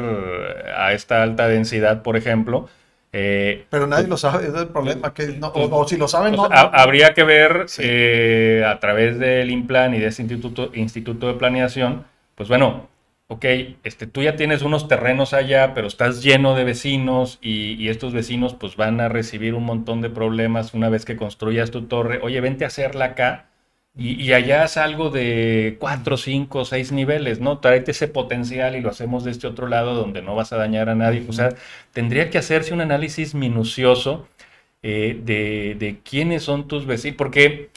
a 0.75 0.93
esta 0.93 1.21
alta 1.23 1.47
densidad, 1.47 2.01
por 2.01 2.17
ejemplo. 2.17 2.69
Eh, 3.15 3.67
Pero 3.69 3.85
nadie 3.85 4.07
lo 4.07 4.17
sabe, 4.17 4.47
es 4.47 4.55
el 4.55 4.69
problema, 4.69 5.13
que 5.13 5.39
o, 5.39 5.87
si 5.87 5.97
lo 5.97 6.07
saben, 6.07 6.35
no, 6.35 6.49
Habría 6.51 7.13
que 7.13 7.23
ver 7.23 7.67
eh, 7.77 8.65
a 8.65 8.79
través 8.79 9.19
del 9.19 9.51
INPLAN 9.51 9.93
y 9.93 9.99
de 9.99 10.07
ese 10.07 10.23
instituto, 10.23 10.71
instituto 10.73 11.27
de 11.27 11.35
planeación, 11.35 12.05
pues 12.33 12.49
bueno, 12.49 12.89
ok, 13.27 13.45
este, 13.83 14.07
tú 14.07 14.21
ya 14.23 14.35
tienes 14.35 14.61
unos 14.61 14.87
terrenos 14.87 15.33
allá, 15.33 15.73
pero 15.73 15.87
estás 15.87 16.23
lleno 16.23 16.55
de 16.55 16.63
vecinos 16.63 17.39
y, 17.41 17.89
estos 17.89 18.13
vecinos 18.13 18.53
pues 18.55 18.75
van 18.75 19.01
a 19.01 19.09
recibir 19.09 19.53
un 19.55 19.63
montón 19.65 20.01
de 20.01 20.09
problemas 20.09 20.73
una 20.73 20.89
vez 20.89 21.05
que 21.05 21.15
construyas 21.17 21.71
tu 21.71 21.83
torre. 21.83 22.19
Oye, 22.23 22.41
vente 22.41 22.63
a 22.65 22.67
hacerla 22.67 23.05
acá 23.05 23.49
y, 23.95 24.33
allá 24.33 24.63
haz 24.63 24.77
algo 24.77 25.09
de 25.09 25.77
cuatro, 25.79 26.17
cinco, 26.17 26.65
seis 26.65 26.91
niveles, 26.91 27.39
¿no? 27.39 27.59
Tráete 27.59 27.91
ese 27.91 28.07
potencial 28.07 28.75
y 28.75 28.81
lo 28.81 28.89
hacemos 28.89 29.23
de 29.23 29.31
este 29.31 29.47
otro 29.47 29.67
lado 29.67 29.93
donde 29.93 30.21
no 30.21 30.35
vas 30.35 30.51
a 30.53 30.57
dañar 30.57 30.89
a 30.89 30.95
nadie. 30.95 31.23
O 31.29 31.33
sea, 31.33 31.49
tendría 31.91 32.29
que 32.29 32.39
hacerse 32.39 32.73
un 32.73 32.81
análisis 32.81 33.35
minucioso 33.35 34.27
eh, 34.81 35.19
de, 35.23 35.75
de 35.79 35.99
quiénes 36.03 36.43
son 36.43 36.67
tus 36.67 36.85
vecinos, 36.85 37.17
porque 37.17 37.69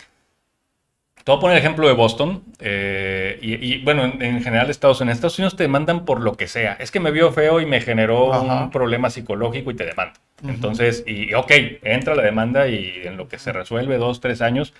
te 1.26 1.32
voy 1.32 1.38
a 1.38 1.40
poner 1.40 1.56
el 1.56 1.62
ejemplo 1.64 1.88
de 1.88 1.94
Boston. 1.94 2.44
Eh, 2.60 3.36
y, 3.42 3.82
bueno, 3.82 4.04
en, 4.04 4.44
general 4.44 4.70
Estados 4.70 5.00
Unidos. 5.00 5.10
En 5.10 5.16
Estados 5.16 5.38
Unidos 5.40 5.56
te 5.56 5.64
demandan 5.64 6.04
por 6.04 6.20
lo 6.20 6.36
que 6.36 6.46
sea. 6.46 6.74
Es 6.78 6.92
que 6.92 7.00
me 7.00 7.10
vio 7.10 7.32
feo 7.32 7.60
y 7.60 7.66
me 7.66 7.80
generó 7.80 8.30
un 8.40 8.70
problema 8.70 9.10
psicológico 9.10 9.72
y 9.72 9.74
te 9.74 9.84
demanda. 9.84 10.12
Entonces, 10.46 11.02
y 11.04 11.34
ok, 11.34 11.50
entra 11.82 12.14
la 12.14 12.22
demanda 12.22 12.68
y 12.68 13.02
en 13.02 13.16
lo 13.16 13.26
que 13.26 13.40
se 13.40 13.52
resuelve 13.52 13.98
dos, 13.98 14.20
tres 14.20 14.40
años, 14.40 14.72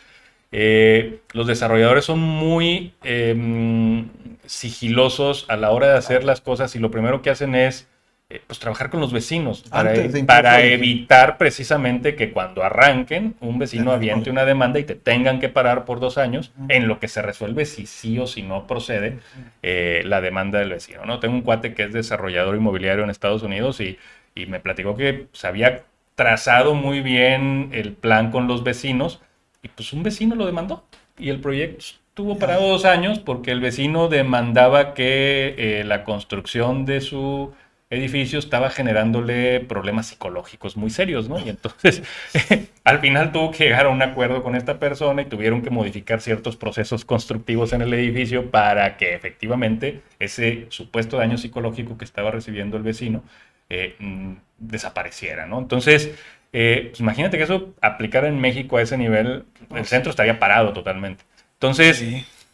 eh, 0.52 1.18
los 1.32 1.48
desarrolladores 1.48 2.04
son 2.04 2.20
muy 2.20 2.92
em, 3.02 4.08
sigilosos 4.44 5.46
a 5.48 5.56
la 5.56 5.72
hora 5.72 5.88
de 5.88 5.98
hacer 5.98 6.22
las 6.22 6.40
cosas 6.40 6.76
y 6.76 6.78
lo 6.78 6.92
primero 6.92 7.22
que 7.22 7.30
hacen 7.30 7.56
es 7.56 7.88
eh, 7.88 7.95
pues 8.28 8.58
trabajar 8.58 8.90
con 8.90 9.00
los 9.00 9.12
vecinos 9.12 9.62
para, 9.70 9.94
para 10.26 10.64
evitar 10.64 11.38
precisamente 11.38 12.16
que 12.16 12.32
cuando 12.32 12.64
arranquen 12.64 13.36
un 13.40 13.60
vecino 13.60 13.92
aviente 13.92 14.30
una 14.30 14.44
demanda 14.44 14.80
y 14.80 14.84
te 14.84 14.96
tengan 14.96 15.38
que 15.38 15.48
parar 15.48 15.84
por 15.84 16.00
dos 16.00 16.18
años 16.18 16.52
en 16.68 16.88
lo 16.88 16.98
que 16.98 17.06
se 17.06 17.22
resuelve 17.22 17.66
si 17.66 17.86
sí 17.86 18.18
o 18.18 18.26
si 18.26 18.42
no 18.42 18.66
procede 18.66 19.20
eh, 19.62 20.02
la 20.04 20.20
demanda 20.20 20.58
del 20.58 20.70
vecino. 20.70 21.04
¿no? 21.04 21.20
Tengo 21.20 21.36
un 21.36 21.42
cuate 21.42 21.72
que 21.72 21.84
es 21.84 21.92
desarrollador 21.92 22.56
inmobiliario 22.56 23.04
en 23.04 23.10
Estados 23.10 23.44
Unidos 23.44 23.80
y, 23.80 23.96
y 24.34 24.46
me 24.46 24.58
platicó 24.58 24.96
que 24.96 25.28
se 25.30 25.46
había 25.46 25.84
trazado 26.16 26.74
muy 26.74 27.02
bien 27.02 27.70
el 27.72 27.92
plan 27.92 28.32
con 28.32 28.48
los 28.48 28.64
vecinos 28.64 29.20
y 29.62 29.68
pues 29.68 29.92
un 29.92 30.02
vecino 30.02 30.34
lo 30.34 30.46
demandó 30.46 30.84
y 31.16 31.30
el 31.30 31.40
proyecto 31.40 31.84
Estuvo 32.16 32.38
parado 32.38 32.66
dos 32.66 32.86
años 32.86 33.18
porque 33.18 33.50
el 33.50 33.60
vecino 33.60 34.08
demandaba 34.08 34.94
que 34.94 35.54
eh, 35.58 35.84
la 35.84 36.02
construcción 36.02 36.86
de 36.86 37.02
su 37.02 37.52
edificio 37.90 38.38
estaba 38.38 38.70
generándole 38.70 39.60
problemas 39.60 40.08
psicológicos 40.08 40.76
muy 40.76 40.90
serios, 40.90 41.28
¿no? 41.28 41.38
Y 41.38 41.48
entonces 41.48 42.02
al 42.84 42.98
final 43.00 43.32
tuvo 43.32 43.52
que 43.52 43.64
llegar 43.64 43.86
a 43.86 43.90
un 43.90 44.02
acuerdo 44.02 44.42
con 44.42 44.56
esta 44.56 44.78
persona 44.78 45.22
y 45.22 45.26
tuvieron 45.26 45.62
que 45.62 45.70
modificar 45.70 46.20
ciertos 46.20 46.56
procesos 46.56 47.04
constructivos 47.04 47.72
en 47.72 47.82
el 47.82 47.94
edificio 47.94 48.50
para 48.50 48.96
que 48.96 49.14
efectivamente 49.14 50.00
ese 50.18 50.66
supuesto 50.70 51.16
daño 51.16 51.38
psicológico 51.38 51.96
que 51.96 52.04
estaba 52.04 52.30
recibiendo 52.32 52.76
el 52.76 52.82
vecino 52.82 53.22
eh, 53.70 53.94
mm, 53.98 54.32
desapareciera, 54.58 55.46
¿no? 55.46 55.58
Entonces, 55.58 56.12
eh, 56.52 56.86
pues 56.90 57.00
imagínate 57.00 57.36
que 57.36 57.44
eso 57.44 57.74
aplicara 57.80 58.28
en 58.28 58.40
México 58.40 58.78
a 58.78 58.82
ese 58.82 58.98
nivel, 58.98 59.44
el 59.74 59.84
centro 59.86 60.10
estaría 60.10 60.38
parado 60.38 60.72
totalmente. 60.72 61.24
Entonces, 61.54 62.04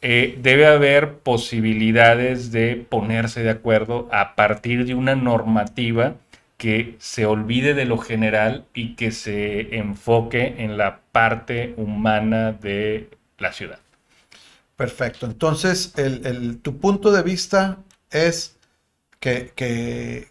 eh, 0.03 0.37
debe 0.43 0.67
haber 0.67 1.19
posibilidades 1.19 2.51
de 2.51 2.75
ponerse 2.77 3.43
de 3.43 3.51
acuerdo 3.51 4.09
a 4.11 4.35
partir 4.35 4.85
de 4.85 4.95
una 4.95 5.15
normativa 5.15 6.17
que 6.57 6.97
se 6.99 7.25
olvide 7.27 7.75
de 7.75 7.85
lo 7.85 7.99
general 7.99 8.65
y 8.75 8.95
que 8.95 9.13
se 9.13 9.77
enfoque 9.77 10.57
en 10.59 10.77
la 10.77 11.01
parte 11.13 11.75
humana 11.77 12.53
de 12.53 13.11
la 13.39 13.53
ciudad. 13.53 13.79
Perfecto. 14.77 15.27
Entonces, 15.27 15.95
tu 16.63 16.79
punto 16.79 17.13
de 17.13 17.23
vista 17.23 17.79
es 18.11 18.57
que, 19.23 19.53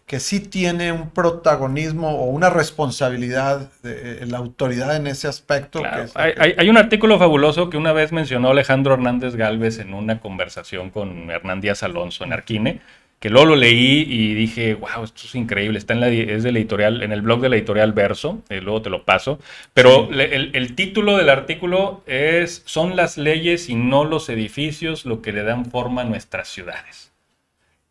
que, 0.06 0.20
sí 0.20 0.40
tiene 0.40 0.92
un 0.92 1.08
protagonismo 1.12 2.10
o 2.10 2.26
una 2.26 2.50
responsabilidad 2.50 3.70
de 3.82 4.22
eh, 4.22 4.26
la 4.26 4.36
autoridad 4.36 4.94
en 4.94 5.06
ese 5.06 5.28
aspecto. 5.28 5.82
hay, 6.14 6.68
un 6.68 6.76
artículo 6.76 7.18
fabuloso 7.18 7.70
que 7.70 7.78
una 7.78 7.94
vez 7.94 8.12
mencionó 8.12 8.50
Alejandro 8.50 8.92
Hernández 8.92 9.34
Galvez 9.34 9.78
en 9.78 9.94
una 9.94 10.20
conversación 10.20 10.90
con 10.90 11.30
Hernán 11.30 11.62
Díaz 11.62 11.82
Alonso 11.82 12.24
en 12.24 12.34
Arquine, 12.34 12.80
que 13.18 13.30
luego 13.30 13.46
lo 13.46 13.56
leí 13.56 14.04
y 14.06 14.34
dije, 14.34 14.74
wow, 14.74 15.04
esto 15.04 15.22
es 15.24 15.34
increíble, 15.36 15.78
está 15.78 15.94
en 15.94 16.00
la, 16.00 16.08
es 16.08 16.42
del 16.42 16.58
editorial, 16.58 17.02
en 17.02 17.12
el 17.12 17.22
blog 17.22 17.40
de 17.40 17.48
la 17.48 17.56
editorial 17.56 17.94
Verso, 17.94 18.42
eh, 18.50 18.60
luego 18.60 18.82
te 18.82 18.90
lo 18.90 19.06
paso, 19.06 19.38
pero 19.72 20.10
el, 20.10 20.50
el 20.52 20.74
título 20.74 21.16
del 21.16 21.30
artículo 21.30 22.02
es, 22.06 22.62
son 22.66 22.94
las 22.94 23.16
leyes 23.16 23.70
y 23.70 23.74
no 23.74 24.04
los 24.04 24.28
edificios 24.28 25.06
lo 25.06 25.22
que 25.22 25.32
le 25.32 25.44
dan 25.44 25.64
forma 25.64 26.02
a 26.02 26.04
nuestras 26.04 26.48
ciudades 26.48 27.11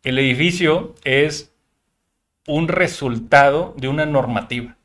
el 0.02 0.18
edificio 0.18 0.94
es 1.04 1.52
un 2.46 2.68
resultado 2.68 3.74
de 3.76 3.88
una 3.88 4.06
normativa. 4.06 4.76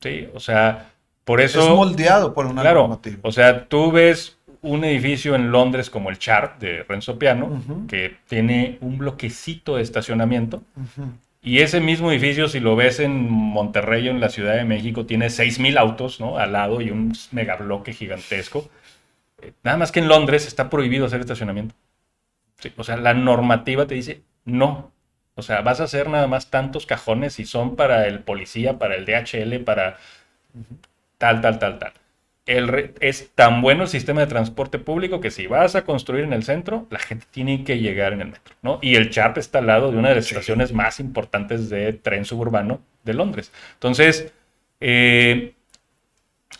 ¿sí? 0.00 0.28
O 0.34 0.40
sea, 0.40 0.90
por 1.24 1.40
eso... 1.40 1.60
Es 1.60 1.68
moldeado 1.68 2.34
por 2.34 2.46
una 2.46 2.62
normativa. 2.62 3.18
O 3.22 3.32
sea, 3.32 3.66
tú 3.66 3.92
ves 3.92 4.38
un 4.62 4.84
edificio 4.84 5.34
en 5.34 5.50
Londres 5.50 5.90
como 5.90 6.10
el 6.10 6.18
Char 6.18 6.58
de 6.58 6.82
Renzo 6.84 7.18
Piano, 7.18 7.62
que 7.88 8.16
tiene 8.28 8.78
un 8.80 8.98
bloquecito 8.98 9.76
de 9.76 9.82
estacionamiento. 9.82 10.62
Y 11.42 11.60
ese 11.60 11.80
mismo 11.80 12.10
edificio, 12.10 12.48
si 12.48 12.60
lo 12.60 12.76
ves 12.76 13.00
en 13.00 13.30
Monterrey 13.30 14.08
o 14.08 14.10
en 14.10 14.20
la 14.20 14.28
Ciudad 14.28 14.56
de 14.56 14.64
México, 14.64 15.06
tiene 15.06 15.26
6.000 15.26 15.78
autos 15.78 16.20
¿no? 16.20 16.36
al 16.36 16.52
lado 16.52 16.82
y 16.82 16.90
un 16.90 17.12
megabloque 17.32 17.94
gigantesco. 17.94 18.68
Eh, 19.40 19.52
nada 19.62 19.78
más 19.78 19.90
que 19.90 20.00
en 20.00 20.08
Londres 20.08 20.46
está 20.46 20.68
prohibido 20.68 21.06
hacer 21.06 21.20
estacionamiento. 21.20 21.74
o 22.76 22.84
sea, 22.84 22.98
la 22.98 23.14
normativa 23.14 23.86
te 23.86 23.94
dice, 23.94 24.22
no. 24.44 24.92
O 25.34 25.42
sea, 25.42 25.62
vas 25.62 25.80
a 25.80 25.84
hacer 25.84 26.08
nada 26.08 26.26
más 26.26 26.50
tantos 26.50 26.86
cajones 26.86 27.38
y 27.38 27.46
son 27.46 27.76
para 27.76 28.06
el 28.06 28.20
policía, 28.20 28.78
para 28.78 28.96
el 28.96 29.06
DHL, 29.06 29.64
para 29.64 29.96
tal, 31.18 31.40
tal, 31.40 31.58
tal, 31.58 31.78
tal. 31.78 31.92
El 32.46 32.94
es 33.00 33.30
tan 33.34 33.62
bueno 33.62 33.84
el 33.84 33.88
sistema 33.88 34.22
de 34.22 34.26
transporte 34.26 34.78
público 34.78 35.20
que 35.20 35.30
si 35.30 35.46
vas 35.46 35.76
a 35.76 35.84
construir 35.84 36.24
en 36.24 36.32
el 36.32 36.42
centro, 36.42 36.86
la 36.90 36.98
gente 36.98 37.26
tiene 37.30 37.64
que 37.64 37.78
llegar 37.78 38.12
en 38.12 38.22
el 38.22 38.28
metro, 38.28 38.54
¿no? 38.62 38.78
Y 38.82 38.96
el 38.96 39.10
Chart 39.10 39.36
está 39.38 39.60
al 39.60 39.66
lado 39.68 39.92
de 39.92 39.98
una 39.98 40.08
de 40.10 40.16
las 40.16 40.26
estaciones 40.26 40.72
más 40.72 41.00
importantes 41.00 41.70
de 41.70 41.92
tren 41.92 42.24
suburbano 42.24 42.80
de 43.04 43.14
Londres. 43.14 43.52
Entonces, 43.74 44.32
eh, 44.80 45.54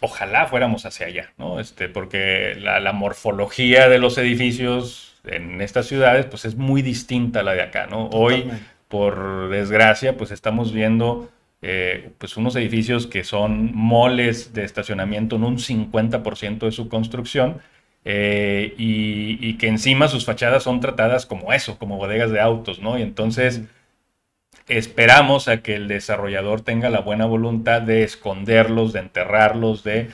ojalá 0.00 0.46
fuéramos 0.46 0.86
hacia 0.86 1.06
allá, 1.06 1.32
¿no? 1.38 1.60
Este, 1.60 1.88
porque 1.88 2.54
la 2.56 2.92
morfología 2.92 3.88
de 3.88 3.98
los 3.98 4.16
edificios 4.18 5.09
en 5.24 5.60
estas 5.60 5.86
ciudades, 5.86 6.26
pues 6.26 6.44
es 6.44 6.56
muy 6.56 6.82
distinta 6.82 7.40
a 7.40 7.42
la 7.42 7.52
de 7.52 7.62
acá, 7.62 7.86
¿no? 7.86 8.08
Hoy, 8.08 8.50
por 8.88 9.48
desgracia, 9.50 10.16
pues 10.16 10.30
estamos 10.30 10.72
viendo 10.72 11.30
eh, 11.62 12.12
pues 12.16 12.36
unos 12.38 12.56
edificios 12.56 13.06
que 13.06 13.22
son 13.22 13.74
moles 13.74 14.54
de 14.54 14.64
estacionamiento 14.64 15.36
en 15.36 15.44
un 15.44 15.58
50% 15.58 16.60
de 16.60 16.72
su 16.72 16.88
construcción 16.88 17.60
eh, 18.04 18.74
y, 18.78 19.58
que 19.58 19.68
encima 19.68 20.08
sus 20.08 20.24
fachadas 20.24 20.62
son 20.62 20.80
tratadas 20.80 21.26
como 21.26 21.52
eso, 21.52 21.78
como 21.78 21.98
bodegas 21.98 22.30
de 22.30 22.40
autos, 22.40 22.80
¿no? 22.80 22.98
Y 22.98 23.02
entonces 23.02 23.62
esperamos 24.68 25.48
a 25.48 25.62
que 25.62 25.74
el 25.74 25.86
desarrollador 25.86 26.62
tenga 26.62 26.88
la 26.88 27.00
buena 27.00 27.26
voluntad 27.26 27.82
de 27.82 28.04
esconderlos, 28.04 28.94
de 28.94 29.00
enterrarlos, 29.00 29.84
de 29.84 30.08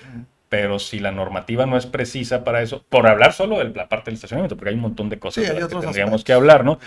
pero 0.49 0.79
si 0.79 0.99
la 0.99 1.13
normativa 1.13 1.67
no 1.67 1.77
es 1.77 1.87
precisa 1.87 2.45
para 2.45 2.63
eso, 2.63 2.85
por 2.89 3.07
hablar 3.07 3.33
solo 3.33 3.59
de 3.59 3.71
la 3.75 3.89
parte 3.89 4.07
del 4.07 4.15
estacionamiento, 4.15 4.57
porque 4.57 4.71
hay 4.71 4.77
un 4.77 4.83
montón 4.83 5.09
de 5.09 5.19
cosas 5.19 5.51
que 5.51 5.67
tendríamos 5.67 6.25
que 6.25 6.33
hablar, 6.33 6.65
¿no? 6.65 6.79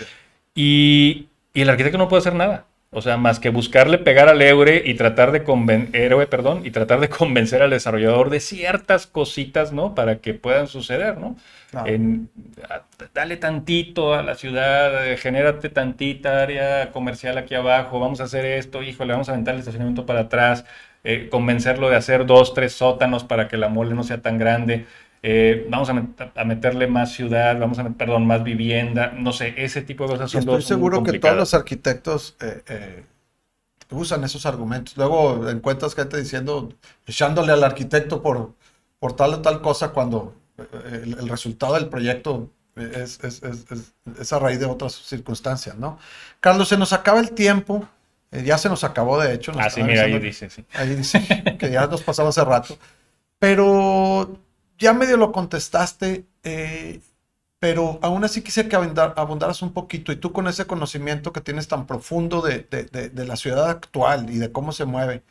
Y, 0.54 1.28
y, 1.54 1.62
el 1.62 1.70
arquitecto 1.70 1.98
no 1.98 2.08
puede 2.08 2.20
hacer 2.20 2.34
nada. 2.34 2.66
O 2.92 3.02
sea, 3.02 3.16
más 3.16 3.38
que 3.38 3.50
buscarle 3.50 3.98
pegar 3.98 4.28
al 4.28 4.42
eure 4.42 4.82
y 4.84 4.94
tratar 4.94 5.30
de 5.30 5.44
convencer, 5.44 6.28
perdón, 6.28 6.62
y 6.66 6.72
tratar 6.72 6.98
de 6.98 7.08
convencer 7.20 7.62
al 7.62 7.70
desarrollador 7.70 8.30
de 8.30 8.40
ciertas 8.40 9.06
cositas, 9.06 9.72
¿no? 9.72 9.94
Para 9.94 10.18
que 10.18 10.34
puedan 10.34 10.66
suceder, 10.66 11.18
¿no? 11.18 11.36
dale 13.14 13.36
tantito 13.36 14.14
a 14.14 14.24
la 14.24 14.34
ciudad, 14.34 15.06
eh, 15.06 15.16
genérate 15.16 15.68
tantita 15.68 16.42
área 16.42 16.90
comercial 16.90 17.38
aquí 17.38 17.54
abajo, 17.54 18.00
vamos 18.00 18.20
a 18.20 18.24
hacer 18.24 18.44
esto, 18.44 18.82
híjole, 18.82 19.12
vamos 19.12 19.28
a 19.28 19.32
aventar 19.32 19.54
el 19.54 19.60
estacionamiento 19.60 20.04
para 20.04 20.22
atrás, 20.22 20.64
eh, 21.02 21.28
convencerlo 21.30 21.88
de 21.88 21.96
hacer 21.96 22.26
dos, 22.26 22.52
tres 22.52 22.72
sótanos 22.72 23.24
para 23.24 23.48
que 23.48 23.56
la 23.56 23.68
mole 23.68 23.94
no 23.94 24.02
sea 24.02 24.20
tan 24.20 24.38
grande. 24.38 24.86
Eh, 25.22 25.66
vamos 25.70 25.90
a, 25.90 26.44
meterle 26.44 26.86
más 26.86 27.12
ciudad, 27.12 27.58
vamos 27.58 27.78
a 27.78 27.88
perdón, 27.90 28.26
más 28.26 28.42
vivienda, 28.42 29.12
no 29.14 29.32
sé, 29.32 29.54
ese 29.58 29.82
tipo 29.82 30.04
de 30.04 30.12
cosas 30.12 30.30
son 30.30 30.40
Estoy 30.40 30.62
seguro 30.62 31.02
que 31.02 31.18
todos 31.18 31.36
los 31.36 31.52
arquitectos 31.52 32.36
eh, 32.40 33.04
usan 33.90 34.24
esos 34.24 34.46
argumentos. 34.46 34.96
Luego 34.96 35.48
encuentras 35.50 35.94
gente 35.94 36.16
diciendo, 36.16 36.72
echándole 37.06 37.52
al 37.52 37.64
arquitecto 37.64 38.22
por, 38.22 38.54
por 38.98 39.14
tal 39.14 39.34
o 39.34 39.42
tal 39.42 39.60
cosa 39.60 39.90
cuando 39.90 40.34
el, 41.02 41.28
resultado 41.28 41.74
del 41.74 41.88
proyecto 41.88 42.50
es, 42.76 43.22
es, 43.22 43.42
es, 43.42 44.32
a 44.32 44.38
raíz 44.38 44.58
de 44.60 44.66
otras 44.66 44.94
circunstancias, 44.94 45.76
¿no? 45.76 45.98
Carlos, 46.40 46.68
se 46.68 46.76
nos 46.76 46.92
acaba 46.92 47.20
el 47.20 47.32
tiempo. 47.32 47.86
Eh, 48.32 48.44
ya 48.44 48.58
se 48.58 48.68
nos 48.68 48.84
acabó, 48.84 49.20
de 49.20 49.34
hecho. 49.34 49.52
ah, 49.58 49.70
sí, 49.70 49.82
mira, 49.82 50.02
ahí 50.02 50.18
dice, 50.18 50.50
sí. 50.50 50.64
Ahí 50.74 50.94
dice 50.94 51.20
que 51.58 51.70
ya 51.70 51.86
nos 51.86 52.02
pasaba 52.02 52.28
hace 52.28 52.44
rato. 52.44 52.78
Pero 53.38 54.38
ya 54.78 54.92
medio 54.92 55.16
lo 55.16 55.32
contestaste, 55.32 56.26
eh, 56.42 57.00
pero 57.58 57.98
aún 58.02 58.24
así 58.24 58.42
quisiera 58.42 58.68
que 58.68 58.76
abundaras 58.76 59.62
un 59.62 59.72
poquito 59.72 60.12
y 60.12 60.16
tú 60.16 60.32
con 60.32 60.48
ese 60.48 60.66
conocimiento 60.66 61.32
que 61.32 61.40
tienes 61.40 61.68
tan 61.68 61.86
profundo 61.86 62.40
de, 62.40 62.60
de, 62.62 63.24
la 63.26 63.36
ciudad 63.36 63.68
actual 63.68 64.30
y 64.30 64.38
de 64.38 64.50
cómo 64.50 64.72
se 64.72 64.86
mueve, 64.86 65.22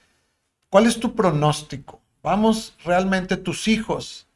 ¿cuál 0.70 0.86
es 0.86 1.00
tu 1.00 1.16
pronóstico? 1.16 2.02
¿Vamos 2.22 2.76
realmente 2.86 3.38
tus 3.38 3.68
hijos 3.68 4.28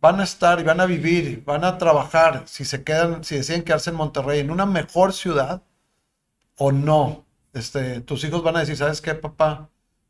van 0.00 0.20
a 0.20 0.24
estar 0.24 0.60
y 0.60 0.64
van 0.64 0.80
a 0.80 0.86
vivir, 0.86 1.44
van 1.44 1.64
a 1.64 1.78
trabajar, 1.78 2.42
si 2.46 2.64
se 2.64 2.84
quedan, 2.84 3.24
si 3.24 3.36
deciden 3.36 3.62
quedarse 3.62 3.90
en 3.90 3.96
Monterrey, 3.96 4.40
en 4.40 4.50
una 4.50 4.66
mejor 4.66 5.12
ciudad 5.12 5.62
o 6.56 6.70
no? 6.70 7.21
Este, 7.52 8.00
tus 8.00 8.24
hijos 8.24 8.42
van 8.42 8.56
a 8.56 8.60
decir, 8.60 8.76
¿sabes 8.76 9.00
qué, 9.00 9.14
papá? 9.14 9.68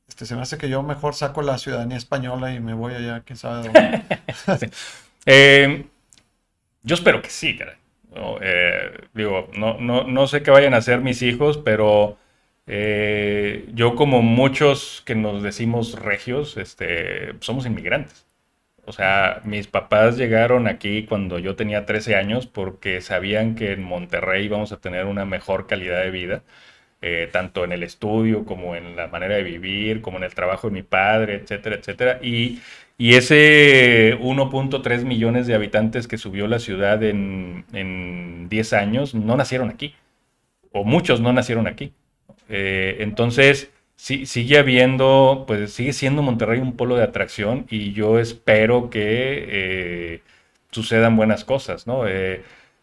Este, 0.09 0.27
se 0.27 0.37
me 0.37 0.43
hace 0.43 0.59
que 0.59 0.69
yo 0.69 0.83
mejor 0.83 1.15
saco 1.15 1.43
la 1.43 1.59
ciudadanía 1.59 1.97
española 1.97 2.55
y 2.55 2.61
me 2.61 2.75
voy 2.75 2.95
allá, 2.95 3.23
quién 3.25 3.37
sabe 3.37 3.69
dónde. 3.69 4.03
Eh, 5.25 5.87
yo 6.83 6.95
espero 6.97 7.23
que 7.23 7.31
sí, 7.31 7.57
caray. 7.57 7.77
Eh, 8.41 9.07
digo, 9.15 9.49
no, 9.57 9.79
no, 9.79 10.05
no, 10.05 10.27
sé 10.27 10.43
qué 10.43 10.51
vayan 10.51 10.75
a 10.75 10.79
hacer 10.79 11.01
mis 11.01 11.23
hijos, 11.23 11.59
pero 11.59 12.19
eh, 12.67 13.69
yo 13.73 13.95
como 13.95 14.21
muchos 14.23 15.03
que 15.07 15.15
nos 15.15 15.43
decimos 15.43 15.99
regios, 16.01 16.57
este, 16.57 17.35
somos 17.41 17.67
inmigrantes. 17.67 18.27
O 18.85 18.93
sea, 18.93 19.41
mis 19.45 19.69
papás 19.69 20.17
llegaron 20.17 20.67
aquí 20.67 21.05
cuando 21.07 21.39
yo 21.39 21.55
tenía 21.55 21.87
13 21.87 22.17
años 22.17 22.47
porque 22.49 23.01
sabían 23.01 23.55
que 23.55 23.73
en 23.73 23.83
Monterrey 23.85 24.45
íbamos 24.47 24.73
a 24.73 24.81
tener 24.81 25.07
una 25.07 25.25
mejor 25.25 25.67
calidad 25.69 26.03
de 26.03 26.11
vida. 26.11 26.43
Eh, 27.05 27.29
tanto 27.33 27.65
en 27.65 27.73
el 27.73 27.83
estudio 27.83 28.45
como 28.45 28.77
en 28.77 28.95
la 28.95 29.09
manera 29.09 29.35
de 29.35 29.43
vivir, 29.43 30.03
como 30.03 30.19
en 30.19 30.23
el 30.23 30.35
trabajo 30.35 30.69
de 30.69 30.75
mi 30.75 30.83
padre, 30.85 31.35
etcétera, 31.35 31.77
etcétera. 31.77 32.21
Y, 32.23 32.61
ese 32.99 34.17
1.3 34.21 35.05
millones 35.05 35.49
de 35.49 35.55
habitantes 35.57 36.07
que 36.07 36.19
subió 36.19 36.47
la 36.47 36.61
ciudad 36.61 37.03
en, 37.03 37.65
en 37.73 38.49
10 38.49 38.73
años 38.75 39.15
no 39.17 39.37
nacieron 39.37 39.71
aquí, 39.71 39.97
o 40.71 40.85
muchos 40.85 41.21
no 41.21 41.33
nacieron 41.33 41.67
aquí. 41.67 41.93
Eh, 42.49 42.99
entonces, 43.01 43.73
sí, 43.97 44.25
sigue 44.27 44.59
habiendo, 44.59 45.45
pues 45.49 45.73
sigue 45.73 45.93
siendo 45.93 46.23
Monterrey 46.23 46.61
un 46.61 46.77
polo 46.77 46.95
de 46.97 47.03
atracción 47.03 47.67
y 47.71 47.93
yo 47.93 48.21
espero 48.21 48.91
que... 48.91 49.47
Eh, 49.49 50.21
sucedan 50.73 51.17
buenas 51.17 51.45
cosas, 51.45 51.87
¿no? 51.87 52.05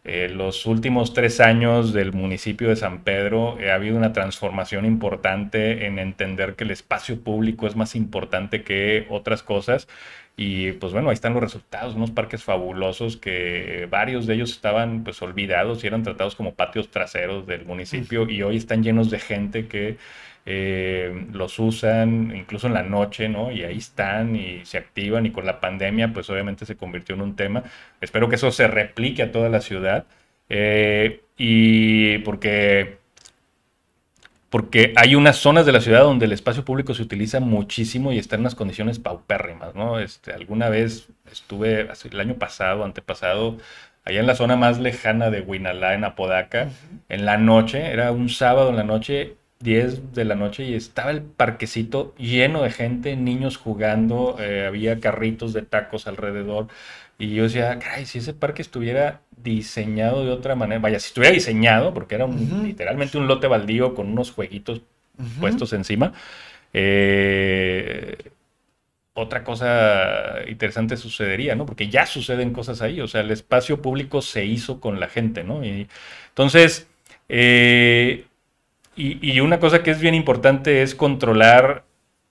Eh, 0.04 0.20
eh, 0.24 0.28
los 0.28 0.66
últimos 0.66 1.14
tres 1.14 1.40
años 1.40 1.92
del 1.92 2.12
municipio 2.12 2.68
de 2.68 2.76
San 2.76 3.04
Pedro 3.04 3.58
ha 3.70 3.74
habido 3.74 3.96
una 3.96 4.12
transformación 4.12 4.84
importante 4.84 5.86
en 5.86 5.98
entender 5.98 6.56
que 6.56 6.64
el 6.64 6.70
espacio 6.70 7.22
público 7.22 7.66
es 7.66 7.76
más 7.76 7.94
importante 7.94 8.62
que 8.62 9.06
otras 9.10 9.42
cosas. 9.42 9.88
Y 10.36 10.72
pues 10.72 10.92
bueno, 10.92 11.10
ahí 11.10 11.14
están 11.14 11.34
los 11.34 11.42
resultados, 11.42 11.94
unos 11.94 12.10
parques 12.12 12.42
fabulosos 12.44 13.16
que 13.18 13.86
varios 13.90 14.26
de 14.26 14.34
ellos 14.34 14.52
estaban 14.52 15.04
pues 15.04 15.20
olvidados 15.22 15.84
y 15.84 15.86
eran 15.86 16.02
tratados 16.02 16.34
como 16.34 16.54
patios 16.54 16.90
traseros 16.90 17.46
del 17.46 17.66
municipio 17.66 18.28
y 18.28 18.42
hoy 18.42 18.56
están 18.56 18.82
llenos 18.82 19.10
de 19.10 19.18
gente 19.18 19.66
que 19.68 19.98
eh, 20.46 21.26
los 21.32 21.58
usan 21.58 22.34
incluso 22.34 22.66
en 22.66 22.74
la 22.74 22.82
noche, 22.82 23.28
¿no? 23.28 23.52
Y 23.52 23.62
ahí 23.62 23.78
están 23.78 24.36
y 24.36 24.64
se 24.64 24.78
activan 24.78 25.26
y 25.26 25.30
con 25.30 25.46
la 25.46 25.60
pandemia 25.60 26.12
pues 26.12 26.30
obviamente 26.30 26.66
se 26.66 26.76
convirtió 26.76 27.14
en 27.14 27.22
un 27.22 27.36
tema. 27.36 27.64
Espero 28.00 28.28
que 28.28 28.36
eso 28.36 28.50
se 28.50 28.66
replique 28.68 29.22
a 29.22 29.32
toda 29.32 29.48
la 29.48 29.60
ciudad 29.60 30.06
eh, 30.48 31.22
y 31.36 32.18
porque 32.18 33.00
porque 34.50 34.92
hay 34.96 35.14
unas 35.14 35.36
zonas 35.36 35.64
de 35.64 35.72
la 35.72 35.80
ciudad 35.80 36.02
donde 36.02 36.26
el 36.26 36.32
espacio 36.32 36.64
público 36.64 36.92
se 36.92 37.02
utiliza 37.02 37.38
muchísimo 37.38 38.12
y 38.12 38.18
está 38.18 38.34
en 38.34 38.42
unas 38.42 38.56
condiciones 38.56 38.98
paupérrimas, 38.98 39.76
¿no? 39.76 40.00
Este, 40.00 40.32
alguna 40.32 40.68
vez 40.68 41.08
estuve, 41.30 41.88
el 42.10 42.20
año 42.20 42.34
pasado, 42.34 42.84
antepasado, 42.84 43.58
allá 44.04 44.18
en 44.18 44.26
la 44.26 44.34
zona 44.34 44.56
más 44.56 44.80
lejana 44.80 45.30
de 45.30 45.40
Huinalá, 45.40 45.94
en 45.94 46.02
Apodaca, 46.02 46.68
en 47.08 47.26
la 47.26 47.38
noche, 47.38 47.92
era 47.92 48.10
un 48.10 48.28
sábado 48.28 48.70
en 48.70 48.76
la 48.76 48.82
noche, 48.82 49.36
10 49.60 50.14
de 50.14 50.24
la 50.24 50.34
noche, 50.34 50.64
y 50.64 50.74
estaba 50.74 51.10
el 51.10 51.22
parquecito 51.22 52.14
lleno 52.16 52.62
de 52.62 52.70
gente, 52.70 53.16
niños 53.16 53.58
jugando, 53.58 54.36
eh, 54.40 54.66
había 54.66 55.00
carritos 55.00 55.52
de 55.52 55.62
tacos 55.62 56.06
alrededor, 56.06 56.68
y 57.18 57.34
yo 57.34 57.44
decía, 57.44 57.78
caray, 57.78 58.06
si 58.06 58.18
ese 58.18 58.32
parque 58.32 58.62
estuviera 58.62 59.20
diseñado 59.36 60.24
de 60.24 60.30
otra 60.32 60.54
manera, 60.54 60.80
vaya, 60.80 60.98
si 60.98 61.08
estuviera 61.08 61.34
diseñado, 61.34 61.92
porque 61.92 62.14
era 62.14 62.26
literalmente 62.26 63.18
un 63.18 63.26
lote 63.28 63.46
baldío 63.46 63.94
con 63.94 64.08
unos 64.08 64.30
jueguitos 64.32 64.80
puestos 65.38 65.74
encima, 65.74 66.14
eh, 66.72 68.16
otra 69.12 69.44
cosa 69.44 70.36
interesante 70.48 70.96
sucedería, 70.96 71.54
¿no? 71.54 71.66
Porque 71.66 71.88
ya 71.90 72.06
suceden 72.06 72.52
cosas 72.54 72.80
ahí, 72.80 73.02
o 73.02 73.08
sea, 73.08 73.20
el 73.20 73.30
espacio 73.30 73.82
público 73.82 74.22
se 74.22 74.46
hizo 74.46 74.80
con 74.80 74.98
la 74.98 75.08
gente, 75.08 75.44
¿no? 75.44 75.62
Y, 75.62 75.88
entonces, 76.28 76.88
eh, 77.28 78.24
y, 78.96 79.18
y, 79.32 79.40
una 79.40 79.60
cosa 79.60 79.82
que 79.82 79.90
es 79.90 80.00
bien 80.00 80.14
importante 80.14 80.82
es 80.82 80.94
controlar 80.94 81.84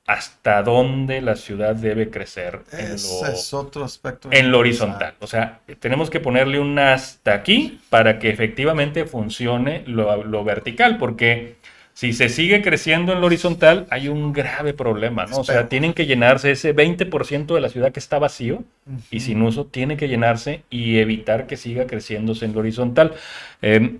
hasta 0.09 0.63
dónde 0.63 1.21
la 1.21 1.35
ciudad 1.35 1.75
debe 1.75 2.09
crecer. 2.09 2.61
Ese 2.71 2.81
en 2.81 2.91
lo, 2.93 3.31
es 3.31 3.53
otro 3.53 3.83
aspecto. 3.83 4.29
En 4.31 4.51
lo 4.51 4.57
horizontal. 4.57 5.13
O 5.19 5.27
sea, 5.27 5.59
tenemos 5.79 6.09
que 6.09 6.19
ponerle 6.19 6.59
un 6.59 6.79
hasta 6.79 7.35
aquí 7.35 7.79
para 7.91 8.17
que 8.17 8.31
efectivamente 8.31 9.05
funcione 9.05 9.83
lo, 9.85 10.43
vertical, 10.43 10.97
porque 10.97 11.57
si 11.93 12.13
se 12.13 12.27
sigue 12.29 12.63
creciendo 12.63 13.13
en 13.13 13.21
lo 13.21 13.27
horizontal, 13.27 13.85
hay 13.91 14.07
un 14.07 14.33
grave 14.33 14.73
problema, 14.73 15.27
¿no? 15.27 15.37
O 15.37 15.43
sea, 15.43 15.69
tienen 15.69 15.93
que 15.93 16.07
llenarse 16.07 16.49
ese 16.49 16.75
20% 16.75 17.53
de 17.53 17.61
la 17.61 17.69
ciudad 17.69 17.91
que 17.91 17.99
está 17.99 18.17
vacío 18.17 18.63
y 19.11 19.19
sin 19.19 19.43
uso, 19.43 19.65
tiene 19.65 19.95
que 19.95 20.07
llenarse 20.07 20.63
y 20.71 20.97
evitar 20.97 21.45
que 21.45 21.55
siga 21.55 21.85
creciéndose 21.85 22.45
en 22.45 22.53
lo 22.53 22.61
horizontal. 22.61 23.13
Em, 23.61 23.99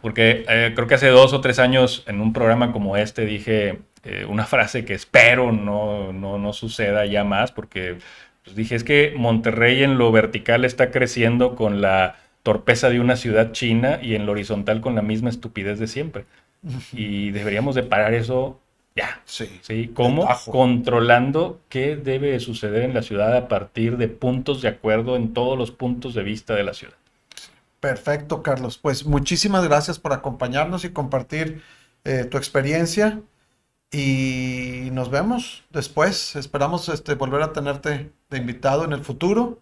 porque 0.00 0.44
eh, 0.48 0.72
creo 0.74 0.86
que 0.86 0.94
hace 0.94 1.08
dos 1.08 1.32
o 1.32 1.40
tres 1.40 1.58
años 1.58 2.04
en 2.06 2.20
un 2.20 2.32
programa 2.32 2.72
como 2.72 2.96
este 2.96 3.24
dije, 3.24 3.80
eh, 4.04 4.24
una 4.28 4.46
frase 4.46 4.84
que 4.84 4.94
espero 4.94 5.52
no, 5.52 6.12
no, 6.12 6.52
suceda 6.52 7.06
ya 7.06 7.24
más, 7.24 7.52
porque 7.52 7.98
pues, 8.44 8.56
dije, 8.56 8.74
es 8.74 8.84
que 8.84 9.14
Monterrey 9.16 9.82
en 9.82 9.98
lo 9.98 10.10
vertical 10.10 10.64
está 10.64 10.90
creciendo 10.90 11.54
con 11.54 11.80
la 11.80 12.16
torpeza 12.42 12.90
de 12.90 12.98
una 12.98 13.16
ciudad 13.16 13.52
china 13.52 14.00
y 14.02 14.14
en 14.14 14.26
lo 14.26 14.32
horizontal 14.32 14.80
con 14.80 14.94
la 14.94 15.02
misma 15.02 15.30
estupidez 15.30 15.78
de 15.78 15.86
siempre. 15.86 16.24
Y 16.92 17.30
deberíamos 17.30 17.74
de 17.74 17.82
parar 17.82 18.14
eso 18.14 18.60
ya. 18.94 19.20
Sí. 19.24 19.60
¿sí? 19.62 19.90
¿Cómo? 19.94 20.28
Controlando 20.50 21.60
qué 21.68 21.96
debe 21.96 22.38
suceder 22.40 22.82
en 22.82 22.94
la 22.94 23.02
ciudad 23.02 23.36
a 23.36 23.48
partir 23.48 23.96
de 23.96 24.08
puntos 24.08 24.62
de 24.62 24.68
acuerdo 24.68 25.16
en 25.16 25.32
todos 25.32 25.56
los 25.56 25.70
puntos 25.70 26.14
de 26.14 26.22
vista 26.22 26.54
de 26.54 26.64
la 26.64 26.74
ciudad. 26.74 26.94
Perfecto, 27.82 28.44
Carlos. 28.44 28.78
Pues 28.78 29.06
muchísimas 29.06 29.64
gracias 29.64 29.98
por 29.98 30.12
acompañarnos 30.12 30.84
y 30.84 30.92
compartir 30.92 31.64
eh, 32.04 32.22
tu 32.22 32.36
experiencia. 32.38 33.20
Y 33.90 34.90
nos 34.92 35.10
vemos 35.10 35.64
después. 35.70 36.36
Esperamos 36.36 36.88
este, 36.88 37.16
volver 37.16 37.42
a 37.42 37.52
tenerte 37.52 38.12
de 38.30 38.38
invitado 38.38 38.84
en 38.84 38.92
el 38.92 39.02
futuro. 39.02 39.58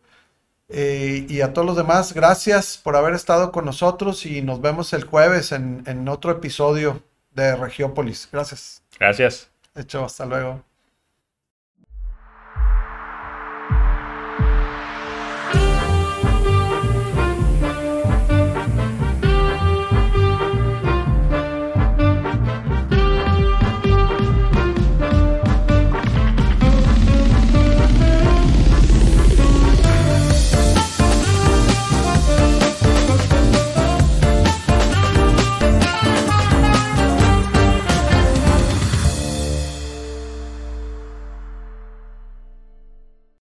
Eh, 0.68 1.24
y 1.30 1.40
a 1.40 1.54
todos 1.54 1.66
los 1.66 1.76
demás, 1.78 2.12
gracias 2.12 2.76
por 2.76 2.94
haber 2.94 3.14
estado 3.14 3.52
con 3.52 3.64
nosotros 3.64 4.26
y 4.26 4.42
nos 4.42 4.60
vemos 4.60 4.92
el 4.92 5.04
jueves 5.04 5.52
en, 5.52 5.82
en 5.86 6.06
otro 6.06 6.30
episodio 6.30 7.02
de 7.30 7.56
Regiópolis. 7.56 8.28
Gracias. 8.30 8.82
Gracias. 8.98 9.50
Hecho, 9.74 10.04
hasta 10.04 10.26
luego. 10.26 10.69